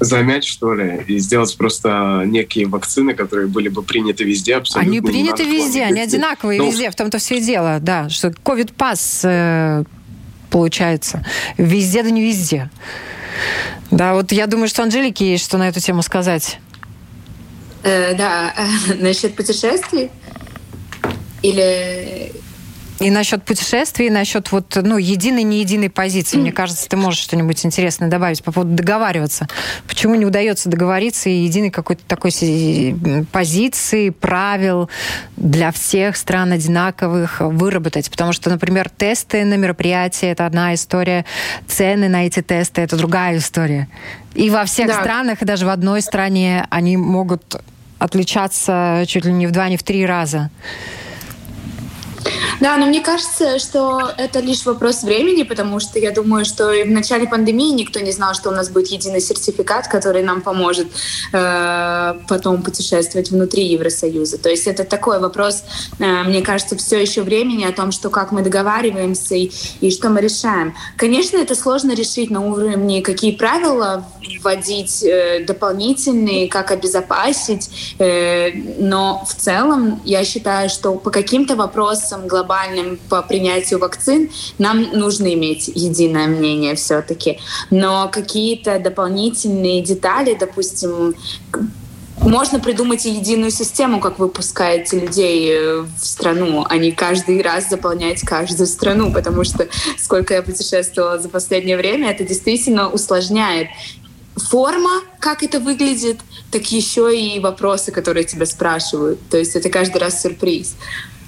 замять, 0.00 0.44
что 0.44 0.74
ли, 0.74 1.02
и 1.06 1.18
сделать 1.18 1.56
просто 1.56 2.24
некие 2.26 2.66
вакцины, 2.66 3.14
которые 3.14 3.46
были 3.46 3.68
бы 3.68 3.82
приняты 3.82 4.24
везде 4.24 4.56
абсолютно. 4.56 4.90
Они 4.90 5.00
приняты 5.00 5.44
везде, 5.44 5.82
они 5.82 6.00
одинаковые 6.00 6.58
ну, 6.60 6.70
везде, 6.70 6.90
в 6.90 6.96
том-то 6.96 7.18
все 7.18 7.36
и 7.36 7.40
дело, 7.40 7.78
да, 7.80 8.08
что 8.08 8.32
ковид-пас 8.32 9.20
э, 9.24 9.84
получается 10.50 11.24
везде, 11.58 12.02
да 12.02 12.10
не 12.10 12.22
везде. 12.22 12.70
Да, 13.90 14.14
вот 14.14 14.32
я 14.32 14.46
думаю, 14.46 14.68
что 14.68 14.82
Анжелике 14.82 15.30
есть 15.30 15.44
что 15.44 15.58
на 15.58 15.68
эту 15.68 15.80
тему 15.80 16.02
сказать. 16.02 16.58
Э, 17.82 18.14
да, 18.14 18.54
насчет 19.00 19.36
путешествий 19.36 20.10
или 21.42 22.32
и 23.04 23.10
насчет 23.10 23.44
путешествий, 23.44 24.06
и 24.06 24.10
насчет 24.10 24.50
вот, 24.50 24.78
ну, 24.82 24.96
единой, 24.96 25.42
не 25.42 25.60
единой 25.60 25.90
позиции. 25.90 26.38
Мне 26.38 26.52
кажется, 26.52 26.88
ты 26.88 26.96
можешь 26.96 27.20
что-нибудь 27.20 27.64
интересное 27.66 28.08
добавить 28.08 28.42
по 28.42 28.50
поводу 28.50 28.74
договариваться. 28.74 29.46
Почему 29.86 30.14
не 30.14 30.24
удается 30.24 30.70
договориться 30.70 31.28
и 31.28 31.44
единой 31.44 31.70
какой-то 31.70 32.02
такой 32.06 32.30
позиции, 33.30 34.08
правил 34.08 34.88
для 35.36 35.70
всех 35.70 36.16
стран 36.16 36.52
одинаковых 36.52 37.40
выработать? 37.40 38.10
Потому 38.10 38.32
что, 38.32 38.48
например, 38.48 38.88
тесты 38.88 39.44
на 39.44 39.58
мероприятия– 39.58 40.30
это 40.32 40.46
одна 40.46 40.72
история, 40.72 41.26
цены 41.68 42.08
на 42.08 42.26
эти 42.26 42.40
тесты– 42.40 42.80
это 42.82 42.96
другая 42.96 43.36
история. 43.36 43.86
И 44.34 44.48
во 44.48 44.64
всех 44.64 44.86
да. 44.86 45.02
странах, 45.02 45.42
и 45.42 45.44
даже 45.44 45.66
в 45.66 45.68
одной 45.68 46.00
стране 46.00 46.66
они 46.70 46.96
могут 46.96 47.60
отличаться 47.98 49.04
чуть 49.06 49.26
ли 49.26 49.32
не 49.32 49.46
в 49.46 49.50
два, 49.50 49.68
не 49.68 49.76
в 49.76 49.82
три 49.82 50.06
раза. 50.06 50.50
Да, 52.60 52.76
но 52.76 52.86
мне 52.86 53.00
кажется, 53.00 53.58
что 53.58 54.10
это 54.16 54.40
лишь 54.40 54.64
вопрос 54.64 55.02
времени, 55.02 55.42
потому 55.42 55.80
что 55.80 55.98
я 55.98 56.10
думаю, 56.10 56.44
что 56.44 56.72
и 56.72 56.84
в 56.84 56.90
начале 56.90 57.26
пандемии 57.26 57.72
никто 57.72 58.00
не 58.00 58.12
знал, 58.12 58.34
что 58.34 58.50
у 58.50 58.52
нас 58.52 58.70
будет 58.70 58.88
единый 58.88 59.20
сертификат, 59.20 59.88
который 59.88 60.22
нам 60.22 60.40
поможет 60.40 60.88
э, 61.32 62.14
потом 62.28 62.62
путешествовать 62.62 63.30
внутри 63.30 63.66
Евросоюза. 63.66 64.38
То 64.38 64.48
есть 64.48 64.66
это 64.66 64.84
такой 64.84 65.18
вопрос, 65.20 65.64
э, 65.98 66.22
мне 66.24 66.42
кажется, 66.42 66.76
все 66.76 67.00
еще 67.00 67.22
времени 67.22 67.64
о 67.64 67.72
том, 67.72 67.92
что 67.92 68.10
как 68.10 68.32
мы 68.32 68.42
договариваемся 68.42 69.34
и, 69.34 69.50
и 69.80 69.90
что 69.90 70.10
мы 70.10 70.20
решаем. 70.20 70.74
Конечно, 70.96 71.36
это 71.36 71.54
сложно 71.54 71.94
решить 71.94 72.30
на 72.30 72.40
уровне, 72.46 73.02
какие 73.02 73.32
правила 73.32 74.04
вводить 74.40 75.02
э, 75.02 75.44
дополнительные, 75.44 76.48
как 76.48 76.70
обезопасить, 76.70 77.94
э, 77.98 78.50
но 78.78 79.24
в 79.28 79.34
целом 79.34 80.00
я 80.04 80.24
считаю, 80.24 80.68
что 80.68 80.94
по 80.94 81.10
каким-то 81.10 81.56
вопросам 81.56 82.13
глобальным 82.22 82.44
глобальным 82.64 82.98
по 83.08 83.22
принятию 83.22 83.78
вакцин, 83.78 84.30
нам 84.58 84.82
нужно 84.92 85.32
иметь 85.34 85.68
единое 85.68 86.26
мнение 86.26 86.74
все-таки. 86.74 87.38
Но 87.70 88.08
какие-то 88.12 88.78
дополнительные 88.78 89.82
детали, 89.82 90.36
допустим, 90.38 91.14
можно 92.20 92.60
придумать 92.60 93.04
единую 93.04 93.50
систему, 93.50 94.00
как 94.00 94.18
вы 94.18 94.28
пускаете 94.28 95.00
людей 95.00 95.50
э, 95.50 95.80
в 95.80 95.98
страну, 95.98 96.64
а 96.68 96.76
не 96.78 96.92
каждый 96.92 97.42
раз 97.42 97.68
заполнять 97.68 98.20
каждую 98.20 98.68
страну, 98.68 99.12
потому 99.12 99.44
что 99.44 99.68
сколько 99.98 100.32
я 100.34 100.42
путешествовала 100.42 101.18
за 101.18 101.28
последнее 101.28 101.76
время, 101.76 102.10
это 102.10 102.24
действительно 102.24 102.88
усложняет 102.88 103.68
форма, 104.36 105.02
как 105.18 105.42
это 105.42 105.60
выглядит, 105.60 106.18
так 106.50 106.64
еще 106.66 107.16
и 107.16 107.40
вопросы, 107.40 107.90
которые 107.90 108.24
тебя 108.24 108.46
спрашивают. 108.46 109.18
То 109.28 109.36
есть 109.36 109.56
это 109.56 109.68
каждый 109.68 109.98
раз 109.98 110.22
сюрприз. 110.22 110.76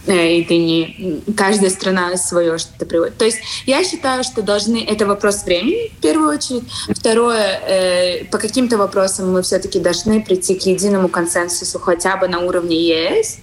Э, 0.06 0.38
и 0.38 0.44
ты 0.44 0.56
не... 0.56 1.22
Каждая 1.36 1.70
страна 1.70 2.16
свое 2.16 2.58
что-то 2.58 2.86
приводит. 2.86 3.16
То 3.16 3.24
есть 3.24 3.38
я 3.66 3.84
считаю, 3.84 4.24
что 4.24 4.42
должны... 4.42 4.78
Это 4.78 5.06
вопрос 5.06 5.44
времени, 5.44 5.90
в 5.98 6.00
первую 6.00 6.36
очередь. 6.36 6.64
Второе, 6.88 7.60
э, 7.66 8.24
по 8.26 8.38
каким-то 8.38 8.78
вопросам 8.78 9.32
мы 9.32 9.42
все-таки 9.42 9.78
должны 9.80 10.22
прийти 10.22 10.54
к 10.54 10.62
единому 10.62 11.08
консенсусу 11.08 11.78
хотя 11.78 12.16
бы 12.16 12.28
на 12.28 12.40
уровне 12.40 12.76
ЕС. 12.76 13.38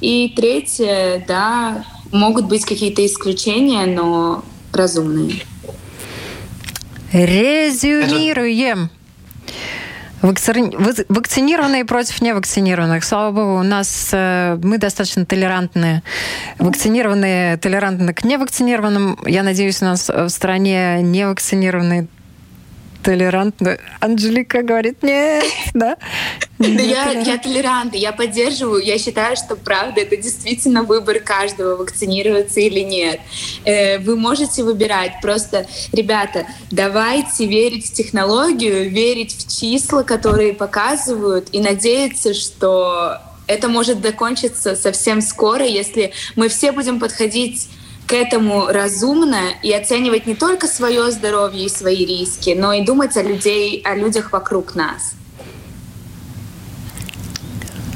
И 0.00 0.32
третье, 0.36 1.24
да, 1.26 1.84
могут 2.12 2.46
быть 2.46 2.64
какие-то 2.64 3.04
исключения, 3.04 3.86
но 3.86 4.44
разумные. 4.72 5.42
Резюмируем. 7.12 8.90
Вакцинированные 10.22 11.84
против 11.84 12.22
невакцинированных. 12.22 13.04
Слава 13.04 13.32
богу, 13.32 13.60
у 13.60 13.62
нас 13.62 14.10
э, 14.12 14.58
мы 14.62 14.78
достаточно 14.78 15.26
толерантные. 15.26 16.02
Вакцинированные 16.58 17.56
толерантны 17.58 18.14
к 18.14 18.24
невакцинированным. 18.24 19.18
Я 19.26 19.42
надеюсь, 19.42 19.82
у 19.82 19.84
нас 19.84 20.08
в 20.08 20.28
стране 20.28 21.02
невакцинированные 21.02 22.08
толерантно. 23.06 23.78
Анжелика 24.00 24.62
говорит, 24.62 25.04
нет, 25.04 25.44
да? 25.74 25.96
Да 26.58 26.66
я, 26.66 27.12
я 27.12 27.38
толерант, 27.38 27.94
я 27.94 28.10
поддерживаю. 28.10 28.82
Я 28.82 28.98
считаю, 28.98 29.36
что 29.36 29.54
правда 29.54 30.00
это 30.00 30.16
действительно 30.16 30.82
выбор 30.82 31.20
каждого, 31.20 31.76
вакцинироваться 31.76 32.58
или 32.58 32.80
нет. 32.80 33.20
Э, 33.64 33.98
вы 33.98 34.16
можете 34.16 34.64
выбирать. 34.64 35.20
Просто, 35.22 35.68
ребята, 35.92 36.46
давайте 36.72 37.46
верить 37.46 37.86
в 37.86 37.92
технологию, 37.92 38.90
верить 38.90 39.36
в 39.36 39.56
числа, 39.56 40.02
которые 40.02 40.52
показывают, 40.52 41.48
и 41.52 41.60
надеяться, 41.60 42.34
что 42.34 43.18
это 43.46 43.68
может 43.68 44.02
закончиться 44.02 44.74
совсем 44.74 45.20
скоро, 45.20 45.64
если 45.64 46.12
мы 46.34 46.48
все 46.48 46.72
будем 46.72 46.98
подходить 46.98 47.68
к 48.06 48.12
этому 48.12 48.66
разумно 48.68 49.50
и 49.62 49.72
оценивать 49.72 50.26
не 50.26 50.34
только 50.34 50.66
свое 50.68 51.10
здоровье 51.10 51.66
и 51.66 51.68
свои 51.68 52.04
риски, 52.04 52.54
но 52.56 52.72
и 52.72 52.84
думать 52.84 53.16
о, 53.16 53.22
людей, 53.22 53.82
о 53.84 53.94
людях 53.94 54.32
вокруг 54.32 54.74
нас. 54.74 55.14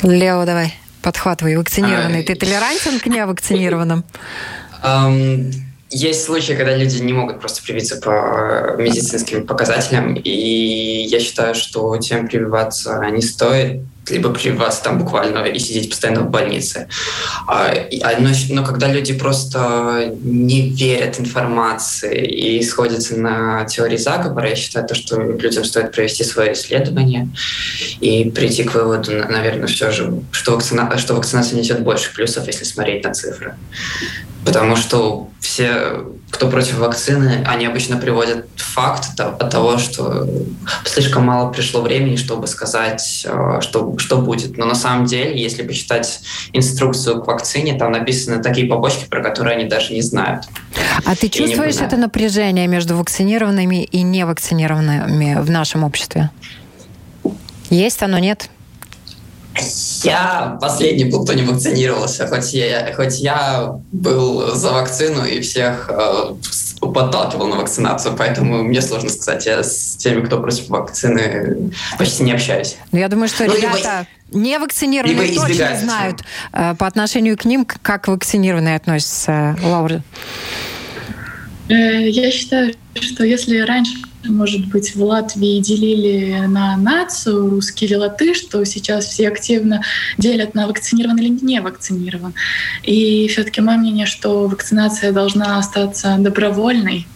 Лео, 0.02 0.44
давай, 0.44 0.74
подхватывай. 1.02 1.56
Вакцинированный. 1.56 2.20
А, 2.20 2.24
Ты 2.24 2.34
толерантен 2.34 2.98
к 2.98 3.06
невакцинированным? 3.06 4.04
Есть 5.92 6.24
случаи, 6.24 6.52
когда 6.52 6.76
люди 6.76 6.98
не 6.98 7.12
могут 7.12 7.40
просто 7.40 7.62
привиться 7.62 7.96
по 7.96 8.76
медицинским 8.78 9.44
показателям, 9.44 10.14
и 10.14 11.04
я 11.08 11.18
считаю, 11.18 11.54
что 11.56 11.96
тем 11.98 12.28
прививаться 12.28 13.04
не 13.10 13.22
стоит 13.22 13.82
либо 14.10 14.30
прививаться 14.30 14.82
там 14.82 14.98
буквально 14.98 15.44
и 15.44 15.58
сидеть 15.58 15.90
постоянно 15.90 16.22
в 16.22 16.30
больнице. 16.30 16.88
А, 17.46 17.72
а, 18.02 18.20
но, 18.20 18.30
но 18.50 18.64
когда 18.64 18.88
люди 18.88 19.12
просто 19.12 20.14
не 20.22 20.70
верят 20.70 21.20
информации 21.20 22.26
и 22.26 22.62
сходятся 22.62 23.16
на 23.16 23.64
теории 23.64 23.96
заговора, 23.96 24.50
я 24.50 24.56
считаю, 24.56 24.86
то, 24.86 24.94
что 24.94 25.20
людям 25.20 25.64
стоит 25.64 25.92
провести 25.92 26.24
свое 26.24 26.52
исследование 26.52 27.28
и 28.00 28.30
прийти 28.30 28.64
к 28.64 28.74
выводу, 28.74 29.12
наверное, 29.28 29.66
все 29.66 29.90
же, 29.90 30.22
что, 30.32 30.52
вакцина, 30.52 30.98
что 30.98 31.14
вакцинация 31.14 31.58
несет 31.58 31.80
больше 31.80 32.12
плюсов, 32.12 32.46
если 32.46 32.64
смотреть 32.64 33.04
на 33.04 33.12
цифры. 33.12 33.54
Потому 34.44 34.76
что 34.76 35.28
все, 35.40 36.04
кто 36.30 36.48
против 36.48 36.78
вакцины, 36.78 37.44
они 37.46 37.66
обычно 37.66 37.96
приводят 37.96 38.46
факт 38.56 39.18
от 39.18 39.50
того, 39.50 39.78
что 39.78 40.26
слишком 40.84 41.24
мало 41.24 41.52
пришло 41.52 41.82
времени, 41.82 42.16
чтобы 42.16 42.46
сказать, 42.46 43.26
э, 43.28 43.58
что, 43.60 43.98
что 43.98 44.18
будет. 44.18 44.56
Но 44.56 44.66
на 44.66 44.74
самом 44.74 45.06
деле, 45.06 45.40
если 45.40 45.62
почитать 45.62 46.20
инструкцию 46.52 47.22
к 47.22 47.26
вакцине, 47.26 47.74
там 47.74 47.92
написаны 47.92 48.42
такие 48.42 48.66
побочки, 48.66 49.06
про 49.08 49.22
которые 49.22 49.56
они 49.56 49.68
даже 49.68 49.92
не 49.92 50.02
знают. 50.02 50.44
А 51.04 51.16
ты 51.16 51.28
чувствуешь 51.28 51.76
это 51.76 51.96
напряжение 51.96 52.66
между 52.66 52.96
вакцинированными 52.96 53.84
и 53.84 54.02
невакцинированными 54.02 55.40
в 55.40 55.50
нашем 55.50 55.84
обществе? 55.84 56.30
Есть 57.70 58.02
оно, 58.02 58.18
нет? 58.18 58.50
Я 60.02 60.58
последний 60.60 61.04
был, 61.04 61.24
кто 61.24 61.34
не 61.34 61.42
вакцинировался, 61.42 62.26
хоть 62.26 62.52
я, 62.54 62.92
хоть 62.94 63.18
я 63.20 63.74
был 63.92 64.54
за 64.54 64.72
вакцину 64.72 65.24
и 65.24 65.40
всех 65.40 65.90
э, 65.90 66.34
подталкивал 66.80 67.48
на 67.48 67.56
вакцинацию, 67.56 68.14
поэтому 68.16 68.62
мне 68.62 68.80
сложно 68.80 69.10
сказать. 69.10 69.44
Я 69.46 69.62
с 69.62 69.96
теми, 69.96 70.24
кто 70.24 70.40
против 70.40 70.68
вакцины, 70.68 71.72
почти 71.98 72.22
не 72.22 72.32
общаюсь. 72.32 72.76
Ну, 72.92 72.98
я 72.98 73.08
думаю, 73.08 73.28
что 73.28 73.44
ну, 73.44 73.54
ребята 73.54 74.06
либо, 74.30 74.44
не 74.44 74.58
вакцинированные 74.58 75.34
точно 75.34 75.76
знают 75.76 76.22
э, 76.52 76.74
по 76.76 76.86
отношению 76.86 77.36
к 77.36 77.44
ним, 77.44 77.66
как 77.66 78.08
вакцинированные 78.08 78.76
относятся. 78.76 79.56
Лаура. 79.62 80.02
Э, 81.68 82.08
я 82.08 82.30
считаю, 82.30 82.74
что 82.94 83.24
если 83.24 83.58
раньше 83.58 83.94
может 84.24 84.66
быть, 84.68 84.94
в 84.94 85.02
Латвии 85.02 85.60
делили 85.60 86.46
на 86.46 86.76
нацию, 86.76 87.48
русский 87.48 87.86
или 87.86 87.94
латыш, 87.94 88.38
что 88.38 88.64
сейчас 88.64 89.06
все 89.06 89.28
активно 89.28 89.82
делят 90.18 90.54
на 90.54 90.66
вакцинирован 90.66 91.18
или 91.18 91.28
не 91.28 91.60
вакцинирован. 91.60 92.34
И 92.82 93.28
все 93.28 93.44
таки 93.44 93.60
мое 93.60 93.78
мнение, 93.78 94.06
что 94.06 94.46
вакцинация 94.46 95.12
должна 95.12 95.58
остаться 95.58 96.16
добровольной, 96.18 97.06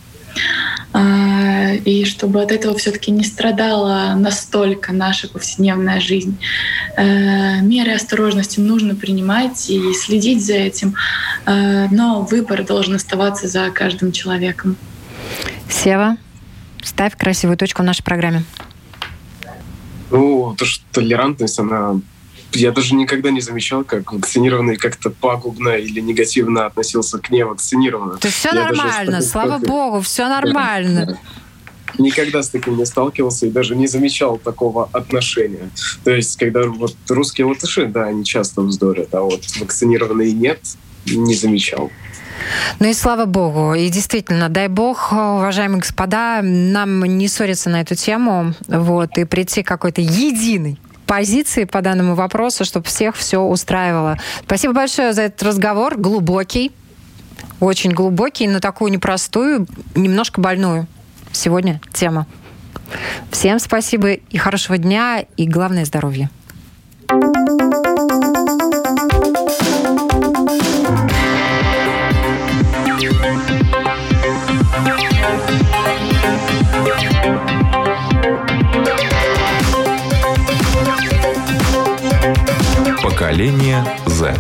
а, 0.92 1.72
и 1.72 2.04
чтобы 2.04 2.42
от 2.42 2.52
этого 2.52 2.76
все-таки 2.78 3.10
не 3.10 3.24
страдала 3.24 4.14
настолько 4.16 4.92
наша 4.92 5.28
повседневная 5.28 6.00
жизнь. 6.00 6.38
Э, 6.96 7.60
меры 7.60 7.92
осторожности 7.92 8.60
нужно 8.60 8.94
принимать 8.94 9.70
и 9.70 9.92
следить 9.94 10.44
за 10.44 10.54
этим, 10.54 10.94
э, 11.46 11.88
но 11.90 12.22
выбор 12.22 12.64
должен 12.64 12.94
оставаться 12.94 13.48
за 13.48 13.70
каждым 13.70 14.12
человеком. 14.12 14.76
Сева? 15.68 16.16
Ставь 16.84 17.16
красивую 17.16 17.56
точку 17.56 17.82
в 17.82 17.84
нашей 17.84 18.04
программе. 18.04 18.44
Ну, 20.10 20.54
то, 20.56 20.64
что 20.64 20.84
толерантность, 20.92 21.58
она 21.58 22.00
я 22.56 22.72
даже 22.72 22.94
никогда 22.94 23.30
не 23.30 23.40
замечал, 23.40 23.84
как 23.84 24.12
вакцинированный 24.12 24.76
как-то 24.76 25.10
пагубно 25.10 25.70
или 25.70 26.00
негативно 26.00 26.66
относился 26.66 27.18
к 27.18 27.30
невакцинированным. 27.30 28.18
То 28.18 28.28
есть 28.28 28.38
все 28.38 28.50
я 28.50 28.66
нормально, 28.66 29.12
даже, 29.12 29.26
слава 29.26 29.58
как... 29.58 29.68
богу, 29.68 30.00
все 30.02 30.28
нормально. 30.28 31.18
Никогда 31.98 32.42
с 32.42 32.48
таким 32.48 32.76
не 32.76 32.86
сталкивался 32.86 33.46
и 33.46 33.50
даже 33.50 33.76
не 33.76 33.86
замечал 33.86 34.38
такого 34.38 34.88
отношения. 34.92 35.70
То 36.02 36.10
есть, 36.10 36.36
когда 36.36 36.66
вот 36.66 36.96
русские 37.08 37.46
латыши, 37.46 37.86
да, 37.86 38.06
они 38.06 38.24
часто 38.24 38.62
вздорят, 38.62 39.14
а 39.14 39.20
вот 39.20 39.44
вакцинированные 39.60 40.32
нет, 40.32 40.60
не 41.06 41.34
замечал. 41.34 41.90
Ну 42.78 42.88
и 42.88 42.94
слава 42.94 43.24
богу. 43.24 43.74
И 43.74 43.88
действительно, 43.88 44.48
дай 44.48 44.68
бог, 44.68 45.12
уважаемые 45.12 45.80
господа, 45.80 46.40
нам 46.42 47.04
не 47.04 47.28
ссориться 47.28 47.70
на 47.70 47.80
эту 47.80 47.94
тему, 47.94 48.54
вот, 48.68 49.16
и 49.18 49.24
прийти 49.24 49.62
к 49.62 49.68
какой-то 49.68 50.00
единой 50.00 50.78
позиции 51.06 51.64
по 51.64 51.82
данному 51.82 52.14
вопросу, 52.14 52.64
чтобы 52.64 52.86
всех 52.86 53.16
все 53.16 53.40
устраивало. 53.40 54.18
Спасибо 54.44 54.74
большое 54.74 55.12
за 55.12 55.22
этот 55.22 55.42
разговор, 55.42 55.96
глубокий, 55.96 56.72
очень 57.60 57.92
глубокий, 57.92 58.48
но 58.48 58.60
такую 58.60 58.90
непростую, 58.90 59.66
немножко 59.94 60.40
больную 60.40 60.86
сегодня 61.32 61.80
тему. 61.92 62.26
Всем 63.30 63.58
спасибо 63.58 64.12
и 64.12 64.36
хорошего 64.36 64.78
дня, 64.78 65.24
и 65.36 65.46
главное 65.46 65.84
здоровья. 65.84 66.30
Поколение 83.24 83.82
Z. 84.06 84.38